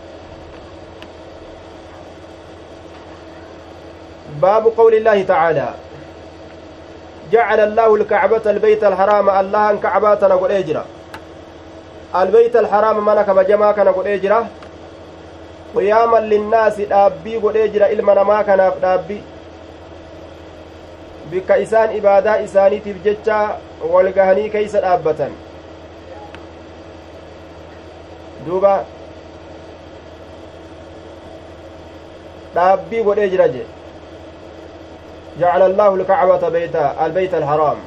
باب 4.41 4.67
قول 4.77 4.93
الله 4.93 5.23
تعالى 5.23 5.69
جعل 7.31 7.59
الله 7.59 7.95
الكعبة 7.95 8.41
البيت 8.45 8.83
الحرام 8.83 9.29
الله 9.29 9.71
أن 9.71 9.77
كعباتنا 9.79 10.35
قل 10.35 10.51
إجرا 10.51 10.85
البيت 12.15 12.55
الحرام 12.55 13.05
منك 13.05 13.29
بجما 13.29 13.71
كان 13.71 13.87
قل 13.87 14.07
إجرا 14.07 14.47
قياما 15.75 16.19
للناس 16.19 16.81
دابي 16.81 17.37
قل 17.37 17.57
اجرا 17.57 17.87
ilma 17.95 18.15
namaa 18.15 18.43
kanaaf 18.43 18.79
dhaabbii 18.81 19.23
bikka 21.31 21.57
isaan 21.57 21.95
ibaadaa 21.95 22.37
isaaniitiif 22.47 23.03
jecha 23.03 23.39
walgahanii 23.93 24.49
keeysa 24.49 24.81
dhaabbatan 24.81 25.31
duuba 28.45 28.75
dhaabbii 32.55 33.03
godhee 33.03 33.29
jira 33.29 33.47
jee 33.55 33.67
جعل 35.39 35.61
الله 35.61 35.95
الكعبة 35.95 36.49
بيت 36.49 36.75
البيت 36.75 37.33
الحرام 37.33 37.77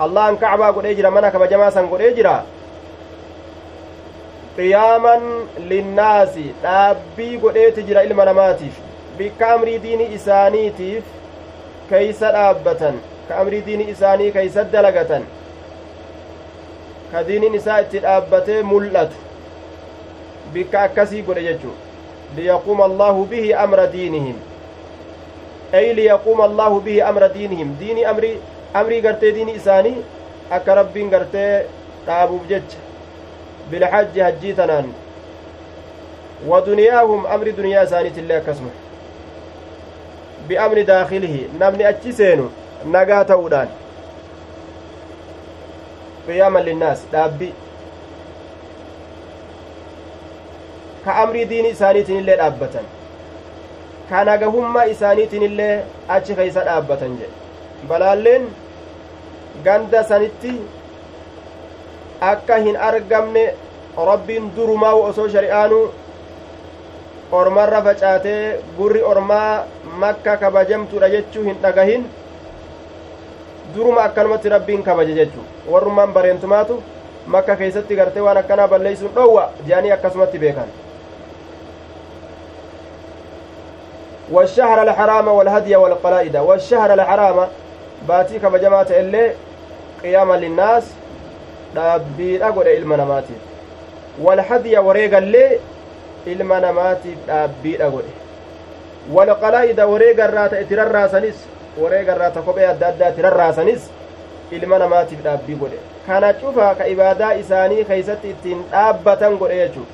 الله 0.00 0.28
ان 0.28 0.36
كعبة 0.36 0.66
قد 0.66 0.86
اجرا 0.86 1.10
منا 1.10 1.28
كما 1.28 1.46
جماعة 1.46 1.86
قد 1.92 2.00
قياما 4.56 5.20
للناس 5.58 6.34
dhaabbii 6.62 7.38
godheeti 7.42 7.82
jira 7.82 8.04
ilma 8.04 8.24
namaatiif 8.24 8.74
bikka 9.18 9.52
amrii 9.54 9.78
diini 9.84 10.08
isaaniitiif 10.14 11.04
keeysa 11.90 12.32
dhaabbatan 12.36 12.98
ka 13.28 13.38
amrii 13.44 13.62
diini 13.68 13.84
isaanii 13.94 14.32
keeysa 14.36 14.64
dalagatan 14.74 15.24
ka 17.12 17.22
diiniin 17.28 17.54
isaa 17.60 17.80
itti 17.84 17.98
dhaabbatee 18.04 18.60
mul'atu 18.68 19.18
bikka 20.54 20.82
akkasii 20.86 21.22
godhe 21.26 21.42
jechuu 21.48 21.74
liyaquuma 22.36 22.84
allaahu 22.90 23.26
bihi 23.32 23.50
amra 23.64 23.86
diinihim 23.96 24.38
ay 25.80 25.86
liyaquuma 25.98 26.44
allaahu 26.50 26.80
bihi 26.86 27.02
amra 27.10 27.28
diinihim 27.34 27.74
diinii 27.82 28.08
amrii 28.14 28.36
amrii 28.80 29.00
gartee 29.08 29.32
diinii 29.40 29.58
isaanii 29.60 29.98
akka 30.58 30.74
rabbiin 30.80 31.12
gartee 31.16 31.50
dhaabuuf 32.06 32.48
jecha 32.54 32.81
bilhajji 33.70 34.20
hajjii 34.26 34.54
tanaan 34.60 34.88
wa 36.50 36.60
duniyaahum 36.66 37.26
amri 37.36 37.52
duniyaa 37.58 37.82
isaaniitillee 37.88 38.36
akkasuma 38.42 38.70
bi'amri 40.48 40.84
daakilihi 40.92 41.42
namni 41.60 41.84
achi 41.90 42.12
seenu 42.20 42.46
nagaa 42.96 43.24
ta'uudhaan 43.32 43.68
qiyaaman 46.26 46.64
linnaas 46.70 47.00
dhaabbi 47.12 47.48
ka 51.04 51.12
amrii 51.22 51.44
diini 51.52 51.68
isaaniitiin 51.76 52.18
illee 52.24 52.36
dhaabbatan 52.42 52.84
ka 54.10 54.24
nagahummaa 54.30 54.84
isaaniitiin 54.96 55.42
illee 55.48 55.72
achi 56.16 56.34
keeysa 56.40 56.64
dhaabbatan 56.68 57.16
jedhe 57.20 57.88
balaalleen 57.88 58.44
ganda 59.64 60.04
sanitti 60.10 60.52
akka 62.30 62.56
hin 62.64 62.76
argamne 62.88 63.44
rabbiin 64.10 64.50
durumaa 64.56 64.94
osoo 65.10 65.28
shari'aanuu 65.34 65.84
ormarra 67.40 67.82
facaatee 67.86 68.40
gurri 68.78 69.02
ormaa 69.12 69.64
makka 70.04 70.36
kabajamtuudha 70.42 71.08
jechuu 71.14 71.44
hin 71.48 71.58
dhagahin 71.62 72.04
duruma 73.74 74.02
akkanumatti 74.04 74.48
rabbiin 74.54 74.82
kabaje 74.88 75.14
jechuu 75.18 75.44
warrummaan 75.72 76.12
bareentumaatu 76.12 76.82
makka 77.36 77.56
keessatti 77.56 77.96
gartee 77.96 78.22
waan 78.28 78.40
akkanaa 78.44 78.68
balleeysuun 78.74 79.14
dhowwa 79.18 79.50
jedhanii 79.66 79.92
akkasumatti 79.98 80.38
beekan 80.46 80.70
والشهر 84.32 84.82
الحرام 84.82 85.28
والهدي 85.28 85.76
والقلائد 85.76 86.36
والشهر 86.36 86.92
الحرام 86.94 87.38
باتي 88.08 88.38
كما 88.38 88.58
جماعة 88.58 88.86
اللي 88.90 89.32
قياما 90.02 90.34
للناس 90.34 90.84
dhaabbiidha 91.74 92.50
godhe 92.52 92.74
ilma 92.76 92.96
namaatiif 92.96 93.40
walhadiya 94.26 94.82
wareegallee 94.88 95.60
ilma 96.26 96.60
namaatiif 96.66 97.18
dhaabbiidha 97.30 97.90
godhe 97.90 98.12
walqalaa'ida 99.14 99.86
wareega 99.86 100.28
irraa 100.28 100.48
ta 100.48 100.60
itti 100.66 100.76
rarraasanis 100.82 101.48
wareega 101.78 102.14
irraa 102.16 102.30
ta 102.36 102.42
kophee 102.42 102.68
adda 102.74 102.88
addaa 102.92 103.08
itti 103.14 103.22
rarraasanis 103.22 103.90
ilma 104.50 104.78
namaatiif 104.84 105.24
dhaabbii 105.24 105.58
godhe 105.64 105.80
kana 106.06 106.34
cufa 106.44 106.74
ka 106.78 106.86
ibaadaa 106.94 107.32
isaanii 107.42 107.84
keeysatti 107.90 108.30
ittiin 108.36 108.62
dhaabbatan 108.76 109.36
godhe 109.42 109.58
jechuu 109.64 109.88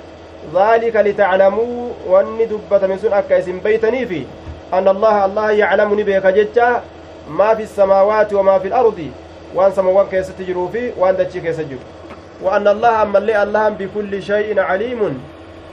ذلك 0.55 0.97
لتعلموا 0.97 1.89
واني 2.09 2.45
دبتم 2.45 2.97
سن 2.97 3.13
أكا 3.13 3.39
اسم 3.39 3.59
بيتني 3.59 4.27
أن 4.75 4.89
الله 4.89 5.25
الله 5.25 5.51
يعلمني 5.51 6.03
بك 6.03 6.27
ججا 6.27 6.83
ما 7.29 7.55
في 7.55 7.63
السماوات 7.63 8.33
وما 8.33 8.59
في 8.59 8.69
الأرض 8.69 8.99
وان 8.99 9.13
سموان 9.77 10.07
كيس 10.11 10.29
تجروا 10.39 10.69
في 10.69 10.93
وان 10.99 11.17
دتشي 11.17 11.41
كيس 11.41 11.61
جرو 11.61 11.79
وأن 12.43 12.69
الله 12.69 13.03
أما 13.03 13.19
اللي 13.19 13.43
الله 13.43 13.69
بكل 13.69 14.23
شيء 14.23 14.61
عليم 14.61 15.21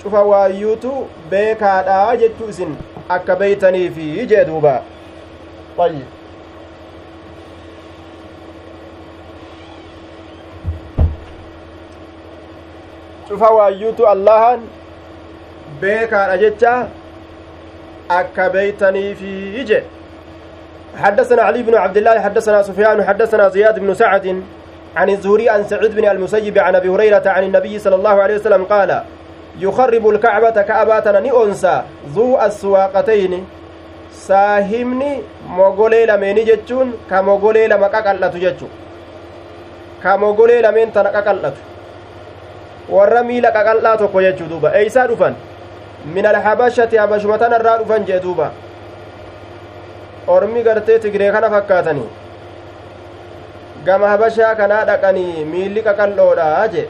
شوف 0.04 0.14
وايوتو 0.14 1.04
بيكا 1.32 1.82
دا 1.82 2.16
جتو 2.16 2.52
سن 2.52 2.76
أكا 3.12 3.34
بيتني 3.34 3.90
في 3.90 4.26
جدوبا 4.26 4.82
طيب 5.78 6.06
cufa 13.28 13.50
waayyuutu 13.50 14.08
allahan 14.08 14.60
beekaadha 15.82 16.38
jecha 16.38 16.74
akka 18.10 18.50
beeytaniifi 18.50 19.32
ije 19.62 19.84
حدثنا 21.04 21.42
علي 21.42 21.64
بن 21.64 21.76
عبد 21.76 21.98
الله 21.98 22.20
حدثنا 22.20 22.62
سفيان 22.62 23.04
حدثنا 23.04 23.50
زياد 23.50 23.80
بن 23.80 23.94
سعد 23.94 24.44
عن 24.96 25.10
الزهري 25.10 25.50
عن 25.50 25.64
سعيد 25.64 25.96
بن 25.96 26.08
المسيب 26.08 26.58
عن 26.58 26.76
ابي 26.76 26.90
هريره 26.90 27.24
عن 27.26 27.44
النبي 27.44 27.80
صلى 27.80 27.96
الله 27.96 28.22
عليه 28.22 28.36
وسلم 28.36 28.64
قال 28.64 29.02
يخرب 29.60 30.10
الكعبة 30.10 30.62
كأباتنا 30.62 31.20
نئنسا 31.20 31.86
ذو 32.16 32.42
السواقتين 32.42 33.46
saahimni 34.16 35.24
mogolee 35.58 36.06
lameeni 36.06 36.46
jechuun 36.50 36.94
ka 37.10 37.22
mogolee 37.24 37.68
lama 37.68 37.90
qaqal'atu 37.96 38.40
jechu 38.40 38.68
ka 40.04 40.18
mogolee 40.18 40.62
lameen 40.66 40.92
tana 40.92 41.12
qaqal'atu 41.16 41.62
warra 42.90 43.24
miila 43.24 43.52
qaqal'aa 43.58 43.98
tokko 43.98 44.22
jechuu 44.28 44.48
duuba 44.54 44.72
eeysaa 44.80 45.08
dhufan 45.12 45.36
min 46.16 46.26
alhabashati 46.26 46.98
habashuma 46.98 47.38
tanarraa 47.44 47.78
dhufan 47.82 48.06
jee 48.08 48.20
duuba 48.20 48.52
ormi 50.28 50.64
gartee 50.64 51.00
tigree 51.00 51.32
kana 51.32 51.50
fakkaatanii 51.50 52.10
gama 53.86 54.08
habashaa 54.08 54.56
kanaa 54.56 54.86
dhaqanii 54.92 55.46
miilli 55.52 55.82
qaqal'oodha 55.88 56.68
jee 56.76 56.88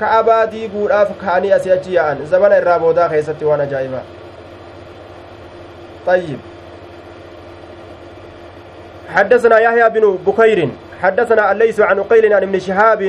ka'abaa 0.00 0.42
diiguudhaaf 0.56 1.14
ka'anii 1.22 1.52
asii 1.58 1.72
achi 1.76 1.94
yaa'an 1.94 2.26
zamana 2.34 2.58
irraa 2.62 2.78
boodaa 2.84 3.08
keessatti 3.14 3.44
waan 3.52 3.60
ajaa'ibaa 3.68 4.04
طيب 6.06 6.38
حدثنا 9.14 9.58
يحيى 9.58 9.88
بن 9.90 10.18
بكير 10.26 10.68
حدثنا 11.02 11.52
الليث 11.52 11.80
عن 11.80 12.02
قيل 12.02 12.32
عن 12.32 12.42
ابن 12.42 12.58
شهاب 12.58 13.02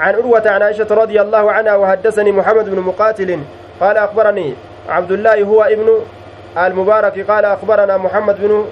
عن 0.00 0.14
عروة 0.14 0.42
عن 0.46 0.62
عائشة 0.62 0.86
رضي 0.90 1.20
الله 1.20 1.52
عنها 1.52 1.76
وحدثني 1.76 2.32
محمد 2.32 2.70
بن 2.70 2.80
مقاتل 2.80 3.40
قال 3.80 3.96
أخبرني 3.96 4.54
عبد 4.88 5.12
الله 5.12 5.42
هو 5.42 5.62
ابن 5.62 5.88
المبارك 6.56 7.30
قال 7.30 7.44
أخبرنا 7.44 7.96
محمد 7.96 8.36
بن 8.40 8.64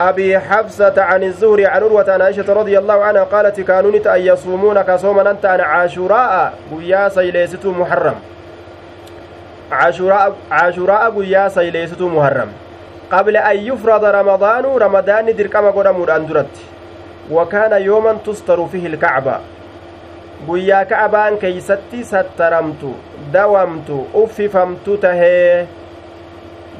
أبي 0.00 0.38
حفصة 0.38 1.02
عن 1.02 1.22
الزهري 1.22 1.66
عن 1.66 1.82
عروة 1.82 2.12
عن 2.12 2.22
عائشة 2.22 2.52
رضي 2.52 2.78
الله 2.78 3.04
عنها 3.04 3.24
قالت 3.24 3.60
كانوا 3.60 3.90
أن 4.16 4.20
يصومون 4.20 4.82
كصوما 4.82 5.30
أنت 5.30 5.46
عن 5.46 5.60
عاشوراء 5.60 6.54
قيا 6.72 7.08
سيليست 7.08 7.66
محرم. 7.66 8.14
عاشوراء 9.72 10.32
عاشوراء 10.50 11.10
قيا 11.10 11.48
سيليست 11.48 12.02
محرم. 12.02 12.48
قبل 13.12 13.36
أن 13.36 13.56
يفرض 13.56 14.04
رمضان 14.04 14.64
رمضان 14.64 15.36
دركما 15.36 15.70
قدام 15.70 16.10
أندرت 16.10 16.54
وكان 17.30 17.82
يوما 17.82 18.16
تستر 18.26 18.66
فيه 18.66 18.86
الكعبة. 18.86 19.40
guyyaa 20.48 20.84
ka'abaan 20.88 21.36
keeysatti 21.36 22.00
sattaramtu 22.04 22.94
dawamtu 23.32 24.06
uffifamtu 24.14 24.96
tahee 24.96 25.68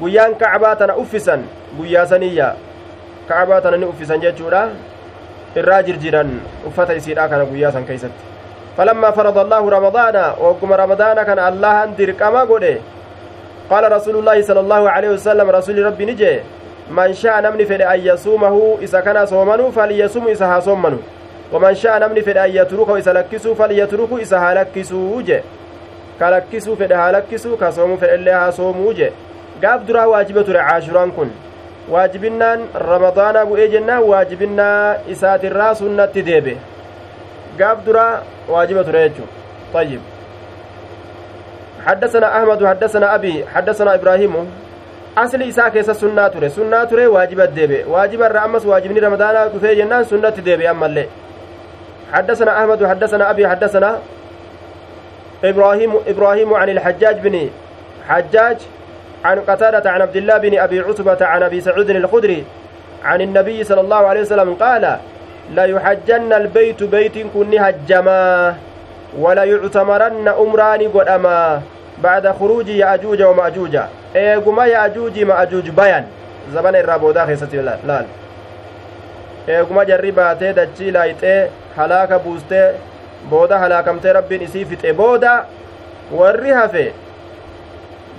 guyyaan 0.01 0.35
ka'abaa 0.35 0.75
tana 0.75 0.97
uffisan 0.97 1.45
guyyaa 1.77 2.05
saniyya 2.05 2.55
ka'abaa 3.29 3.61
tana 3.61 3.77
ni 3.77 3.85
uffisan 3.85 4.21
jechuudha 4.21 4.69
irraa 5.55 5.83
jirjiran 5.83 6.29
uffata 6.67 6.93
isiidha 6.95 7.29
kana 7.29 7.45
guyyaa 7.45 7.71
san 7.71 7.85
keeysatti 7.85 8.23
falammaa 8.77 9.11
farada 9.11 9.41
allaahu 9.41 9.69
ramadaana 9.69 10.23
ogguma 10.49 10.77
ramadaana 10.83 11.25
kana 11.25 11.45
allahan 11.51 11.95
dirqama 11.97 12.45
godhe 12.45 12.73
qaala 13.69 13.89
rasuulullaahi 13.95 14.43
sala 14.43 14.59
allaahu 14.65 14.87
aleyhi 14.87 15.13
wasalam 15.15 15.49
rasuli 15.57 15.83
rabbi 15.83 16.05
ni 16.05 16.15
jee 16.21 16.37
man 16.89 17.13
sha'a 17.13 17.41
namni 17.41 17.65
fedhe 17.65 17.85
an 17.93 17.99
yasuumahu 18.09 18.77
isa 18.81 19.01
kana 19.01 19.27
soomanu 19.27 19.71
falyasumu 19.71 20.29
isa 20.29 20.47
haa 20.47 20.61
soommanu 20.61 20.99
waman 21.51 21.75
sha'a 21.75 21.99
namni 21.99 22.21
fedhe 22.21 22.39
an 22.39 22.51
yatrukahu 22.59 22.97
isa 22.97 23.13
lakkisuu 23.13 23.55
falyatruku 23.55 24.19
isa 24.19 24.39
haa 24.39 24.53
lakkisuu 24.53 25.21
je 25.29 25.43
ka 26.19 26.29
lakkisuu 26.35 26.75
fedhe 26.81 26.95
haa 26.95 27.11
lakkisuu 27.17 27.57
ka 27.57 27.71
soomuu 27.71 27.97
fedhe 27.97 28.15
illee 28.21 28.33
haa 28.33 28.51
soomuu 28.51 28.93
je 28.93 29.11
gaaf 29.61 29.81
duraa 29.87 30.07
waajiba 30.13 30.43
ture 30.43 30.59
caashuraan 30.69 31.11
kun 31.17 31.31
waajibinnaan 31.93 32.59
ramadaanaa 32.91 33.45
bu'ee 33.51 33.67
jennaan 33.75 34.03
waajibinnaa 34.11 34.95
isaatirraa 35.15 35.75
sunnatti 35.81 36.21
deebe 36.29 36.57
gaaf 37.59 37.85
duraa 37.85 38.23
waajiba 38.55 38.83
ture 38.89 39.03
jechuu 39.09 39.27
طيب 39.73 40.01
حدثنا 41.85 42.27
أحمد 42.37 42.65
حدثنا 42.65 43.15
أبي 43.15 43.45
حدثنا 43.55 43.95
إبراهيم 43.95 44.33
asli 45.15 45.47
isaa 45.47 45.69
keessa 45.69 45.93
sunnaa 45.93 46.29
ture 46.29 46.49
sunnaa 46.49 46.85
ture 46.85 47.07
waajiba 47.07 47.47
deebe 47.47 47.83
waajiba 47.93 48.25
irra 48.29 48.41
ammas 48.47 48.65
waajibni 48.65 48.99
ramadaanaa 48.99 49.47
dhufee 49.53 49.75
jennaan 49.75 50.05
sunnatti 50.05 50.41
deebe 50.41 50.67
ammallee 50.67 51.07
حدثنا 52.13 52.51
أحمد 52.59 52.85
حدثنا 52.85 53.31
أبي 53.31 53.47
حدثنا 53.47 53.99
إبراهيم 55.43 55.91
إبراهيم 56.07 56.53
عن 56.53 56.69
الحجاج 56.69 57.15
بن 57.23 57.49
حجاج 58.09 58.57
عن 59.25 59.39
قتادة 59.39 59.91
عن 59.91 60.01
عبد 60.01 60.15
الله 60.15 60.37
بن 60.37 60.59
أبي 60.59 60.79
عتبة 60.79 61.25
عن 61.25 61.43
أبي 61.43 61.61
سعود 61.61 61.89
الخدري 61.89 62.43
عن 63.03 63.21
النبي 63.21 63.63
صلى 63.63 63.81
الله 63.81 63.97
عليه 64.07 64.21
وسلم 64.21 64.53
قال 64.53 64.97
لا 65.53 65.65
يحجن 65.65 66.33
البيت 66.33 66.83
بيت 66.83 67.17
كن 67.33 67.59
هجما 67.59 68.55
ولا 69.19 69.43
يعتمرن 69.43 70.27
أمران 70.27 70.81
قدما 70.95 71.61
بعد 72.03 72.27
خروج 72.39 72.67
يأجوج 72.69 73.21
ومأجوج 73.21 73.77
eeguma 74.15 74.67
yaajuuji 74.67 75.25
ma'ajuuj 75.25 75.69
bayan 75.71 76.03
zabana 76.53 76.79
irraa 76.83 76.99
boodaa 76.99 77.25
keessatti 77.27 77.61
laal 77.63 78.05
eeguma 79.47 79.85
jarri 79.89 80.11
baatee 80.17 80.53
dachii 80.57 80.91
laayixee 80.91 81.49
halaaka 81.77 82.19
buustee 82.19 82.65
booda 83.29 83.59
halaakamtee 83.59 84.13
rabbiin 84.19 84.43
isii 84.47 84.65
fixe 84.65 84.93
booda 84.93 85.45
warri 86.21 86.51
hafe 86.59 86.83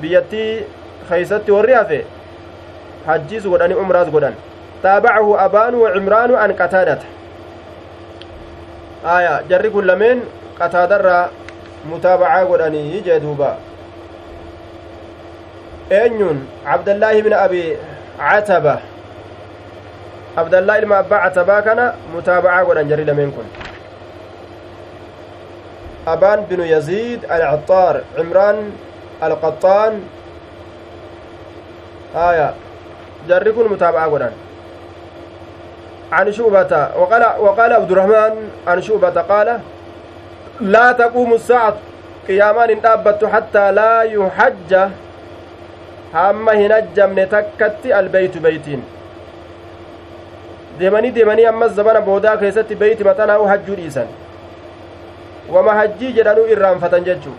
biyyattii 0.00 0.64
warri 1.10 1.72
hafe 1.72 2.04
hajjiis 3.06 3.44
godhani 3.44 3.74
umraas 3.74 4.10
godhan 4.10 4.34
taabacahu 4.82 5.38
abaanu 5.38 5.82
wa 5.82 5.90
cimraanu 5.92 6.36
an 6.36 6.54
qataadata 6.54 7.06
aya 9.16 9.42
jarri 9.48 9.70
kun 9.70 9.86
lameen 9.86 10.22
qataadarraa 10.58 11.30
mutaabacaa 11.90 12.44
godhanii 12.44 13.02
jee 13.06 13.20
duuba 13.20 13.56
eenyuun 15.90 16.38
cabdallaahi 16.64 17.22
bin 17.22 17.32
abi 17.32 17.64
cataba 18.18 18.74
abdallaa 20.36 20.78
ilma 20.82 20.98
abbaa 21.02 21.20
catabaa 21.26 21.62
kana 21.68 21.84
mutaabacaa 22.14 22.64
godhan 22.68 22.88
jarri 22.88 23.04
lameen 23.10 23.32
kun 23.36 23.46
abaan 26.14 26.46
binu 26.50 26.64
yaziid 26.74 27.26
alcaxaar 27.34 28.02
cimraan 28.16 28.58
alqaxaan 29.26 30.00
jarri 33.28 33.52
kun 33.52 33.68
mutaabacaa 33.74 34.08
godhan 34.14 34.34
عن 36.12 36.32
شعبة 36.32 36.72
وقال 37.00 37.24
وقال 37.40 37.72
عبد 37.72 37.90
الرحمن 37.90 38.34
عن 38.66 38.82
شعبة 38.82 39.16
قال 39.20 39.48
لا 40.60 40.92
تقوم 40.92 41.32
الساعة 41.32 41.76
قيامان 42.28 42.80
دابت 42.80 43.24
حتى 43.24 43.72
لا 43.72 44.02
يحج 44.02 44.72
hin 46.12 46.72
ajjamne 46.72 47.26
takkatti 47.26 47.92
albeytu 47.94 48.40
beytiin 48.40 48.82
deemanii 50.80 51.14
deemanii 51.14 51.46
ammas 51.46 51.72
zabana 51.78 52.00
boodaa 52.08 52.36
keessatti 52.42 52.76
beeyti 52.82 53.04
maxanaa'u 53.04 53.46
hajjuu 53.52 53.76
dhiisan 53.76 54.06
wama 55.54 55.74
hajjii 55.78 56.12
jedhanuu 56.18 56.44
irraanfatan 56.56 57.04
jechuu 57.04 57.32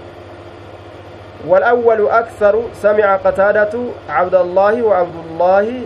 والأول 1.47 2.09
أكثر 2.09 2.61
سمع 2.81 3.15
قتادة 3.15 3.79
عبد 4.09 4.35
الله 4.35 4.81
وعبد 4.83 5.15
الله 5.25 5.81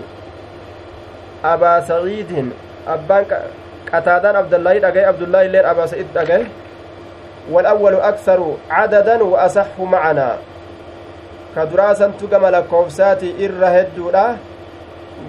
أبا 1.46 1.82
سعيد 1.82 2.52
أبان 2.88 3.26
قتادان 3.94 4.36
عبد 4.36 4.54
الله 4.54 4.78
دقي 4.78 5.06
عبد 5.06 5.22
الله 5.22 5.42
اللين 5.42 5.66
أبا 5.66 5.86
سعيد 5.86 6.08
دقي 6.16 6.44
والأول 7.52 7.96
أكثر 7.96 8.56
عددا 8.70 9.24
وأصح 9.24 9.80
معنا 9.80 10.38
duraasantu 11.66 12.28
gama 12.28 12.52
lakkoofsaati 12.52 13.30
irra 13.42 13.70
hedduudha 13.74 14.38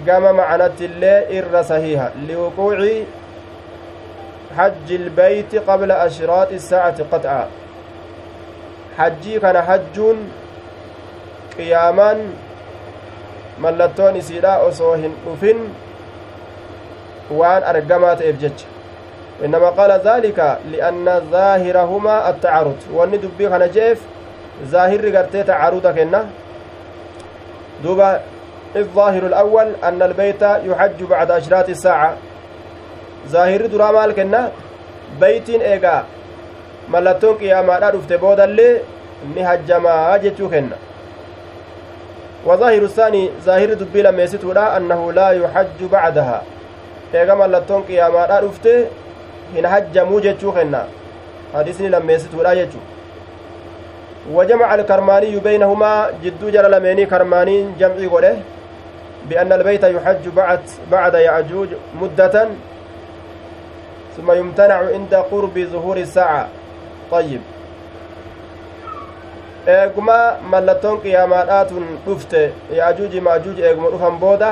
gama 0.05 0.33
macanatti 0.33 0.85
illee 0.85 1.25
irra 1.37 1.63
sahiha 1.63 2.11
liwuquuci 2.27 3.07
hajji 4.57 4.95
ilbeyti 4.95 5.59
qabla 5.69 6.01
ashraaxi 6.05 6.55
isaacati 6.55 7.03
qax'a 7.13 7.39
hajjii 8.99 9.39
kana 9.45 9.61
hajjuun 9.69 10.21
qiyaamaan 11.55 12.23
mallattoon 13.65 14.19
isiidha 14.21 14.57
osoo 14.69 14.93
hin 15.03 15.15
dhufin 15.25 15.65
waan 17.41 17.63
argamaa 17.73 18.15
ta'eef 18.21 18.39
jecha 18.45 18.67
innama 19.47 19.71
qaala 19.81 19.97
dhaalika 20.07 20.47
lianna 20.71 21.19
zaahirahumaa 21.33 22.21
attacarud 22.31 22.87
wanni 22.99 23.21
dubbii 23.25 23.51
kana 23.55 23.67
je'eef 23.79 24.07
ظاهر 24.67 25.17
قرتي 25.17 25.43
تعارض 25.43 25.87
كنا 25.87 26.25
دوبا 27.83 28.21
الظاهر 28.75 29.23
الأول 29.25 29.67
أن 29.83 30.01
البيت 30.01 30.41
يحج 30.41 31.03
بعد 31.03 31.31
أشراط 31.31 31.69
الساعة 31.69 32.13
ظاهر 33.27 33.65
درا 33.65 33.91
مال 33.91 34.11
كنا 34.11 34.51
بيتين 35.21 35.61
إيقا 35.61 36.03
ملتون 36.93 37.33
قياما 37.35 37.79
رفت 37.95 38.13
بودا 38.13 38.43
اللي 38.43 38.79
نهجما 39.35 40.17
جتو 40.23 40.49
كنا 40.49 40.77
وظاهر 42.45 42.81
الثاني 42.83 43.29
ظاهر 43.45 43.73
دبي 43.73 44.01
لما 44.01 44.23
يستورا 44.23 44.77
أنه 44.77 45.11
لا 45.11 45.29
يحج 45.31 45.79
بعدها 45.91 46.41
إيقا 47.13 47.35
ملتون 47.35 47.81
قياما 47.89 48.39
رفت 48.45 48.65
هنهجمو 49.55 50.19
جتو 50.19 50.51
كنا 50.51 50.81
حديثني 51.55 51.89
لما 51.89 52.13
يستورا 52.13 52.53
جتو 52.53 52.79
وجمع 54.31 54.75
الكرماني 54.75 55.39
بينهما 55.39 56.09
جدو 56.23 56.49
جرى 56.49 56.69
لميني 56.69 57.05
كرماني 57.05 57.57
جمعي 57.79 58.07
قوله 58.07 58.41
بأن 59.29 59.51
البيت 59.53 59.83
يحج 59.83 60.27
بعد 60.35 60.59
بعد 60.91 61.13
يعجوج 61.13 61.67
مدة 62.01 62.47
ثم 64.17 64.31
يمتنع 64.31 64.75
عند 64.93 65.15
قرب 65.31 65.59
ظهور 65.73 65.97
الساعة 65.97 66.47
طيب 67.11 67.41
eeguma 69.67 70.17
mallattoon 70.51 71.01
qiyaamaadhaatun 71.03 71.85
dhufte 72.05 72.41
yaajuuji 72.77 73.21
maajuuji 73.27 73.61
eeguma 73.69 73.89
dhufan 73.93 74.15
booda 74.23 74.49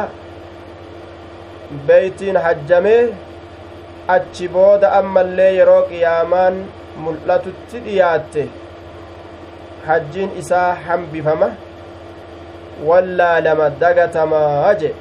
beeytiin 1.88 2.38
hajjamee 2.46 3.02
achi 4.16 4.48
booda 4.58 4.92
ammallee 5.00 5.50
yeroo 5.60 5.82
qiyaamaan 5.92 6.60
mul'atutti 7.06 7.80
dhiyaatte 7.88 8.44
hajjiin 9.88 10.32
isaa 10.44 10.70
hambifama 10.88 11.50
wallaalama 12.90 13.70
dagatamaa 13.84 14.74
je 14.84 14.94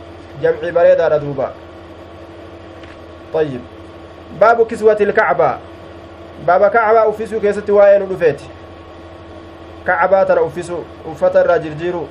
jamci 0.43 0.73
bareedaadha 0.81 1.19
duuba 1.29 1.49
طيب 3.35 3.61
باب 4.41 4.67
كسوة 4.67 4.97
الكعبة 6.43 6.59
باب 6.59 6.71
كعبة 6.71 7.09
أفسو 7.09 7.41
كيست 7.41 7.71
واين 7.71 8.03
رفيت 8.13 8.41
كعبة 9.87 10.23
ترى 10.23 10.47
أفسو 10.47 10.79
أفتر 11.11 11.47
راجرجيرو 11.47 12.07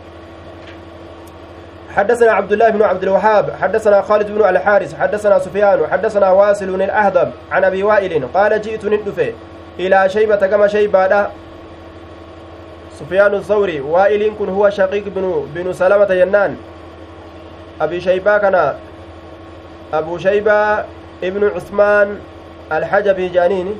حدثنا 1.95 2.31
عبد 2.31 2.51
الله 2.51 2.69
بن 2.69 2.83
عبد 2.83 3.03
الوهاب 3.03 3.51
حدثنا 3.61 4.01
خالد 4.01 4.31
بن 4.31 4.49
الحارث 4.49 4.95
حدثنا 4.99 5.39
سفيان 5.39 5.87
حدثنا 5.91 6.31
واسل 6.31 6.81
الأهدب 6.81 7.31
عن 7.51 7.63
أبي 7.63 7.83
وائل 7.83 8.27
قال 8.33 8.61
جئت 8.61 8.85
ندفه 8.85 9.33
إلى 9.79 10.09
شيبة 10.09 10.35
كما 10.35 10.67
شيبة 10.67 11.27
سفيان 12.99 13.33
الثوري 13.33 13.81
وائل 13.81 14.33
كن 14.39 14.49
هو 14.49 14.69
شقيق 14.69 15.03
بن 15.07 15.47
بن 15.55 15.73
سلمة 15.73 16.13
ينان 16.13 16.57
أبي 17.81 18.01
شيبة 18.01 18.37
كان 18.37 18.73
أبو 19.93 20.17
شيبة 20.17 20.79
ابن 21.23 21.51
عثمان 21.55 22.19
الحجبي 22.71 23.29
جانيني 23.29 23.75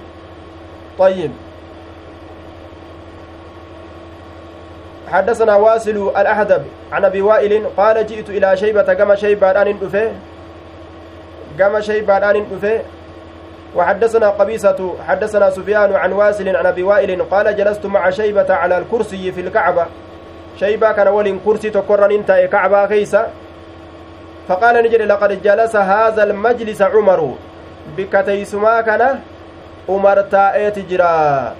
طيب. 1.00 1.32
حدثنا 5.12 5.56
واسل 5.56 5.98
الأحدب 6.18 6.64
عن 6.92 7.06
أبي 7.06 7.22
وائل 7.22 7.68
قال 7.78 8.08
جئت 8.08 8.30
إلى 8.30 8.58
شيبة 8.58 8.94
كما 8.94 9.16
شيبة 9.16 9.62
أن 9.62 9.80
دفه 9.80 10.12
كما 11.60 11.82
شيبة 11.82 12.18
أن 12.18 12.46
دفه 12.52 12.80
وحدثنا 13.76 14.30
قبيصة 14.30 14.94
حدثنا 15.08 15.50
سفيان 15.50 15.96
عن 15.96 16.12
واسل 16.12 16.56
عن 16.56 16.66
أبي 16.66 16.84
وائل 16.84 17.24
قال 17.24 17.56
جلست 17.56 17.86
مع 17.86 18.10
شيبة 18.10 18.54
على 18.54 18.78
الكرسي 18.78 19.32
في 19.32 19.42
الكعبة. 19.42 19.86
شيبة 20.60 20.92
كان 20.92 21.08
ولين 21.08 21.40
كرسي 21.46 21.70
تقرن 21.70 22.12
إنت 22.12 22.32
كعبة 22.52 22.86
كيسة 22.86 23.28
فقال 24.48 24.84
نجري 24.84 25.06
لقد 25.06 25.42
جلس 25.44 25.76
هذا 25.76 26.24
المجلس 26.24 26.82
عمر. 26.82 27.34
بكتيسما 27.98 28.82
كان 28.82 29.20
عمر 29.90 30.22
تائت 30.22 30.80
جرا 30.80 31.54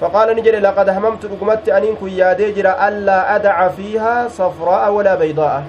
فقال 0.00 0.36
نجري 0.36 0.58
لقد 0.58 0.88
هممت 0.88 1.24
رقمت 1.24 1.68
أن 1.68 1.84
يادي 2.02 2.52
جرا 2.52 2.88
ألا 2.88 3.36
أدع 3.36 3.68
فيها 3.68 4.28
صفراء 4.28 4.92
ولا 4.92 5.14
بيضاء 5.14 5.62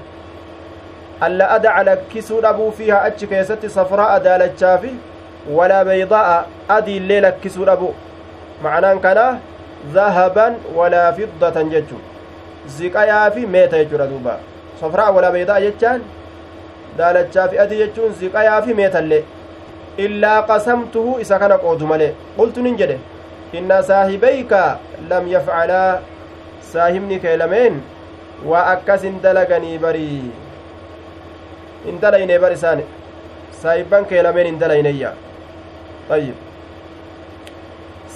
alla 1.22 1.50
adaca 1.56 1.84
lakkisuu 1.84 2.42
dhabuu 2.42 2.72
fiihaa 2.78 3.04
achi 3.10 3.28
keessatti 3.28 3.70
safraa'a 3.76 4.20
daalachaa 4.24 4.78
fi 4.78 4.90
walaa 5.58 5.86
beeydaa'a 5.90 6.34
adiillee 6.78 7.20
lakkisuu 7.26 7.68
dhabu 7.70 7.94
macnaan 8.66 9.00
kanaa 9.06 9.38
zahaban 9.94 10.58
walaa 10.80 11.14
fiddatan 11.20 11.72
jechuu 11.76 12.02
ziqayaa 12.80 13.32
fi 13.38 13.46
meeta 13.56 13.80
jechuudha 13.84 14.08
duuba 14.12 14.36
safraa'a 14.82 15.16
walaa 15.20 15.32
beeydaa'a 15.38 15.66
jechaan 15.68 16.04
daalachaa 16.98 17.48
fi 17.54 17.64
adii 17.66 17.80
jechuun 17.84 18.14
ziqayaa 18.24 18.62
fi 18.68 18.78
meetallee 18.82 19.24
illaa 19.98 20.42
qasamtuhu 20.52 21.20
isa 21.24 21.40
kana 21.40 21.58
qoodu 21.58 21.88
malee 21.92 22.14
qultu 22.38 22.62
nin 22.66 22.78
jedhe 22.82 22.98
inna 23.60 23.82
saahibayka 23.90 24.62
lam 25.10 25.28
yafcalaa 25.34 26.00
saahibni 26.72 27.20
kee 27.26 27.36
lameen 27.42 27.82
waa 28.52 28.66
akkas 28.74 29.06
hin 29.08 29.22
dalaganii 29.26 29.78
barii 29.86 30.32
hin 31.86 32.02
dalayne 32.02 32.40
bar 32.46 32.52
isaan 32.58 32.82
saahibban 33.62 34.06
kee 34.10 34.24
lameen 34.28 34.48
hin 34.52 34.60
dalayneyya 34.64 35.14
ayyib 36.18 36.36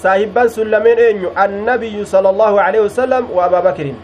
saahibban 0.02 0.48
sun 0.56 0.70
lameen 0.74 0.98
eenyu 1.06 1.32
annabiyyu 1.44 2.06
sala 2.12 2.28
allahu 2.34 2.60
aleyhi 2.66 2.84
wasalam 2.88 3.30
wa 3.38 3.44
abaa 3.46 3.62
bakrin 3.68 3.96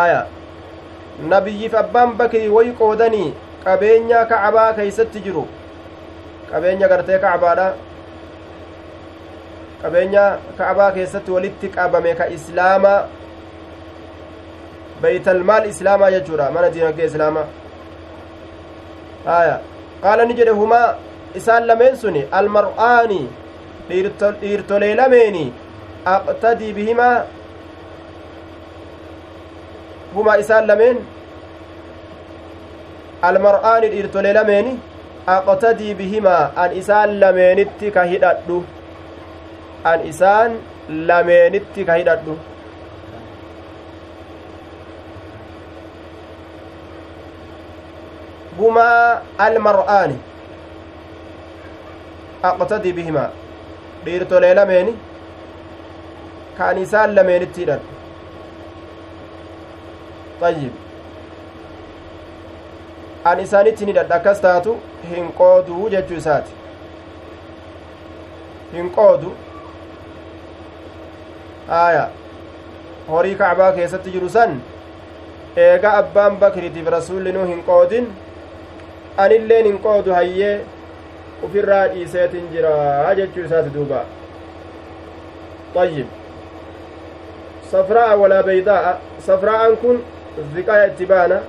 aya 0.00 0.20
nabiyyiif 1.32 1.74
abbaan 1.84 2.12
bakrii 2.20 2.48
way 2.56 2.68
qoodanii 2.82 3.30
qabeenya 3.64 4.24
kacbaa 4.34 4.68
keeysatti 4.78 5.20
jiru 5.26 5.46
qabeenya 6.52 6.86
gartee 6.92 7.18
kacbaadha 7.24 7.66
qabeenya 9.82 10.24
kacbaa 10.58 10.90
keessatti 10.96 11.30
walitti 11.36 11.68
qabame 11.76 12.12
ka 12.18 12.24
islaamaa 12.36 12.98
beytalmaal 15.02 15.64
islaamaa 15.72 16.10
jechuudha 16.16 16.50
mana 16.56 16.68
diinagdee 16.74 17.06
islaamaa 17.12 17.46
aya 19.38 19.56
qaala 20.02 20.24
ni 20.28 20.34
jedhe 20.40 20.54
humaa 20.60 20.88
isaan 21.40 21.66
lameen 21.70 21.96
suni 22.02 22.22
almar'aani 22.40 23.20
dhiirtolee 24.42 24.94
lameeni 25.00 25.44
aqtadii 26.16 26.72
bihimaa 26.78 27.16
humaa 30.14 30.36
isaan 30.44 30.66
lameen 30.72 30.98
almar'aani 33.30 33.88
dhiirtolee 33.94 34.32
lameeni 34.40 34.72
aqtadii 35.26 35.94
bihimaa 35.94 36.50
an 36.56 36.72
isaan 36.82 37.10
lameenitti 37.20 37.90
ka 37.96 38.02
hidhadhu 38.12 38.64
an 39.92 40.06
isaan 40.12 40.56
lameenitti 41.10 41.84
ka 41.90 41.94
hidhadhu 42.00 42.36
humaa 48.58 49.22
almar'aani 49.46 50.18
aqtadii 52.50 52.92
bihimaa 52.98 53.30
dhiirtolee 54.04 54.54
lameeni 54.60 54.94
ka 56.58 56.68
an 56.74 56.78
isaan 56.84 57.14
lameenitti 57.20 57.60
hidhadhu 57.60 57.90
ayyib 60.50 60.89
an 63.24 63.40
isaanitti 63.40 63.84
ni 63.84 63.92
hidhadha 63.92 64.14
akkas 64.16 64.40
taatu 64.40 64.76
hin 65.10 65.32
qooduu 65.40 65.88
jechuu 65.94 66.16
isaati 66.16 66.52
hin 68.72 68.90
qoodu 68.98 69.32
aya 71.80 72.04
horii 73.08 73.34
kacbaa 73.42 73.72
keessatti 73.78 74.10
jiru 74.10 74.30
san 74.36 74.60
eega 75.66 75.92
abbaan 76.02 76.36
bakriitiif 76.44 76.88
rasullinuu 76.96 77.46
hin 77.50 77.62
qoodin 77.68 78.08
anilleen 79.26 79.66
hin 79.70 79.78
qoodu 79.88 80.14
hayyee 80.20 80.54
ufirraa 81.48 81.84
dhiiseetin 81.92 82.48
jira 82.56 82.72
jechuu 83.20 83.44
isaati 83.50 83.70
duuba 83.76 84.04
طيب 85.74 86.06
صفراء 87.72 88.18
ولا 88.18 88.40
بيضاء 88.40 89.00
صفراء 89.26 89.74
كن 89.74 89.98
ziqaa 90.54 90.86
itti 90.86 91.06
baana 91.06 91.40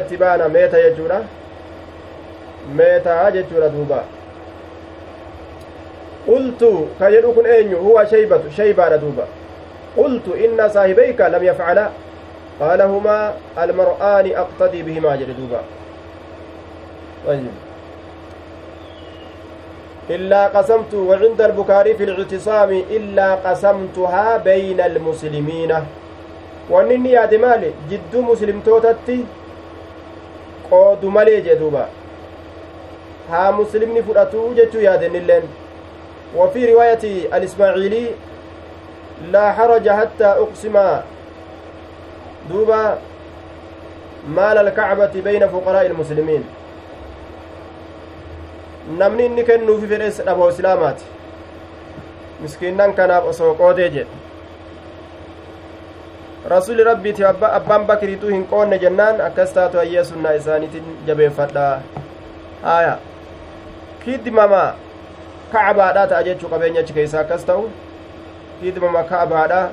itti 0.00 0.16
baana 0.16 0.48
meeta 0.48 0.82
jechuudha 0.82 1.18
meetaa 2.76 3.30
jechuudha 3.30 3.68
duuba 3.68 4.04
qultu 6.26 6.88
ka 6.98 7.10
jedhu 7.10 7.32
kun 7.32 7.46
eenyu 7.46 7.76
huwa 7.76 8.06
shaybatu 8.06 8.50
shaybaadha 8.50 8.98
duuba 8.98 9.26
qultu 9.96 10.36
inna 10.44 10.70
saahibayka 10.70 11.28
lam 11.28 11.44
yafcala 11.44 11.84
qaala 12.58 12.84
humaa 12.94 13.32
almar'aani 13.56 14.34
aqtadii 14.44 14.82
bihimaa 14.82 15.16
jedhe 15.16 15.34
duuba 15.42 15.62
طيب 17.26 17.54
إلا 20.10 20.46
قسمت 20.46 20.94
وعند 20.94 21.40
البكاري 21.40 21.94
في 21.94 22.04
الاعتصام 22.04 22.70
إلا 22.90 23.34
قسمتها 23.34 24.36
بين 24.36 24.80
المسلمين 24.80 25.72
وأنني 26.72 27.12
يا 27.12 27.26
مالي 27.44 27.70
جد 27.90 28.14
مسلم 28.16 28.60
توتتي 28.66 29.24
قود 30.70 31.04
مالي 31.04 31.40
جدوبا 31.40 31.84
ها 33.30 33.50
مسلمني 33.50 34.02
فرأتو 34.02 34.54
جتو 34.54 34.78
يا 34.78 34.94
اللين 35.06 35.42
وفي 36.36 36.72
رواية 36.72 37.04
الإسماعيلي 37.36 38.06
لا 39.32 39.52
حرج 39.52 39.88
حتى 39.88 40.24
أقسم 40.24 40.76
دوبا 42.50 42.98
مال 44.28 44.58
الكعبة 44.58 45.14
بين 45.24 45.48
فقراء 45.48 45.86
المسلمين 45.86 46.44
namni 48.98 49.26
inni 49.26 49.44
kennuufi 49.44 49.86
fedhes 49.86 50.16
dhaboo 50.26 50.48
islaamaati. 50.50 51.04
Miskiinnan 52.42 52.94
kanaaf 52.98 53.28
osoo 53.30 53.54
qoodee 53.60 53.88
jedhe 53.96 54.21
rasuli 56.52 56.84
rabbiiti 56.90 57.24
abbaan 57.30 57.86
bakriituu 57.90 58.30
hin 58.34 58.46
qoonne 58.52 58.78
jennaan 58.84 59.20
akkas 59.26 59.52
taatu 59.58 59.78
ayyee 59.84 60.04
sunnaa 60.04 60.32
isaaniitiin 60.40 60.96
jabeeffadha 61.06 61.66
haya 62.62 62.96
kidmama 64.04 64.64
ka'abaadhaa 65.52 66.06
ta'a 66.14 66.22
jechuu 66.30 66.50
qabeenya 66.56 66.80
achi 66.86 66.92
keessaa 66.98 67.20
akkas 67.26 67.44
ta'u 67.52 67.70
kidmama 68.64 69.04
ka'abaadhaa 69.12 69.68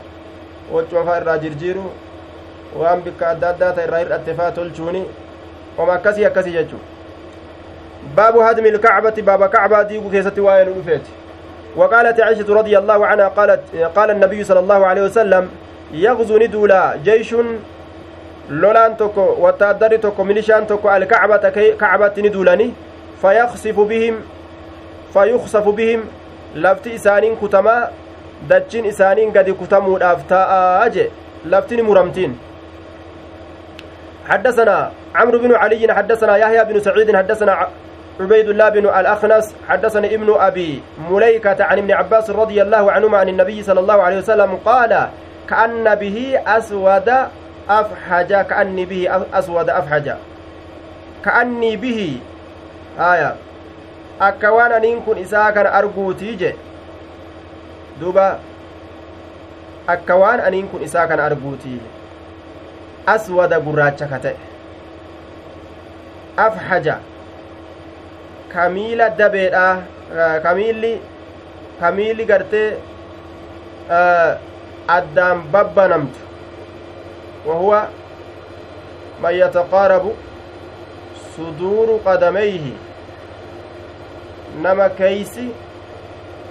waccuma 0.76 1.04
faa 1.10 1.18
irraa 1.24 1.38
jirjiiru 1.48 1.86
waan 2.84 3.02
bikka 3.10 3.30
adda 3.34 3.50
addaa 3.56 3.74
ta 3.80 3.90
irraa 3.90 4.06
hir'atte 4.06 4.38
faa 4.40 4.52
tolchuuni 4.62 5.04
oma 5.78 5.94
akkasii 6.00 6.26
akkasii 6.32 6.56
jechuu 6.62 6.82
باب 8.18 8.38
هدم 8.38 8.66
الكعبة 8.66 9.10
باب 9.18 9.46
كعبة 9.50 9.82
ديبو 9.82 10.10
كيست 10.10 10.40
وين 10.40 10.68
رفيت 10.80 11.02
وقالت 11.76 12.20
عائشة 12.20 12.54
رضي 12.54 12.78
الله 12.78 13.06
عنها 13.06 13.28
قالت 13.28 13.62
قال 13.96 14.12
النبي 14.12 14.44
صلى 14.44 14.60
الله 14.60 14.86
عليه 14.86 15.02
وسلم 15.02 15.50
يغزو 15.94 16.38
ندولا 16.38 16.96
جيش 17.04 17.36
لولان 18.50 18.98
توكو 18.98 19.26
وتادري 19.40 19.98
توكو 19.98 20.24
ميليشان 20.24 20.68
توكو 20.68 20.90
الكعبة 20.90 21.50
كعبة 21.80 22.14
ندولاني 22.18 22.74
فيخسف 23.22 23.80
بهم 23.80 24.16
فيخسف 25.14 25.66
بهم 25.70 26.02
لفتي 26.56 26.96
إسانين 26.96 27.36
كتما 27.42 27.90
دجين 28.50 28.86
إسانين 28.86 29.32
قد 29.32 29.50
كتموا 29.62 29.98
الأفتاء 29.98 30.50
أجي 30.86 31.06
لفتين 31.46 31.82
مرمتين 31.86 32.38
حدثنا 34.30 34.92
عمرو 35.16 35.40
بن 35.40 35.56
علي 35.56 35.94
حدثنا 35.94 36.38
يحيى 36.38 36.64
بن 36.66 36.80
سعيد 36.80 37.16
حدثنا 37.16 37.68
عبيد 38.20 38.50
الله 38.50 38.70
بن 38.70 38.86
الأخنس 38.86 39.56
حدثني 39.70 40.16
ابن 40.16 40.36
أبي 40.40 40.82
مليكة 41.10 41.64
عن 41.64 41.78
ابن 41.78 41.92
عباس 41.92 42.30
رضي 42.30 42.62
الله 42.62 42.92
عنهما 42.92 43.18
عن 43.18 43.30
النبي 43.30 43.64
صلى 43.64 43.80
الله 43.80 44.02
عليه 44.02 44.18
وسلم 44.18 44.60
قال 44.66 45.08
كأن 45.50 45.96
به 45.96 46.40
أسود 46.48 47.10
أفحج 47.70 48.34
كأني 48.34 48.86
به 48.86 49.26
أسود 49.34 49.70
أفحج 49.70 50.12
كأني 51.26 51.76
به 51.78 52.20
آية 53.00 53.36
akka 54.20 54.52
waan 54.52 54.72
aniin 54.76 55.00
kun 55.02 55.18
isaa 55.18 55.52
kana 55.56 55.70
arguutii 55.80 56.36
je 56.40 56.50
duuba 58.00 58.26
akka 59.94 60.16
waan 60.22 60.42
aniin 60.48 60.68
kun 60.72 60.82
isaa 60.88 61.06
kana 61.08 61.24
arguutii 61.24 61.80
aswada 63.14 63.60
gurraacha 63.68 64.08
ka 64.12 64.20
ta'e 64.26 64.36
afhaja 66.48 66.98
kamiila 68.54 69.10
dabeedha 69.22 69.66
kamiilli 70.44 70.94
kamiilli 71.80 72.26
gartee 72.34 72.70
addaan 74.98 75.42
babbanamtu 75.54 76.20
wahuwa 77.48 77.80
man 79.22 79.36
yataqaarabu 79.40 80.12
suduuru 81.36 82.00
qadameyhi 82.08 82.74
nama 84.64 84.90
keeysi 85.00 85.46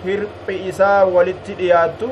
hirphi 0.05 0.57
isaa 0.69 1.05
walitti 1.05 1.55
dhiyaattu 1.61 2.09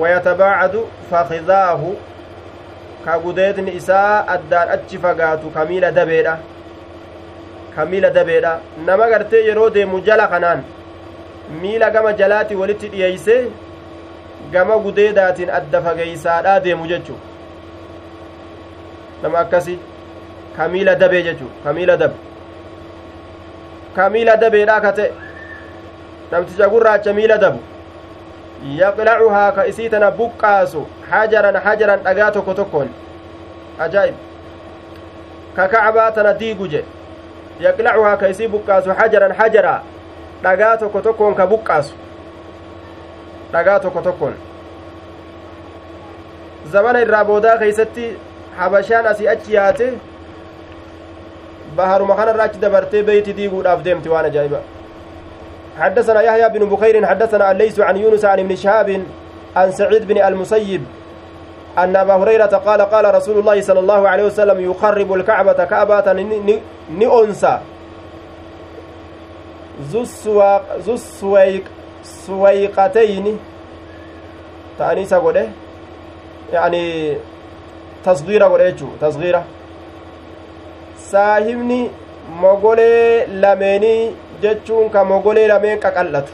wayatabaacadu 0.00 0.80
fakidaahu 1.10 1.96
ka 3.04 3.18
gudeetni 3.24 3.72
isaa 3.80 4.24
addaan 4.36 4.68
achi 4.76 4.98
fagaatu 5.04 5.50
ka 5.58 5.64
miila 5.70 5.90
dabeedha 6.00 6.34
ka 7.76 7.84
miila 7.92 8.10
dabeedha 8.10 8.52
nama 8.86 9.08
gartee 9.12 9.44
yeroo 9.48 9.70
deemu 9.70 10.00
jala 10.08 10.26
kanaan 10.34 10.64
miila 11.62 11.90
gama 11.90 12.12
jalaati 12.22 12.54
walitti 12.62 12.88
dhiyeeyse 12.96 13.36
gama 14.52 14.78
gudeedaatiin 14.78 15.50
adda 15.50 15.82
fageeysaadhaa 15.82 16.60
deemu 16.64 16.86
jechuu 16.86 17.18
nama 19.22 19.38
akkasi 19.38 19.78
ka 20.56 20.68
miila 20.68 20.94
dabee 20.94 21.22
jechuu 21.22 21.50
ka 21.64 21.72
miila 21.72 21.96
dabe 21.96 22.14
ka 23.96 24.10
miila 24.10 24.36
dabeedhaa 24.36 24.80
ka 24.80 24.92
ta'e 24.92 25.10
namticha 26.30 26.68
gurraacha 26.68 27.12
miila 27.12 27.38
dabu 27.38 27.60
yaqlacuhaa 28.76 29.52
ka 29.52 29.66
isii 29.66 29.88
tana 29.90 30.10
buqqaasu 30.10 30.86
hajaran 31.10 31.56
hajaran 31.64 32.00
dhagaa 32.06 32.30
tokko 32.30 32.54
tokkoon 32.54 32.88
ajaa'ib 33.78 34.14
ka 35.56 35.68
kacbaa 35.68 36.10
tana 36.12 36.32
diigu 36.34 36.68
je 36.68 36.84
yaqlacuhaa 37.60 38.16
ka 38.16 38.28
isii 38.28 38.48
buqqaasu 38.48 38.90
hajaran 39.00 39.32
hajara 39.32 39.82
dhagaa 40.42 40.76
tokko 40.76 41.00
tokkoon 41.00 41.34
ka 41.34 41.46
buqqaasu 41.46 41.94
dhagaa 43.56 43.78
tokko 43.86 44.02
tokkoon 44.08 44.38
zamana 46.76 47.00
irraa 47.06 47.24
boodaa 47.32 47.58
keeysatti 47.64 48.06
habashaan 48.60 49.06
asii 49.12 49.28
achi 49.34 49.58
yaate 49.58 49.92
baharuma 51.76 52.16
kanarra 52.22 52.48
achi 52.48 52.64
dabartee 52.64 53.02
beeyti 53.10 53.36
diiguudhaaf 53.42 53.84
deemti 53.90 54.08
waan 54.16 54.32
ajaa'iba 54.32 54.62
حدثنا 55.80 56.20
يحيى 56.20 56.48
بن 56.48 56.68
بخير 56.68 57.06
حدثنا 57.06 57.50
الليث 57.50 57.80
عن 57.80 57.96
يونس 57.96 58.24
عن 58.24 58.38
ابن 58.38 58.56
شهاب 58.56 59.02
عن 59.56 59.72
سعيد 59.72 60.08
بن 60.08 60.18
المسيب 60.18 60.84
أن 61.78 61.96
أبا 61.96 62.14
هريرة 62.14 62.46
قال 62.66 62.82
قال 62.82 63.14
رسول 63.14 63.38
الله 63.38 63.60
صلى 63.60 63.80
الله 63.80 64.08
عليه 64.08 64.24
وسلم 64.24 64.70
يخرب 64.70 65.12
الكعبة 65.12 65.64
كعبة 65.64 66.12
نئنسى 66.90 67.58
ذو 72.06 72.46
السويق 72.46 72.74
سويقتين 72.74 73.38
تأنيسا 74.78 75.18
قوله 75.18 75.48
يعني 76.52 77.16
تصغيرة 78.04 78.44
قوله 78.44 78.70
تصغيرة 79.00 79.44
saahibni 81.06 81.90
mogolee 82.42 83.26
lameenii 83.42 84.10
jechuun 84.42 84.90
ka 84.90 85.04
mogolee 85.04 85.46
lameen 85.46 85.78
qaqallatu 85.84 86.32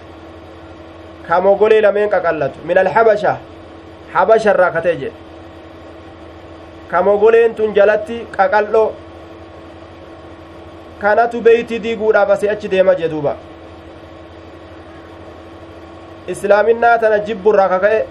ka 1.28 1.40
mogolee 1.46 1.80
lameen 1.86 2.08
qaqallatu 2.14 2.58
min 2.64 2.78
alhabasha 2.84 3.36
habasha 4.14 4.50
irraa 4.54 4.70
katee 4.76 4.96
jedhe 5.02 5.12
ka 6.90 7.02
mogoleen 7.08 7.54
tun 7.58 7.74
jalatti 7.78 8.16
qaqal'oo 8.36 8.88
kanatu 11.02 11.40
beeyti 11.46 11.82
diiguudhaaf 11.84 12.30
asii 12.36 12.48
achi 12.54 12.68
deema 12.76 12.94
jee 13.00 13.12
duuba 13.14 13.36
islaaminaa 16.28 16.98
tana 16.98 17.18
jibburraa 17.18 17.68
kaka'e 17.68 18.06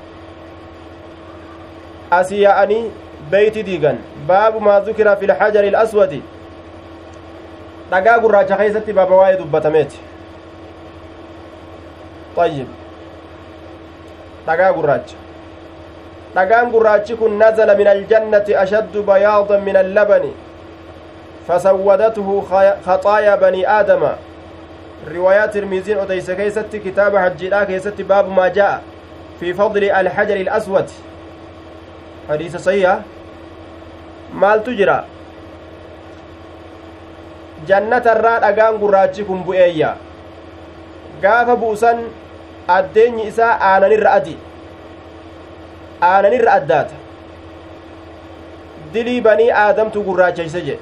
asii 2.12 2.42
yaa'anii 2.44 2.92
beeyti 3.32 3.64
diigan 3.64 3.98
baabu 4.28 4.60
maa 4.60 4.80
dukira 4.80 5.16
fi 5.16 5.28
lxajari 5.28 5.68
ilaswadi 5.68 6.24
dhagaa 7.92 8.20
gurraacha 8.20 8.58
keeysatti 8.58 8.94
baaba 8.94 9.16
waa'ee 9.16 9.38
dubbatameeti 9.38 10.00
ayyib 12.46 12.68
dhagaa 14.48 14.72
gurraacha 14.74 15.18
dhagaan 16.36 16.72
gurraachi 16.72 17.16
kun 17.16 17.38
nazala 17.38 17.76
min 17.76 17.88
aljannati 17.88 18.56
ashaddu 18.56 19.04
bayaadan 19.04 19.62
min 19.64 19.76
allabani 19.76 20.34
fasawwadatuhu 21.48 22.42
khaxaayaa 22.86 23.38
banii 23.38 23.66
aadama 23.66 24.12
riwaayaa 25.08 25.48
tirmiiziin 25.48 25.98
odeyse 25.98 26.36
keeysatti 26.36 26.80
kitaaba 26.80 27.20
hajjiidhaa 27.20 27.66
keessatti 27.66 28.04
baabu 28.04 28.32
maa 28.32 28.50
jaa'a 28.50 28.80
fi 29.40 29.54
fadli 29.54 29.92
alxajari 29.92 30.42
ilaswad 30.42 30.90
hadiisa 32.28 32.60
sahiha 32.60 32.94
maaltu 34.44 34.74
jira 34.82 34.98
jannatarraa 37.68 38.40
dhagaan 38.46 38.78
gurraachi 38.84 39.24
kun 39.24 39.44
bu'eeyya 39.50 39.96
gaafa 41.22 41.56
buusan 41.56 42.06
addeenyi 42.78 43.28
isaa 43.34 43.58
aananirra 43.72 44.14
adi 44.22 44.38
aananirra 46.12 46.54
addaata 46.62 46.96
dilii 48.94 49.22
banii 49.22 49.52
aadamtu 49.66 50.04
gurraacheyse 50.08 50.62
jedhe 50.62 50.80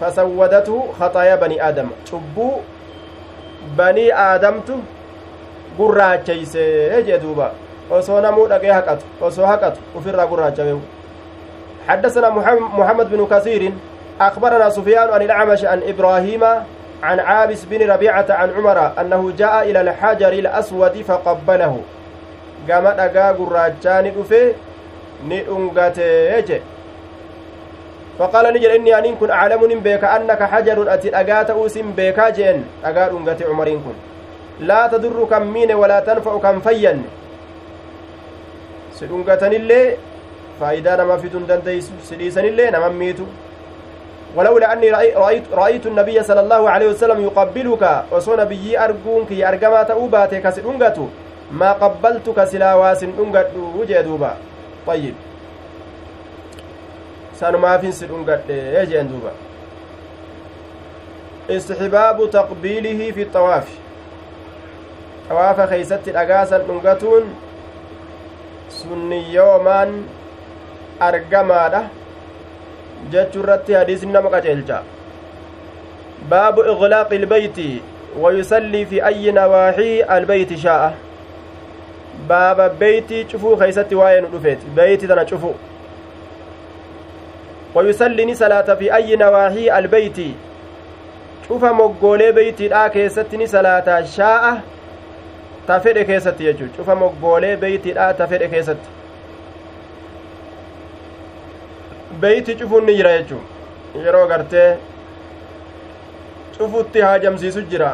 fasawwadatu 0.00 0.82
khaxaayaa 0.98 1.36
banii 1.46 1.60
aadama 1.68 1.96
cubbuu 2.10 2.52
banii 3.76 4.10
aadamtu 4.12 4.78
gurraacheyse 5.78 7.02
jee 7.06 7.18
duuba. 7.18 7.50
Osoo 7.90 8.20
namuu 8.20 8.46
dhaqee 8.48 8.72
haqatu 8.72 9.04
osoo 9.20 9.46
haqatu 9.46 9.80
ufirraa 9.94 10.26
gurraachaweewu 10.26 10.80
حدثنا 11.88 12.30
محمد 12.78 13.10
بن 13.10 13.26
كثير 13.30 13.72
أخبرنا 14.20 14.70
سفيان 14.70 15.08
عن 15.10 15.22
الأعمش 15.22 15.64
عن 15.64 15.82
إبراهيم 15.82 16.44
عن 17.02 17.20
عابس 17.20 17.64
بن 17.64 17.90
ربيعة 17.90 18.26
عن 18.30 18.50
عمر 18.50 19.00
أنه 19.00 19.32
جاء 19.38 19.70
إلى 19.70 19.80
الحجر 19.80 20.32
الأسود 20.32 21.02
فقبله 21.02 21.80
قام 22.70 22.86
أقا 22.86 23.32
قراجان 23.32 24.12
دفه 24.18 24.52
نئنغته 25.28 26.60
فقال 28.20 28.44
نجل 28.54 28.70
إني 28.70 28.92
أن 28.98 29.16
كن 29.16 29.30
أعلم 29.30 29.80
بك 29.80 30.04
أنك 30.04 30.42
حجر 30.42 30.94
أتي 30.94 31.08
أقات 31.08 31.50
أوسم 31.50 31.96
بك 31.96 32.20
جين 32.36 32.84
أقا 32.84 33.16
أنغت 33.16 33.40
عمرين 33.48 33.80
كن. 33.80 33.96
لا 34.68 34.86
تضر 34.92 35.24
كم 35.24 35.48
مين 35.48 35.72
ولا 35.72 36.00
تنفع 36.04 36.38
كم 36.38 36.60
فين. 36.60 37.00
سدنغتن 38.92 39.52
اللي 39.52 39.96
فإذا 40.60 40.92
نما 41.00 41.16
في 41.16 41.28
دندن 41.32 41.80
سديسن 42.04 42.44
اللي 42.44 42.70
نما 42.70 42.88
ميتو. 42.88 43.24
ولولا 44.36 44.72
أني 44.72 44.90
رأيت, 45.16 45.44
رأيت 45.52 45.86
النبي 45.86 46.22
صلى 46.22 46.40
الله 46.40 46.70
عليه 46.70 46.88
وسلم 46.92 47.24
يقبلك 47.24 48.04
وصو 48.12 48.36
نبي 48.36 48.78
أرجونك 48.78 49.32
أرجما 49.32 49.82
تأوباتي 49.82 50.40
كسدنغتو 50.44 51.06
ما 51.56 51.72
قبلتك 51.72 52.44
سلا 52.44 52.74
واسن 52.74 53.16
دنغتو 53.16 53.80
وجه 53.80 54.00
دوبا 54.00 54.36
طيب. 54.86 55.29
Sanumaafin 57.40 57.92
si 57.98 58.08
dhungadhe 58.12 58.86
jeen 58.92 59.10
duuba 59.12 59.32
istixbaabu 61.56 62.28
taqbiilihi 62.38 63.12
fi 63.18 63.28
xawaafi 63.36 63.76
xawaafa 65.28 65.66
keeysatti 65.74 66.16
dhagaasan 66.18 66.66
dhungatuun 66.70 67.30
sunni 68.80 69.20
yoomaan 69.34 69.94
argamaadha 71.10 71.84
jechuu 73.14 73.46
irratti 73.46 73.78
hadiisni 73.80 74.12
nama 74.18 74.34
qaceelcha 74.36 74.82
baabu 76.34 76.68
iqlaaqi 76.74 77.22
ilbeyti 77.22 77.70
ويصلي 78.18 78.86
في 78.86 79.06
أي 79.06 79.30
نواحي 79.30 80.02
البيت 80.02 80.54
شاء 80.58 80.94
باب 82.28 82.78
بيتي 82.78 83.26
شوفوا 83.28 83.56
خيستي 83.56 83.94
واين 83.94 84.24
رفيت 84.34 84.58
بيتي 84.76 85.06
تنا 85.06 85.26
شوفوا 85.26 85.52
ويصلي 87.74 88.34
صلاة 88.34 88.74
في 88.74 88.94
أي 88.94 89.16
نواحي 89.16 89.78
البيت. 89.78 90.18
شوف 91.48 91.64
مقولي 91.64 92.32
بيتي 92.32 92.68
لا 92.68 92.88
كيستني 92.88 93.46
صلاة 93.46 94.04
شاء. 94.04 94.60
تفر 95.68 96.02
كيست 96.02 96.40
يجو 96.40 96.66
شوف 96.76 96.90
مقولي 96.90 97.56
بيتي 97.56 97.92
لا 97.92 98.12
تفر 98.12 98.46
كيست 98.46 98.76
beeyti 102.20 102.54
cufuun 102.54 102.84
ni 102.84 102.94
jira 102.96 103.10
jechuun 103.18 103.40
yeroo 104.04 104.26
gartee 104.30 104.76
cufutti 106.56 107.00
haajamsiisu 107.00 107.62
jira 107.70 107.90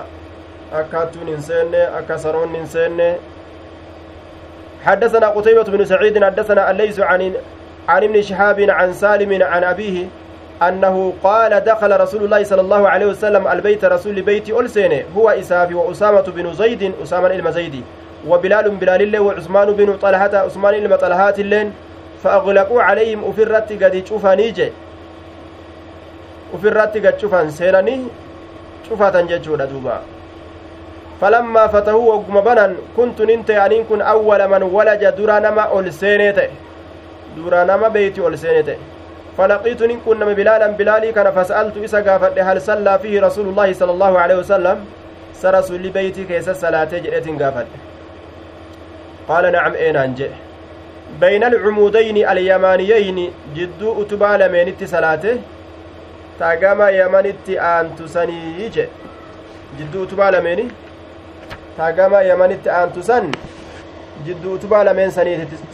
akka 0.78 0.98
hattuun 0.98 1.28
hin 1.31 1.43
seenne 1.48 1.82
akka 1.98 2.19
saroonni 2.19 2.59
hin 2.59 2.66
seenne 2.77 3.09
حدثنا 4.86 5.28
قتيبة 5.28 5.62
بن 5.62 5.85
سعيد 5.85 6.24
حدثنا 6.24 6.70
الليث 6.70 7.01
عن 7.01 7.35
عن 7.88 8.04
ابن 8.04 8.22
شهاب 8.22 8.60
عن 8.60 8.92
سالم 8.92 9.42
عن 9.42 9.64
أبيه 9.64 10.06
أنه 10.62 11.12
قال 11.24 11.60
دخل 11.64 12.00
رسول 12.00 12.24
الله 12.24 12.44
صلى 12.44 12.60
الله 12.60 12.88
عليه 12.88 13.06
وسلم 13.06 13.48
البيت 13.48 13.84
رسول 13.84 14.22
بيت 14.22 14.50
ألسين 14.50 15.02
هو 15.16 15.28
إسافي 15.30 15.74
وأسامة 15.74 16.20
بن 16.20 16.54
زيد 16.54 16.92
أسامة 17.02 17.26
المزيدي 17.26 17.82
وبلال 18.28 18.70
بلال 18.70 19.02
الله 19.02 19.20
وعثمان 19.20 19.72
بن 19.72 19.96
طلحة 19.96 20.36
عثمان 20.36 20.74
المطلحات 20.74 21.38
اللين 21.40 21.72
فأغلقوا 22.24 22.82
عليهم 22.82 23.24
أفرت 23.24 23.72
قد 23.82 24.02
شوفاني 24.08 24.50
جي 24.50 24.72
أفرت 26.54 27.06
قد 27.06 27.18
شوفان 27.18 27.50
سيناني 27.50 28.00
شوفاتا 28.88 29.20
جيشودا 29.20 29.64
دوبا. 29.64 30.00
fatahuu 31.20 32.08
wagguma 32.08 32.42
banan 32.42 32.76
kuntu 32.96 33.24
nin 33.24 33.44
ta'e 33.44 33.56
aniin 33.56 33.84
kun 33.88 34.02
awwala 34.02 34.48
man 34.48 34.62
walaja 34.62 35.12
dura 35.16 35.40
nama 37.36 37.42
ol 37.42 37.42
seenee 37.42 37.42
ta'e 37.42 37.42
dura 37.42 37.64
nama 37.64 37.90
beeyti 37.90 38.20
ol 38.20 38.36
seenee 38.36 38.62
ta'e. 38.62 38.78
فلقيت 39.38 39.82
نكون 39.82 40.18
نم 40.18 40.32
بلالا 40.34 40.66
بلالي 40.66 41.12
كان 41.12 41.28
فسألت 41.30 41.76
إسا 41.84 42.00
قافت 42.00 42.38
هل 42.38 42.62
صلى 42.62 42.98
فيه 43.02 43.20
رسول 43.20 43.48
الله 43.48 43.72
صلى 43.72 43.92
الله 43.92 44.18
عليه 44.18 44.36
وسلم 44.36 44.76
سرسول 45.42 45.82
لبيتي 45.82 46.24
كيس 46.24 46.48
الصلاة 46.48 46.92
جئت 47.04 47.42
قافت 47.42 47.66
قال 49.28 49.52
نعم 49.52 49.72
أين 49.74 49.96
أنجئ 49.96 50.30
بين 51.20 51.44
العمودين 51.44 52.16
اليمانيين 52.30 53.18
جدو 53.56 54.02
أتبا 54.02 54.30
لمن 54.40 54.86
صلاته 54.86 55.36
تاقama 56.38 56.90
yamanitti 56.90 57.58
aantu 57.58 58.08
sanii? 58.08 58.70
je 58.74 58.88
jidduu 59.78 60.02
utubaa 60.02 60.30
lameeni? 60.30 60.70
Taagama 61.76 62.22
yamanitti 62.22 62.70
aantu 62.70 63.02
jidduu 64.24 64.55
utubaa 64.55 64.84
lameen 64.84 65.12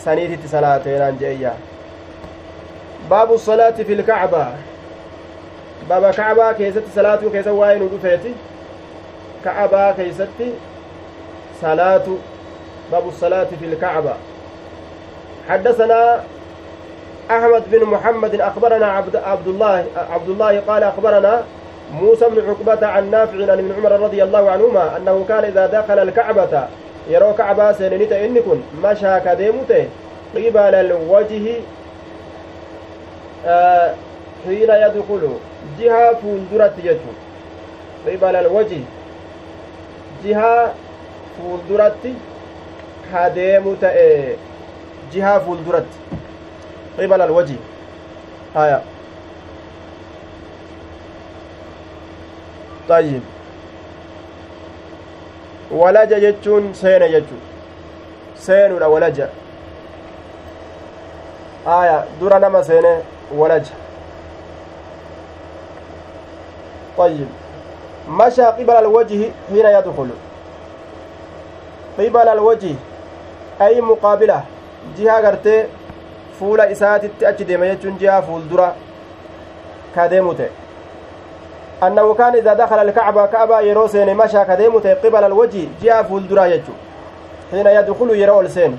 saniititti 0.04 0.48
salaateenaan 0.48 1.18
jeeyya 1.18 1.52
baabu 3.08 3.38
salaati 3.38 3.84
fi 3.84 3.94
lkacbaa 3.94 4.50
baaba 5.88 6.12
kacbaa 6.12 6.54
keessatti 6.54 6.90
salaatuu 6.94 7.30
keessa 7.30 7.52
waa'ee 7.60 7.78
nu 7.78 7.88
dhufeeti 7.94 8.34
kacbaa 9.44 9.92
keeysatti 9.92 10.52
salaatu 11.60 12.20
baabu 12.90 13.12
salaati 13.24 13.56
fi 13.56 13.66
lkacbaa 13.76 14.18
حدثنا 15.48 16.20
أحمد 17.30 17.62
بن 17.70 17.84
محمد 17.84 18.40
أخبرنا 18.40 18.86
عبد, 18.86 19.16
عبد 19.16 19.48
الله 19.48 19.84
عبد 20.10 20.28
الله 20.28 20.60
قال 20.60 20.82
أخبرنا 20.82 21.42
موسى 21.92 22.24
بن 22.28 22.48
عقبة 22.48 22.86
عن 22.86 23.10
نافع 23.10 23.52
عن 23.52 23.58
ابن 23.58 23.72
عمر 23.78 23.92
رضي 24.00 24.22
الله 24.22 24.50
عنهما 24.50 24.96
أنه 24.96 25.24
كان 25.28 25.44
إذا 25.44 25.66
دخل 25.66 25.98
الكعبة 25.98 26.68
يرى 27.08 27.34
كعبة 27.38 27.72
سننت 27.72 28.12
إنكن 28.12 28.60
مشى 28.84 29.20
كديمته 29.20 29.88
قبل 30.34 30.74
الوجه 30.74 31.54
آه 33.46 33.94
حين 34.44 34.70
يدخل 34.70 35.28
جهة 35.80 36.14
فولدرة 36.14 36.72
يجو 36.84 37.12
قبل 38.06 38.36
الوجه 38.36 38.80
جهة 40.24 40.74
فولدرة 41.38 41.96
كديمته 43.12 44.36
جهة 45.12 45.38
فولدرة 45.38 45.84
قبل 46.98 47.22
الوجه 47.22 47.54
آية 48.56 48.82
طيب 52.88 53.20
walaja 55.72 56.20
jechuun 56.20 56.74
seena 56.74 57.08
jechu 57.08 57.34
seenudha 58.34 58.88
walaja 58.88 59.28
aya 61.66 62.04
dura 62.20 62.38
nama 62.38 62.64
seene 62.64 62.98
walaja 63.36 63.72
طيب 66.98 67.28
مشى 68.08 68.42
قبل 68.42 68.70
الوجه 68.70 69.30
حين 69.48 69.66
يدخل 69.66 70.08
قبل 71.98 72.28
الوجه 72.28 72.74
أي 73.60 73.80
مقابلة 73.80 74.42
جهة 74.98 75.20
غرتي 75.20 75.64
fuula 76.42 76.70
isaatitti 76.70 77.26
achi 77.26 77.44
deema 77.44 77.66
jechuun 77.66 77.98
ji'a 77.98 78.22
fuuldura 78.22 78.74
ka 79.94 80.08
deemu 80.08 80.34
alkacba 81.82 83.28
ka'baa 83.28 83.60
yeroo 83.60 83.88
seene 83.88 84.14
mashaa 84.14 84.44
ka 84.44 84.56
deemu 84.56 84.80
ta'e 84.80 84.96
qibala 85.02 85.26
alwajhi 85.26 85.68
ji'a 85.80 86.04
fuulduraa 86.04 86.48
jechu 86.48 86.72
xiina 87.50 87.70
yadkulu 87.70 88.14
yeroo 88.14 88.38
ol 88.38 88.48
seenu 88.48 88.78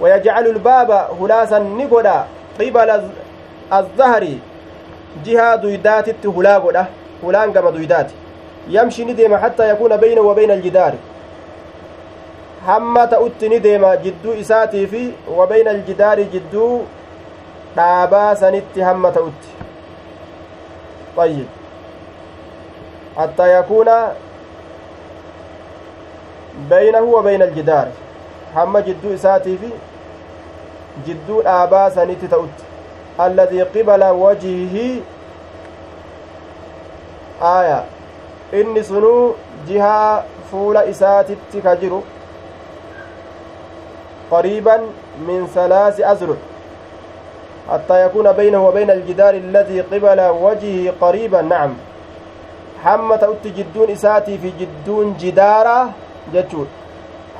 ويجعل 0.00 0.46
الباب 0.46 0.90
هلاسا 1.20 1.58
نقدا 1.58 2.24
قبل 2.60 2.90
الظهر 3.72 4.28
جهة 5.24 5.56
دويدات 5.56 6.26
هلا 6.26 6.58
قدا 6.58 6.84
هلان 7.24 7.52
كما 7.52 7.70
دويدات 7.70 8.10
يمشي 8.68 9.04
ندم 9.04 9.36
حتى 9.36 9.70
يكون 9.70 9.96
بينه 9.96 10.20
وبين 10.20 10.50
الجدار 10.50 10.94
hamma 12.66 13.06
ta'utti 13.06 13.48
ni 13.48 13.60
deema 13.60 13.96
jidduu 13.96 14.32
isaatii 14.42 14.86
fi 14.86 15.02
wabayna 15.38 15.70
aljidaari 15.70 16.24
jidduu 16.24 16.86
dhaabaa 17.76 18.36
sanitti 18.36 18.80
hamma 18.80 19.12
ayyib 21.24 21.63
baynahu 26.68 27.12
wa 27.14 27.22
bayna 27.22 27.44
aljidaar 27.44 27.88
hamma 28.54 28.82
jidduu 28.82 29.12
isaatii 29.14 29.56
fi 29.62 29.70
jidduu 31.06 31.42
dhaabaa 31.42 31.90
sanitti 31.90 32.28
ta'utti 32.34 32.64
alladii 33.26 33.64
qibala 33.76 34.12
wajihihi 34.12 35.02
aaya 37.52 37.80
inni 38.60 38.84
sunuu 38.90 39.34
jihaa 39.70 40.22
fuula 40.50 40.84
isaatitti 40.96 41.62
ka 41.68 41.76
jiru 41.76 42.02
قريبا 44.30 44.76
من 45.28 45.46
ثلاث 45.54 46.00
أزرع 46.00 46.36
حتى 47.70 48.04
يكون 48.06 48.32
بينه 48.32 48.66
وبين 48.68 48.90
الجدار 48.90 49.34
الذي 49.34 49.80
قبل 49.80 50.20
وجهه 50.20 50.92
قريبا 51.00 51.42
نعم 51.42 51.74
حمة 52.84 53.22
أت 53.32 53.44
جدون 53.58 53.90
إساتي 53.90 54.38
في 54.38 54.50
جدون 54.60 55.16
جدارة 55.20 55.90
جتشود 56.34 56.68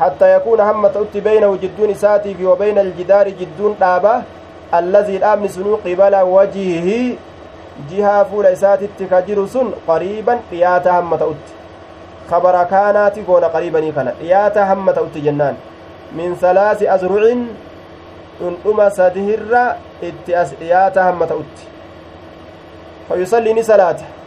حتى 0.01 0.37
يكون 0.37 0.61
همة 0.61 0.95
أت 1.03 1.17
بينه 1.17 1.57
جدون 1.63 1.91
إساتي 1.91 2.35
في 2.35 2.47
وبين 2.47 2.79
الجدار 2.79 3.29
جدون 3.29 3.77
دابة 3.81 4.23
الذي 4.75 5.17
الآمن 5.17 5.49
سنو 5.49 5.77
قبل 5.85 6.15
وجهه 6.17 7.17
جهة 7.91 8.23
فول 8.25 8.47
إساتي 8.47 8.89
تكجر 8.99 9.47
سن 9.47 9.69
قريبا 9.89 10.35
قياتا 10.51 10.91
همة 11.01 11.23
أت 11.31 11.47
خبر 12.31 12.65
كانت 12.65 13.15
قول 13.29 13.45
قريبا 13.45 13.81
كان 13.97 14.09
قياتا 14.21 14.73
همة 14.73 14.97
أت 15.07 15.19
جنان. 15.27 15.57
min 16.15 16.37
salaasi 16.39 16.89
azrucin 16.89 17.49
dhundhuma 18.39 18.91
sadihirra 18.91 19.77
itti 20.03 20.35
as 20.35 20.55
dhiyaata 20.61 21.03
hamma 21.03 21.27
ta'utti 21.27 21.73
فيصلي 23.09 23.53
نسلاته. 23.53 24.24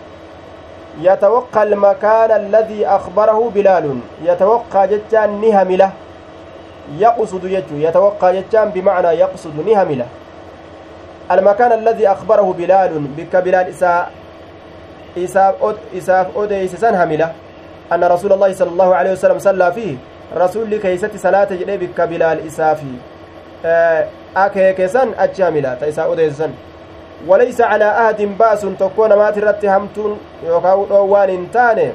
يتوقع 1.01 1.63
المكان 1.63 2.31
الذي 2.31 2.87
أخبره 2.87 3.51
بلال. 3.55 3.99
يتوقع 4.23 4.85
جتان 4.85 5.41
نهملة. 5.41 5.91
يقصد 6.97 7.43
يجو. 7.43 7.75
يتوقع 7.77 8.31
جتان 8.31 8.69
بمعنى 8.69 9.07
يقصد 9.07 9.55
نهملة. 9.67 10.05
المكان 11.31 11.71
الذي 11.71 12.07
أخبره 12.07 12.53
بلال 12.57 12.91
بك 13.17 13.35
بلال 13.35 13.69
إساء 13.69 14.11
إساف 15.17 15.55
أد 15.63 15.77
إساف 15.97 16.37
أديس 16.37 16.85
هملة. 16.85 17.31
أن 17.93 18.03
رسول 18.03 18.33
الله 18.33 18.53
صلى 18.53 18.69
الله 18.69 18.95
عليه 18.95 19.11
وسلم 19.11 19.39
صلى 19.39 19.71
فيه. 19.71 19.95
rasuulli 20.35 20.79
keeysatti 20.79 21.19
salaata 21.19 21.55
jedhee 21.55 21.77
bikka 21.77 22.07
bilaal 22.07 22.45
isaafi 22.45 22.99
akeekesan 24.35 25.13
achi 25.17 25.41
hamila 25.41 25.75
ta 25.75 25.87
tokkoo 28.77 29.07
namaati 29.07 29.39
irratti 29.39 29.67
hamtuun 29.67 30.19
yookaa 30.45 30.75
dhoowwaan 30.91 31.29
hin 31.29 31.49
taane 31.49 31.91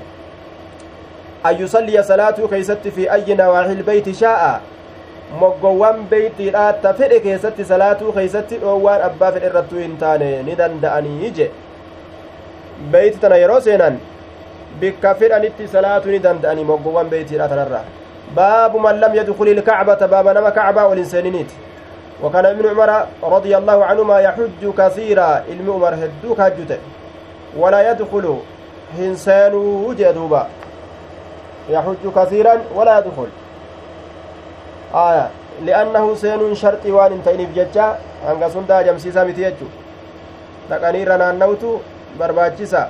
an 1.45 1.61
yusalliya 1.61 2.03
salaatuu 2.11 2.49
keeysatti 2.49 2.91
fi 2.91 3.09
ayyi 3.09 3.35
nawaaxi 3.35 3.73
ilbeyti 3.79 4.15
shaa'a 4.15 4.53
moggowwan 5.45 6.05
beeytiidhaatta 6.11 6.95
fedhe 7.01 7.21
keessatti 7.21 7.65
salaatuu 7.65 8.13
keeysatti 8.19 8.61
dhoowwaan 8.67 9.03
abbaa 9.09 9.33
fedhe 9.39 9.47
irrattuu 9.53 9.79
hin 9.87 9.97
taane 10.05 10.29
ni 10.51 10.59
danda'anii 10.63 11.33
je 11.41 11.51
beeyti 12.93 13.19
tana 13.25 13.37
yeroo 13.47 13.61
seenan 13.71 13.99
bikka 14.85 15.15
fedhanitti 15.25 15.69
salaatuu 15.75 16.11
ni 16.17 16.23
danda'anii 16.29 16.71
moggowwan 16.75 17.11
beeytiidhaa 17.17 17.49
tanarraa 17.57 17.85
باب 18.37 18.77
من 18.77 19.01
لم 19.01 19.15
يدخل 19.15 19.49
الكعبة 19.49 20.07
باب 20.07 20.29
نما 20.29 20.51
كعبة 20.51 20.85
والإنسانينيت 20.87 21.51
وكان 22.23 22.47
ابن 22.47 22.69
عمر 22.69 23.07
رضي 23.23 23.57
الله 23.57 23.85
عنهما 23.85 24.21
يحج 24.21 24.63
كثيرا. 24.79 25.45
علم 25.49 25.67
عمر 25.71 25.95
هدوك 25.95 26.41
هجته 26.41 26.79
ولا 27.57 27.91
يدخل. 27.91 28.37
هنسان 28.99 29.55
جدوبا 29.99 30.47
يحج 31.71 32.05
كثيرا 32.17 32.55
ولا 32.75 32.99
يدخل. 32.99 33.31
آية. 34.95 35.27
لأنه 35.65 36.15
سين 36.15 36.55
شرط 36.55 36.87
وان 36.87 37.13
انتين 37.13 37.49
sun 38.55 38.67
daa 38.69 38.83
jamsiisaa 38.83 39.25
miti 39.25 39.43
jechu 39.43 39.67
dhaqanii 40.71 41.03
irra 41.03 41.17
naannawtu 41.19 41.81
barbaachisa 42.19 42.89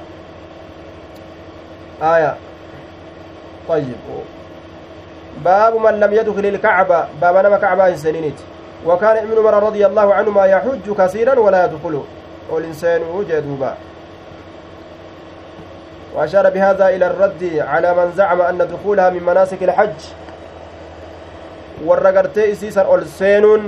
aya 2.01 2.37
طيب. 3.69 4.03
باب 5.45 5.77
من 5.77 6.01
لم 6.01 6.13
يدخل 6.13 6.47
الكعبة. 6.47 7.07
باب 7.21 7.37
نما 7.37 7.57
كعبة 7.57 7.97
سنينيت 7.97 8.39
وكان 8.87 9.17
ابن 9.17 9.39
عمر 9.39 9.63
رضي 9.63 9.87
الله 9.87 10.15
عنهما 10.15 10.45
يحج 10.47 10.87
كثيرا 10.99 11.39
ولا 11.39 11.65
يدخل. 11.65 12.03
والإنسان 12.51 13.01
جدوبا 13.29 13.75
وأشار 16.15 16.51
بهذا 16.51 16.89
إلى 16.89 17.07
الرد 17.07 17.43
على 17.59 17.95
من 17.95 18.13
زعم 18.17 18.41
أن 18.41 18.59
دخولها 18.59 19.11
من 19.11 19.23
مناسك 19.23 19.63
الحج. 19.63 20.01
والرقرتي 21.85 22.53
إسيسا 22.53 22.83
أولسينون 22.83 23.63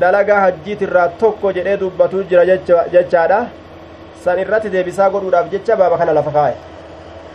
dalagaa 0.00 0.40
hajjiit 0.40 0.82
irraa 0.86 1.08
tokko 1.20 1.50
jedhee 1.52 1.76
dubbatuu 1.76 2.22
jira 2.30 2.44
jechaadha 2.92 3.38
san 4.24 4.38
irratti 4.38 4.70
deebisaa 4.74 5.10
godhuudhaaf 5.10 5.50
jecha 5.54 5.76
baaba 5.76 5.98
kana 5.98 6.12
lafa 6.12 6.30
kaa'e 6.30 6.54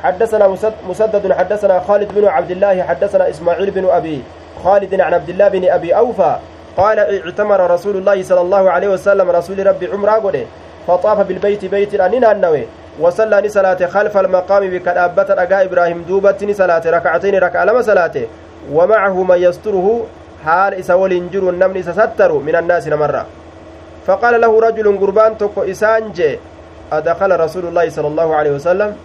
حدثنا 0.03 0.47
مسدد 0.87 1.33
حدثنا 1.33 1.79
خالد 1.79 2.09
بن 2.13 2.25
عبد 2.27 2.51
الله 2.51 2.83
حدثنا 2.83 3.29
إسماعيل 3.29 3.71
بن 3.71 3.85
أبي 3.89 4.21
خالد 4.63 5.01
عن 5.01 5.13
عبد 5.13 5.29
الله 5.29 5.47
بن 5.47 5.69
أبي 5.69 5.95
أوفى 5.95 6.35
قال 6.77 6.99
اعتمر 6.99 7.71
رسول 7.71 7.95
الله 7.97 8.23
صلى 8.23 8.41
الله 8.41 8.71
عليه 8.71 8.87
وسلم 8.87 9.29
رسول 9.31 9.67
ربي 9.67 9.87
عمرة 9.87 10.11
قده 10.11 10.43
فطاف 10.87 11.19
بالبيت 11.27 11.65
بيت 11.65 11.93
أنين 11.93 12.25
النوي 12.25 12.63
وصلى 12.99 13.49
صلاة 13.49 13.85
خلف 13.85 14.17
المقام 14.17 14.69
بكالأبة 14.69 15.27
رقاء 15.29 15.65
إبراهيم 15.65 16.05
دوبة 16.07 16.41
صلاة 16.51 16.81
ركعتين 16.85 17.35
ركع 17.35 17.63
لما 17.63 17.81
صلاة 17.81 18.15
ومعه 18.71 19.23
من 19.23 19.37
يستره 19.37 20.05
حال 20.45 20.73
إسا 20.73 20.93
ولنجر 20.93 21.49
النمن 21.49 21.83
ستر 21.83 22.31
من 22.33 22.55
الناس 22.55 22.87
نمرة. 22.87 23.25
فقال 24.07 24.41
له 24.41 24.59
رجل 24.59 24.99
قربان 24.99 25.37
تكو 25.37 25.63
إسانج 25.63 26.37
أدخل 26.91 27.39
رسول 27.39 27.65
الله 27.65 27.89
صلى 27.89 28.07
الله 28.07 28.35
عليه 28.35 28.51
وسلم 28.51 28.95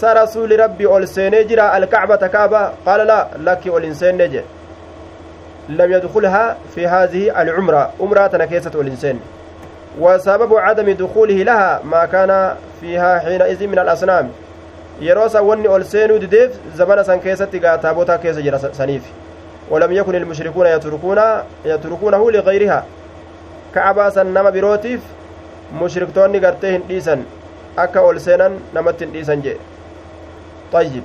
سرسول 0.00 0.60
ربي 0.60 0.86
أول 0.86 1.08
سينجر 1.08 1.76
الكعبة 1.76 2.16
كعبة 2.16 2.72
قال 2.86 3.06
لا 3.06 3.28
لك 3.38 3.66
أول 3.66 3.96
سينجر 3.96 4.42
لم 5.68 5.92
يدخلها 5.92 6.56
في 6.74 6.86
هذه 6.86 7.42
العمرة 7.42 7.90
عمرة 8.00 8.26
تنكيسة 8.26 8.70
الإنسان 8.74 9.20
وسبب 10.00 10.54
عدم 10.54 10.90
دخوله 10.90 11.34
لها 11.34 11.80
ما 11.84 12.04
كان 12.04 12.54
فيها 12.80 13.18
حينئذ 13.18 13.66
من 13.66 13.78
الأصنام 13.78 14.28
ol 15.68 15.84
seenuu 15.84 16.18
dideef 16.18 16.52
zamana 16.76 17.04
san 17.04 17.20
keessatti 17.20 17.60
gaa 17.60 17.76
taabotaa 17.78 18.18
keessa 18.18 18.42
jira 18.42 18.58
saniif 18.58 19.02
ولم 19.70 19.92
يكن 19.92 20.14
المشركون 20.14 20.66
يتركون 20.66 21.18
يتركونه 21.64 22.30
لغيرها 22.30 22.84
كعبا 23.74 24.10
سن 24.10 24.26
نما 24.26 24.50
بروتيف 24.50 25.00
غرتي 25.80 26.76
هنديسن 26.76 27.22
akka 27.76 28.00
ol 28.08 28.18
seenan 28.26 28.56
namatti 28.74 29.04
hin 29.04 29.12
dhiisan 29.14 29.42
jee 29.44 29.56
طيب 30.72 31.02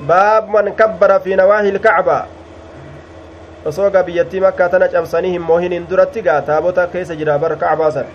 باب 0.00 0.44
من 0.56 0.72
كبر 0.72 1.18
في 1.18 1.34
نواحي 1.34 1.68
الكعبة 1.68 2.24
hin 5.20 5.42
moohiniin 5.42 5.84
duratti 5.90 6.22
gaa 6.22 6.40
taabota 6.40 6.86
keessa 6.86 7.14
jira 7.14 7.36
bar 7.38 7.56
kacbaa 7.60 7.90
san 7.92 8.06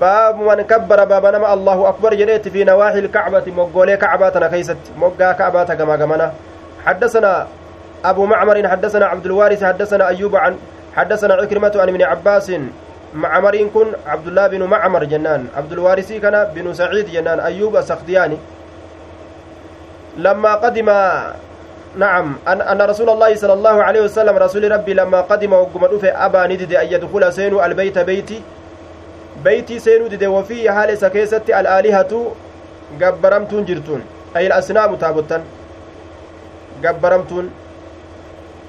baabu 0.00 0.44
man 0.48 0.64
kabbara 0.64 1.04
baaba 1.06 1.32
nama 1.36 1.48
allahu 1.52 1.84
akbar 1.86 2.16
jedheetti 2.16 2.50
fi 2.50 2.64
nawaaxi 2.64 2.98
ilkacbati 3.04 3.50
moggoolee 3.52 3.96
kacbaa 3.96 4.30
tana 4.30 4.48
keeysatti 4.48 4.90
moggaa 4.96 5.34
kacbaa 5.34 5.64
ta 5.68 5.76
gamaa 5.76 5.96
gamana 6.00 6.32
حدثنا 6.86 7.46
أبو 8.04 8.26
معمر 8.26 8.68
حدثنا 8.68 9.06
عبد 9.06 9.26
الوارث 9.26 9.64
حدثنا 9.64 10.08
أيوب 10.08 10.36
عن 10.36 10.56
حدثنا 10.96 11.34
عكرمة 11.34 11.72
عن 11.76 11.88
ابن 11.88 12.02
عباس 12.02 12.52
معمر 13.14 13.56
كن 13.74 13.86
عبد 14.06 14.26
الله 14.26 14.46
بن 14.46 14.62
معمر 14.62 15.04
جنان 15.04 15.46
عبد 15.56 15.72
الوارث 15.72 16.12
كان 16.12 16.48
بن 16.54 16.74
سعيد 16.74 17.10
جنان 17.10 17.40
أيوب 17.40 17.76
السخدياني 17.76 18.36
لما 20.16 20.54
قدم 20.54 20.88
نعم 21.96 22.36
أن, 22.48 22.60
أن 22.60 22.82
رسول 22.82 23.10
الله 23.10 23.34
صلى 23.34 23.52
الله 23.52 23.82
عليه 23.82 24.00
وسلم 24.00 24.36
رسول 24.36 24.72
ربي 24.72 24.94
لما 24.94 25.20
قدم 25.20 25.52
وقم 25.52 25.98
في 25.98 26.08
أبا 26.12 26.46
ندد 26.46 26.72
أن 26.74 26.86
يدخل 26.92 27.32
سين 27.32 27.60
البيت 27.64 27.98
بيتي. 27.98 28.40
بيتي 29.44 29.78
سين 29.78 30.08
دد 30.08 30.24
وفي 30.24 30.70
حال 30.70 30.98
سكيسة 30.98 31.42
الآلهة 31.48 32.32
قبرمتون 33.02 33.64
جرتون. 33.64 34.02
أي 34.36 34.46
الأصنام 34.46 34.96
تابتن 34.96 35.42
قبرمتون. 36.84 37.50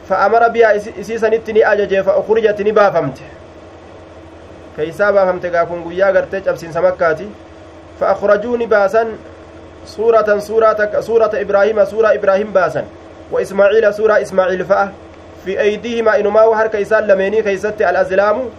فأمر 0.10 0.48
بها 0.48 0.76
إسيسا 0.76 1.30
نتني 1.30 1.72
أججي 1.72 2.04
فأخرجت 2.04 2.62
نبافمت 4.78 4.91
كيسا 4.91 5.12
بافمت 5.12 5.45
قاكم 5.45 5.90
قيا 5.90 6.06
قرتج 6.06 6.48
أبسين 6.48 6.72
سمكاتي 6.72 7.30
فأخرجوني 7.99 8.66
باسا 8.66 9.08
سورة 9.86 10.40
سورة 10.40 10.99
سورة 10.99 11.32
إبراهيم 11.34 11.86
سورة 11.86 12.14
إبراهيم 12.14 12.52
باسا 12.54 12.86
وإسماعيل 13.32 13.94
سورة 13.94 14.22
إسماعيل 14.22 14.66
فأه 14.66 14.91
في 15.45 15.60
أيديهما 15.62 16.20
إنما 16.20 16.44
وهر 16.44 16.68
كيسان 16.68 17.08
لميني 17.08 17.41
كيست 17.41 17.82
الأزلام 17.82 18.49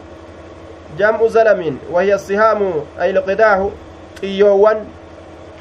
جمع 0.98 1.26
زلم 1.26 1.78
وهي 1.90 2.14
الصهام 2.14 2.72
أي 3.00 3.10
القداح 3.10 3.68
طيوان 4.22 4.84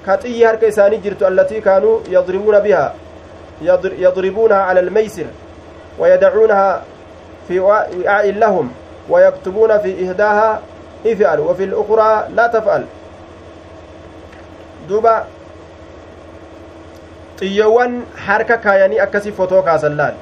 كطي 0.08 0.46
هر 0.46 0.56
كيسان 0.56 1.02
جرت 1.02 1.24
التي 1.24 1.62
كانوا 1.62 2.00
يضربون 2.10 2.60
بها 2.60 2.94
يضربونها 3.98 4.58
على 4.58 4.80
الميسر 4.80 5.26
ويدعونها 6.00 6.84
في 7.48 7.60
وعاء 7.60 8.32
لهم 8.32 8.72
ويكتبون 9.10 9.78
في 9.78 10.10
إهداها 10.10 10.62
افعل 11.06 11.40
وفي 11.40 11.64
الأخرى 11.64 12.28
لا 12.36 12.48
تفعل 12.48 12.86
دوبا 14.90 15.24
xiyyoowwan 17.40 17.92
harka 18.26 18.58
kaayanii 18.58 19.00
akkasii 19.06 19.32
fotoo 19.40 19.62
kaasan 19.62 19.98
laal 19.98 20.16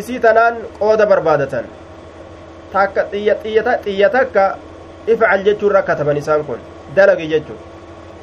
isii 0.00 0.18
tanaan 0.24 0.54
qooda 0.78 1.06
barbaadatan 1.10 1.64
takka 2.72 3.02
xiyya 3.10 4.08
takka 4.16 4.44
ifcal 5.12 5.42
jechuun 5.46 5.72
rakkataman 5.78 6.16
isaan 6.22 6.44
kun 6.48 6.60
dalagi 6.96 7.26
jechuun 7.32 7.58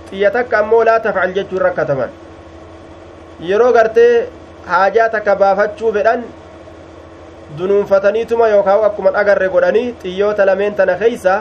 xiyya 0.10 0.32
takka 0.32 0.56
ammoo 0.60 0.84
laa 0.90 1.00
tafcal 1.06 1.34
jechuun 1.38 1.62
rakkataman 1.68 2.12
yeroo 3.50 3.72
gartee 3.78 4.14
haajaa 4.72 5.10
takka 5.18 5.36
baafachuu 5.44 5.92
fedhan 5.98 6.24
dunuunfataniituma 7.58 8.48
yookaan 8.50 8.86
akkuman 8.90 9.16
agarre 9.16 9.50
godhanii 9.50 9.94
xiyyoota 10.04 10.46
lameen 10.46 10.76
tana 10.76 10.96
keeysa 11.02 11.34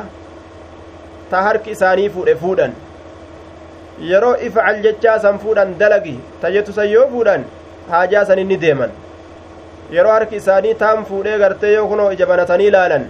ta 1.31 1.43
harki 1.43 1.71
isaanii 1.71 2.09
fuudhe 2.17 2.35
fuudhan. 2.43 2.73
Yeroo 4.11 4.35
ifcal 4.49 4.83
jechaa 4.87 5.19
san 5.25 5.39
fuudhan 5.39 5.75
dalagi 5.79 6.15
tayyetusan 6.43 6.91
yoo 6.91 7.07
fuudhan 7.15 7.45
haajaa 7.91 8.25
san 8.25 8.39
inni 8.45 8.57
deeman. 8.67 8.91
Yeroo 9.97 10.13
harki 10.13 10.37
isaanii 10.43 10.75
taan 10.85 11.05
fuudhee 11.05 11.39
gartee 11.45 11.73
yoo 11.75 11.87
kunoo 11.89 12.11
ija 12.17 12.27
banatanii 12.27 12.71
laalan 12.77 13.09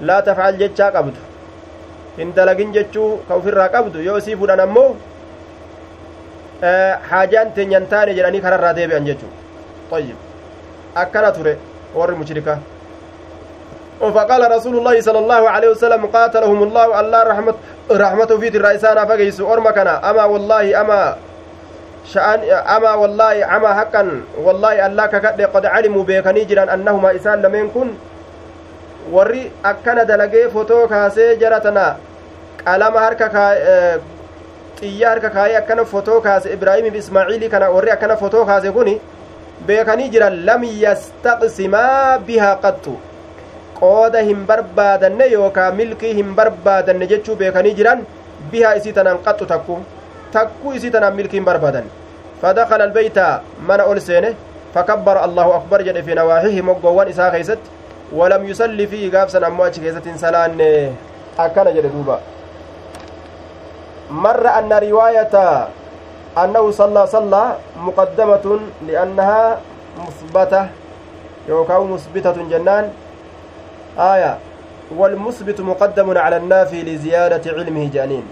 laa 0.00 0.22
tafcal 0.22 0.56
jechaa 0.62 0.90
qabdu. 0.98 1.20
Hin 2.18 2.32
dalagin 2.36 2.72
jechuu 2.78 3.10
ka 3.28 3.36
ufirraa 3.42 3.68
qabdu 3.76 4.02
yoo 4.08 4.18
isii 4.22 4.36
fuudhan 4.36 4.60
ammoo 4.68 4.88
eh, 6.62 6.94
haajaan 7.10 7.52
teenyan 7.52 7.86
taane 7.86 8.14
jedhanii 8.18 8.40
kararraa 8.48 8.74
deebi'an 8.80 9.06
jechuu. 9.12 9.32
Ayyib 9.92 10.16
akkana 10.94 11.32
ture. 11.32 11.58
Warri 11.94 12.16
mushrika 12.16 12.58
فقال 14.00 14.42
رسول 14.50 14.74
الله 14.78 15.00
صلى 15.00 15.18
الله 15.18 15.42
عليه 15.50 15.68
وسلم 15.68 16.06
قاتلهم 16.06 16.62
الله 16.62 17.00
الله 17.00 17.20
رحمة 17.22 17.54
رحمته 17.90 18.36
في 18.38 18.56
الرئيسان 18.56 19.06
فقيس 19.06 19.40
أرمكنا 19.40 20.10
أما 20.10 20.24
والله 20.24 20.80
أما 20.80 21.16
شأن 22.04 22.40
أما 22.76 22.92
والله 22.94 23.56
أما 23.56 23.70
حقا 23.74 24.02
والله 24.44 24.86
الله 24.86 25.06
كقد 25.06 25.40
قد 25.42 25.64
علموا 25.66 26.04
بيكني 26.04 26.44
جران 26.44 26.68
أنهما 26.68 27.16
إسان 27.16 27.42
لم 27.42 27.54
يكن 27.54 27.88
warri 29.12 29.50
akkana 29.62 30.04
dalagee 30.04 30.48
fotoo 30.48 30.88
kaasee 30.88 31.36
jaratana 31.36 31.96
qalama 32.64 33.00
harka 33.00 33.28
xiyya 34.80 35.08
harka 35.10 35.30
kaayee 35.30 35.56
akkana 35.60 35.84
fotoo 35.84 36.20
kaase 36.20 36.52
ibraahimiif 36.52 36.94
ismaaciilii 36.94 37.48
kana 37.48 37.70
warri 37.70 37.90
akkana 37.90 38.16
fotoo 38.16 38.44
kaase 38.44 38.72
kun 38.72 38.88
beekanii 39.66 40.08
jiran 40.14 40.36
lam 40.48 40.64
yastaqsimaa 40.84 42.18
bihaa 42.28 42.54
qattu 42.64 42.94
qooda 43.80 44.22
hin 44.28 44.40
barbaadanne 44.50 45.26
yookaa 45.34 45.70
milkii 45.80 46.14
hin 46.20 46.34
barbaadanne 46.40 47.06
jechuu 47.12 47.36
beekanii 47.42 47.74
jiran 47.80 48.02
bihaa 48.50 48.74
isii 48.80 48.92
tanaan 48.98 49.22
qaxxu 49.28 49.46
takku 49.52 49.78
takkuu 50.36 50.72
isii 50.80 50.90
tanaan 50.96 51.16
milkii 51.20 51.40
hin 51.40 51.48
barbaadanne 51.50 51.90
fadakala 52.42 52.84
albeyta 52.90 53.30
mana 53.70 53.88
ol 53.94 54.00
seene 54.10 54.34
fakabbara 54.76 55.22
allahu 55.30 55.56
akbar 55.60 55.82
jedhe 55.88 56.02
fi 56.10 56.14
nawaaxihi 56.20 56.62
moggoowwan 56.70 57.08
isaa 57.14 57.30
keeysatti 57.38 57.70
walam 58.20 58.46
yusalli 58.52 58.86
fiihi 58.94 59.10
gaafsan 59.16 59.44
ammoo 59.50 59.66
achi 59.70 59.80
keessatti 59.88 60.08
hin 60.14 60.18
salaanne 60.26 60.70
akkana 61.48 61.72
jedhe 61.78 61.90
duuba 61.96 62.20
مر 64.10 64.46
أن 64.58 64.72
رواية 64.72 65.34
أنه 66.38 66.70
صلى 66.70 67.06
صلى 67.06 67.56
مقدمة 67.76 68.60
لأنها 68.88 69.58
مثبتة 69.98 70.66
يوكاو 71.48 71.84
مثبتة 71.84 72.36
جنان 72.50 72.90
آية 73.98 74.38
والمثبت 74.96 75.60
مقدم 75.60 76.18
على 76.18 76.36
النافي 76.36 76.82
لزيادة 76.82 77.44
علمه 77.52 77.90
جانين 77.94 78.26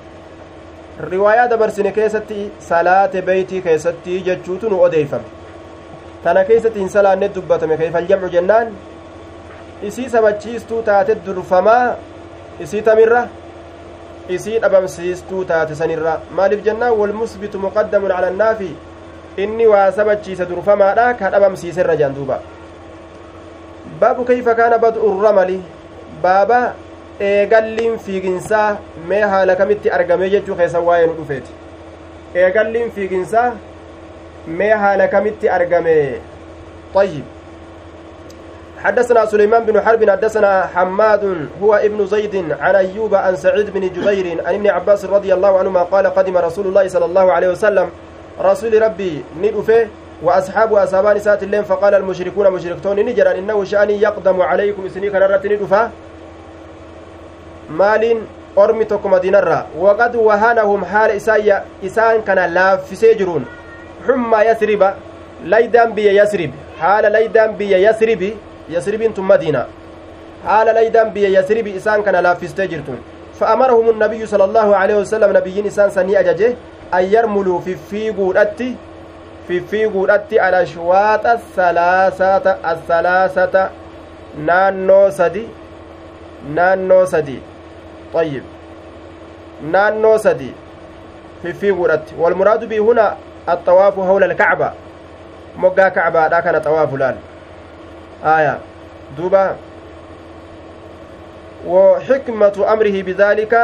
keessatti 1.97 2.53
salaate 2.61 3.23
beeytii 3.23 3.63
keessatti 3.63 4.21
jechuutu 4.27 4.69
nu 4.71 4.81
odeeyfame 4.83 5.25
tana 6.25 6.45
keessatti 6.45 6.79
hin 6.79 6.91
salaanne 6.95 7.29
dubbatame 7.35 7.77
kayfal 7.81 8.07
jamcu 8.11 8.29
jennaan 8.35 8.75
isii 9.83 10.09
sabachiistuu 10.15 10.83
taate 10.83 11.17
durfamaa 11.27 11.97
isii 12.61 12.83
tamirra 12.83 13.23
isii 14.29 14.59
dhabamsiistuu 14.61 15.45
taate 15.45 15.75
sanirra. 15.75 16.21
Maaliif 16.31 16.65
jennaan? 16.65 16.97
Wal 16.99 17.13
musbitu 17.13 17.59
muqaddamun 17.59 18.11
cala 18.11 18.27
annaafi 18.27 18.71
inni 19.37 19.67
waa 19.67 19.91
sabachiisa 19.93 20.45
durfamaadha 20.45 21.15
ka 21.15 21.31
dhabamsiiserra 21.31 21.97
jean 21.97 22.15
duuba. 22.15 22.41
Baabu 24.01 24.25
kayfa 24.25 24.55
kaana 24.55 24.79
bad'u 24.79 25.21
ramali? 25.23 25.61
Baaba 26.23 26.75
eegalliin 27.21 27.99
fiiginsaa 27.99 28.77
mee 29.09 29.21
haala 29.35 29.57
kamitti 29.57 29.91
argame 29.91 30.31
jechuu 30.31 30.55
keessan 30.55 30.85
waa'ee 30.85 31.07
nu 31.07 31.15
dhufeeti. 31.19 31.53
Eegalliin 32.35 32.91
fiiginsaa 32.91 33.53
mee 34.47 34.75
haala 34.85 35.09
kamitti 35.09 35.49
argame 35.49 35.95
ayyib 36.95 37.25
حدثنا 38.85 39.27
سليمان 39.27 39.65
بن 39.65 39.81
حرب 39.81 40.11
حدثنا 40.11 40.67
حماد 40.75 41.49
هو 41.63 41.75
ابن 41.75 42.07
زيد 42.07 42.53
عن 42.61 42.75
أيوب 42.75 43.15
عن 43.15 43.37
سعيد 43.37 43.71
بن 43.71 43.81
جبير 43.81 44.47
عن 44.47 44.55
ابن 44.55 44.67
عباس 44.67 45.05
رضي 45.05 45.35
الله 45.35 45.59
عنهما 45.59 45.83
قال 45.83 46.07
قدم 46.07 46.37
رسول 46.37 46.67
الله 46.67 46.89
صلى 46.89 47.05
الله 47.05 47.33
عليه 47.33 47.49
وسلم 47.49 47.91
رسول 48.41 48.83
ربي 48.83 49.23
ندفه 49.43 49.87
وأصحاب 50.23 50.75
أصحابان 50.75 51.19
سات 51.19 51.43
الليل 51.43 51.65
فقال 51.65 51.95
المشركون 51.95 52.51
مشركتون 52.51 52.97
نجرا 53.01 53.31
إنه 53.39 53.65
شأني 53.65 54.01
يقدم 54.03 54.43
عليكم 54.43 54.87
إسني 54.87 55.11
كنرت 55.11 55.47
ندفه 55.47 55.91
مال 57.71 58.17
ormi 58.57 58.85
tokko 58.85 59.09
madiinarraa 59.09 59.65
waqad 59.81 60.17
wahanahum 60.17 60.83
haala 60.85 61.15
isaa 61.15 61.63
isaan 61.89 62.23
kana 62.23 62.47
laaffisee 62.57 63.15
jiruun 63.21 63.47
xummaa 64.07 64.43
yasriba 64.49 64.91
laydaan 65.55 65.95
biyya 65.99 66.13
yasrib 66.13 66.53
haala 66.81 67.09
laydaan 67.15 67.55
biyya 67.61 67.79
yasribi 67.79 68.37
yasribiin 68.69 69.15
tun 69.15 69.25
madiina 69.25 69.67
haala 70.45 70.73
laydaan 70.73 71.11
biyya 71.15 71.29
yasribi 71.39 71.71
isaan 71.71 72.03
kana 72.03 72.23
laaffistee 72.23 72.69
jirtun 72.69 73.01
فأمرهم 73.41 73.91
النبي 73.91 74.27
صلى 74.27 74.45
الله 74.45 74.77
عليه 74.77 74.97
وسلم 75.03 75.37
نبيين 75.37 75.65
إنسان 75.65 75.91
سني 75.91 76.21
أججه 76.21 76.55
أن 76.95 77.05
يرملوا 77.05 77.61
في 77.61 77.75
في 77.91 78.11
قودتي 78.11 78.77
في 79.49 79.61
في 79.61 79.85
قودتي 79.85 80.41
على 80.41 80.67
شواط 80.67 81.27
الثلاثة 81.27 82.47
الثلاثة 82.73 83.71
نانو 84.39 85.11
سدي 85.11 85.47
نانو 86.55 87.05
سدي. 87.05 87.39
طيب. 88.15 88.43
نانو 89.73 90.17
سدي. 90.17 90.53
في 91.43 91.53
في 91.53 91.71
قودتي 91.71 92.15
والمراد 92.19 92.65
به 92.69 92.79
هنا 92.79 93.17
الطواف 93.49 93.95
حول 94.01 94.25
الكعبة. 94.25 94.73
moggaa 95.57 95.91
kacbaadha 95.91 96.43
kana 96.43 96.61
xawaafu 96.61 96.97
laal 96.97 97.17
aya 98.25 98.59
duuba 99.17 99.57
وحكمة 101.67 102.67
أمره 102.73 103.03
بذلك 103.03 103.55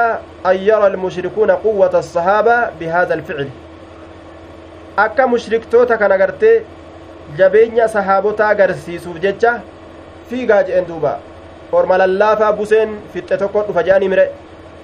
أن 0.47 0.57
يرى 0.57 0.87
المشركون 0.87 1.51
قوة 1.51 1.99
الصحابة 1.99 2.71
بهذا 2.81 3.15
الفعل 3.15 3.49
akka 4.99 5.27
mushriktoota 5.27 5.99
kana 5.99 6.19
gartee 6.19 6.63
jabeenya 7.39 7.89
sahaabotaa 7.89 8.49
agarsiisuuf 8.55 9.19
jecha 9.25 9.61
fiigaa 10.31 10.63
je'en 10.63 10.87
duuba 10.89 11.19
orma 11.73 11.99
lallaafaa 11.99 12.53
buseen 12.53 12.97
fixxe 13.13 13.37
tokko 13.43 13.63
dhufa 13.69 13.83
je'anii 13.89 14.09
mire 14.15 14.25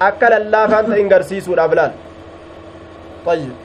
akka 0.08 0.30
lallaafaan 0.34 0.86
ta'in 0.90 1.08
garsiisuudhaaf 1.14 1.74
laal 1.78 1.92
ayyib 3.34 3.63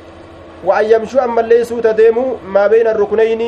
وأن 0.66 0.86
يمشوا 0.86 1.24
أما 1.24 1.42
اللي 1.42 1.64
سوتا 1.64 1.92
ديمو 1.92 2.44
ما 2.44 2.68
بين 2.68 2.88
الركنين 2.88 3.42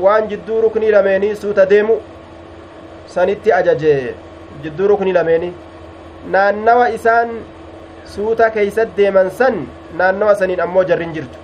وان 0.00 0.28
جدو 0.28 0.60
ركني 0.60 0.90
لميني 0.90 1.34
سوتا 1.34 1.64
ديمو 1.64 1.96
سنتي 3.08 3.48
أججي 3.58 4.12
جدو 4.64 4.86
ركني 4.86 5.12
لميني 5.12 5.52
naannawa 6.28 6.90
isaan 6.92 7.30
suuta 8.04 8.50
keeysat 8.50 8.92
deeman 8.96 9.30
san 9.30 9.66
naannawa 9.96 10.34
saniin 10.36 10.60
ammoo 10.60 10.84
jarrin 10.84 11.14
jirtu 11.14 11.38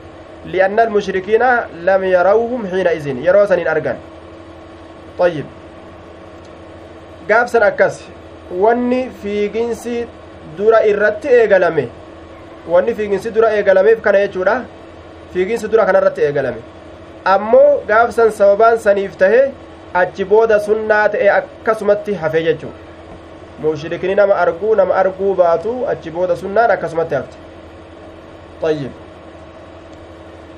li'anna 0.53 0.83
almushrikiina 0.83 1.49
lam 1.89 2.05
yarawhum 2.05 2.67
xiina 2.73 2.93
izin 2.99 3.23
yeroo 3.27 3.47
saniin 3.53 3.69
argan 3.75 3.97
ayyib 5.27 5.47
gaafsan 7.29 7.63
akkas 7.71 8.03
wanni 8.65 9.01
fiiginsi 9.23 9.97
dura 10.59 10.83
irratti 10.91 11.29
eegalame 11.39 11.89
wanni 12.75 12.95
fiiginsi 13.01 13.31
dura 13.39 13.55
eegalameef 13.57 14.03
kana 14.09 14.19
jechuudha 14.27 14.57
fiiginsi 15.37 15.69
dura 15.73 15.87
kanarratti 15.93 16.27
eegalame 16.27 16.61
ammoo 17.35 17.71
gaafsan 17.89 18.31
sababaan 18.41 18.79
saniif 18.89 19.17
tahe 19.23 19.41
achi 20.03 20.25
booda 20.35 20.61
sunnaa 20.69 21.07
ta'e 21.15 21.33
akkasumatti 21.39 22.15
hafe 22.23 22.43
jechuu 22.47 22.73
mushrikni 23.65 24.15
nama 24.21 24.39
arguu 24.45 24.75
nama 24.83 24.95
arguu 25.03 25.35
baatu 25.43 25.75
achi 25.95 26.11
booda 26.21 26.37
sunnaan 26.45 26.71
akkasumatti 26.79 27.21
hafte 27.21 27.37
طيب 28.63 28.91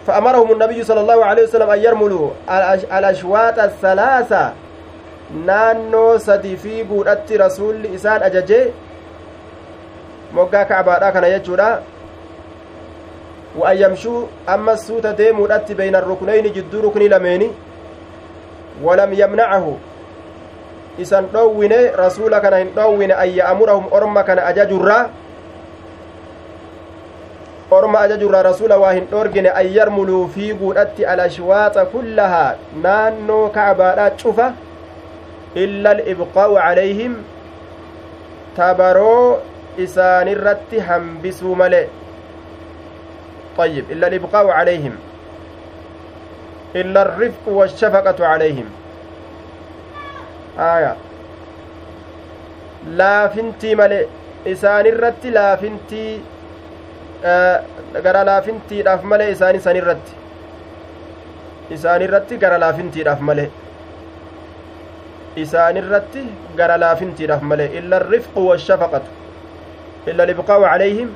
فأمرهم 0.06 0.52
النبي 0.52 0.84
صلى 0.84 1.00
الله 1.00 1.24
عليه 1.24 1.42
وسلم 1.42 1.70
أن 1.70 1.78
يرملوا 1.78 2.30
الأشواط 2.98 3.58
الثلاثة 3.58 4.52
naannoo 5.46 6.18
sadi 6.18 6.56
fiiguudhatti 6.56 7.36
rasuulli 7.36 7.88
isaan 7.94 8.22
ajaje 8.22 8.60
moggaa 10.32 10.64
kacbaadha 10.70 11.12
kana 11.12 11.28
jechuudha 11.30 11.66
وأن 13.58 13.76
يمشوا 13.76 14.26
أما 14.48 14.72
السوت 14.72 15.06
ديمو 15.06 15.46
الأتي 15.46 15.74
بين 15.74 15.96
الركنين 15.96 16.52
جدو 16.52 16.80
ركن 16.80 17.00
لميني 17.00 17.50
ولم 18.82 19.12
يمنعه. 19.12 19.66
إسان 21.00 21.26
دوين 21.34 21.72
رسول 21.98 22.38
كان 22.38 22.54
إن 22.54 22.68
دوين 22.76 23.12
أن 23.12 23.28
يأمرهم 23.28 23.84
أرم 23.92 24.20
كان 24.20 24.38
أججرا 24.38 25.10
أرم 27.72 27.96
أججرا 27.96 28.42
رسول 28.42 28.72
واهن 28.72 29.06
أرجن 29.12 29.46
أن 29.46 29.66
يرملوا 29.66 30.26
في 30.26 30.52
قولتي 30.52 31.14
الأشواط 31.14 31.78
كلها. 31.78 32.56
نانو 32.82 33.48
كعبارات 33.50 34.20
شوفة 34.20 34.52
إلا 35.56 35.92
الإبقاء 35.92 36.56
عليهم. 36.56 37.12
تبرو 38.56 39.36
إسان 39.78 40.28
الرت 40.28 40.74
هنبسوا 40.74 41.54
ملئ 43.58 43.66
طيب 43.66 43.84
إلا 43.90 44.06
الإبقاء 44.06 44.46
عليهم 44.48 44.96
إلا 46.76 47.02
الرفق 47.02 47.48
والشفقة 47.48 48.26
عليهم 48.26 48.64
آية 50.58 50.96
laafintii 52.96 53.74
malee 53.76 54.08
isaan 54.46 54.86
irratti 54.86 55.30
laafintii 55.34 56.22
gara 58.04 58.24
laafintiidhaaf 58.26 59.02
malee 59.02 59.30
isaan 59.30 59.56
isan 59.56 59.76
irratti 59.76 60.12
isaan 61.76 62.02
irratti 62.02 62.38
gara 62.38 62.60
laafintiidhaaf 62.60 63.20
malee 63.20 63.50
isaan 65.36 65.76
irratti 65.82 66.22
gara 66.56 66.80
laafintiidhaaf 66.80 67.42
malee 67.42 67.68
illa 67.80 67.98
rifqu 67.98 68.46
washafaqatu 68.48 69.10
illa 70.06 70.26
libqaa'u 70.30 70.62
calayhim 70.70 71.10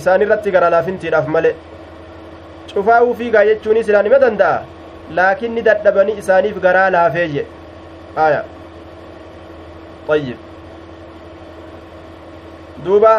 isaan 0.00 0.22
irratti 0.26 0.54
gara 0.56 0.70
laafintiidhaaf 0.74 1.28
malee 1.36 1.54
cufaa'uu 2.72 3.14
fiigaa 3.20 3.44
jechuunis 3.50 3.88
ilaa 3.92 4.02
nima 4.08 4.18
danda'a 4.24 4.62
laakiin 5.18 5.54
ni 5.54 5.64
dadhabanii 5.68 6.18
isaaniif 6.22 6.60
garaa 6.66 6.90
laafee 6.96 7.26
jedhe 7.34 7.46
aya 8.26 8.44
ayyib 10.16 10.38
duuba 12.84 13.12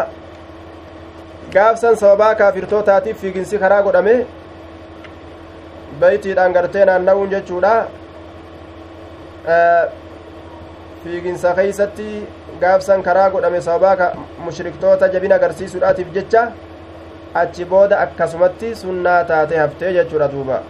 gaafsan 1.57 1.95
sababaa 2.01 2.35
kaafirtootaatiif 2.41 3.21
fiiginsi 3.25 3.59
karaa 3.65 3.81
godhame 3.89 4.15
beytiidhaan 5.99 6.57
gartee 6.57 6.85
naanna'uun 6.91 7.29
jechuudha 7.35 7.75
fiiginsa 11.03 11.53
keeysatti 11.59 12.09
gaafsan 12.61 13.03
karaa 13.03 13.29
godhame 13.29 13.61
sababaa 13.61 14.11
mushriktoota 14.45 15.07
jabina 15.15 15.35
agarsiisuudhaatiif 15.35 16.13
jecha 16.19 16.47
achi 17.35 17.65
booda 17.65 17.99
akkasumatti 17.99 18.75
sunnaa 18.75 19.23
taate 19.23 19.57
haftee 19.57 19.93
jechuudha 19.93 20.27
duuba. 20.27 20.61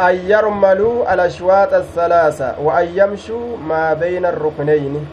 أن 0.00 0.14
يرملوا 0.26 1.14
الأشواط 1.14 1.74
الثلاثة 1.74 2.54
وأن 2.62 2.88
يمشوا 2.94 3.56
ما 3.56 3.94
بين 3.94 4.26
الركنين 4.26 5.06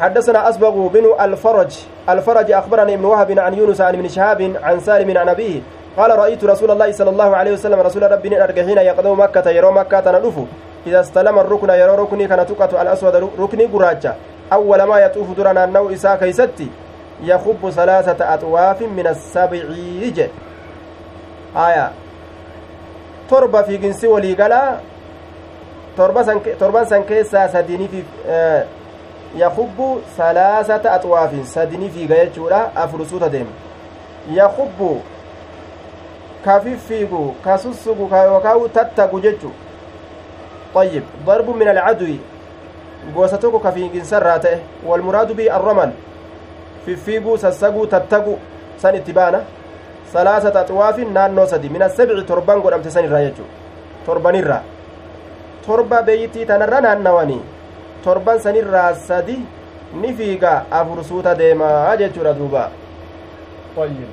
حدثنا 0.00 0.48
أسبغ 0.48 0.86
بن 0.88 1.04
الفرج 1.20 1.72
الفرج 2.08 2.52
أخبرني 2.52 2.94
ابن 2.94 3.04
وهب 3.04 3.38
عن 3.38 3.54
يونس 3.54 3.80
عن 3.80 3.94
ابن 3.94 4.08
شهاب 4.08 4.56
عن 4.62 4.80
سالم 4.80 5.18
عن 5.18 5.28
أبيه. 5.28 5.60
قال 5.96 6.18
رأيت 6.18 6.44
رسول 6.44 6.70
الله 6.70 6.92
صلى 6.92 7.10
الله 7.10 7.36
عليه 7.36 7.52
وسلم 7.52 7.80
رسول 7.80 8.12
ربي 8.12 8.42
أرجحين 8.44 8.78
يقدم 8.78 9.20
مكة 9.20 9.50
يرى 9.50 9.70
مكة 9.72 10.18
ندفو 10.18 10.44
إذا 10.86 11.00
استلم 11.00 11.38
الركن 11.38 11.70
يرى 11.70 11.94
ركني 11.96 12.26
كان 12.28 12.46
تقة 12.46 12.82
الأسود 12.82 13.30
ركني 13.38 13.64
قراجة 13.64 14.14
أول 14.52 14.82
ما 14.82 14.98
يطوف 14.98 15.36
درنا 15.36 15.64
النو 15.64 15.90
إساء 15.90 16.16
كيستي 16.16 16.68
يخب 17.22 17.70
ثلاثة 17.70 18.34
أطواف 18.34 18.82
من 18.82 19.06
السبع 19.06 19.62
يجي 20.02 20.28
آية 21.56 21.92
torba 23.32 23.64
fiiginsi 23.64 24.06
walii 24.06 24.34
galaa 24.34 24.80
torban 26.58 26.86
san 26.86 27.04
keessaa 27.04 27.48
sadiniif 27.48 27.92
yakubbu 29.36 30.02
salaasata 30.16 30.92
axwaafin 30.92 31.44
sadini 31.44 31.88
fiiga 31.90 32.14
jechuudha 32.14 32.76
afur 32.76 33.06
suuta 33.06 33.28
deema 33.28 33.50
yakubbu 34.32 35.02
ka 36.44 36.60
fiffiigu 36.60 37.34
ka 37.44 37.58
sussugu 37.58 38.08
ka 38.08 38.24
yookaa 38.24 38.68
tattagu 38.74 39.20
jechu 39.20 39.50
طيب 40.74 41.02
ضرب 41.26 41.48
من 41.56 41.68
العدو 41.68 42.16
ta'e 44.42 44.58
walmuraadu 44.86 45.34
bii 45.34 45.48
arraman 45.50 45.92
fiffiiguu 46.84 47.36
sassaguu 47.38 47.86
tattagu 47.86 48.38
san 48.82 48.94
itti 48.94 49.12
baana 49.12 49.40
salaasata 50.12 50.60
axwaafin 50.60 51.12
naannoo 51.12 51.46
sadi 51.46 51.68
min 51.68 51.82
asabci 51.82 52.22
torban 52.24 52.60
godhamte 52.60 52.90
san 52.90 53.04
irraa 53.04 53.24
jechuu 53.24 53.48
torbanirraa 54.06 54.62
torba 55.66 56.02
beeyittii 56.02 56.46
tanarra 56.46 56.80
naannawanii 56.80 57.42
torban 58.04 58.38
sanirraa 58.40 58.94
sadi 58.94 59.38
ni 60.00 60.14
fiiga 60.14 60.52
afur 60.70 61.04
suuta 61.04 61.34
deemaa 61.34 61.96
jechuudha 61.96 62.34
duuba 62.38 62.70
طيب 63.76 64.08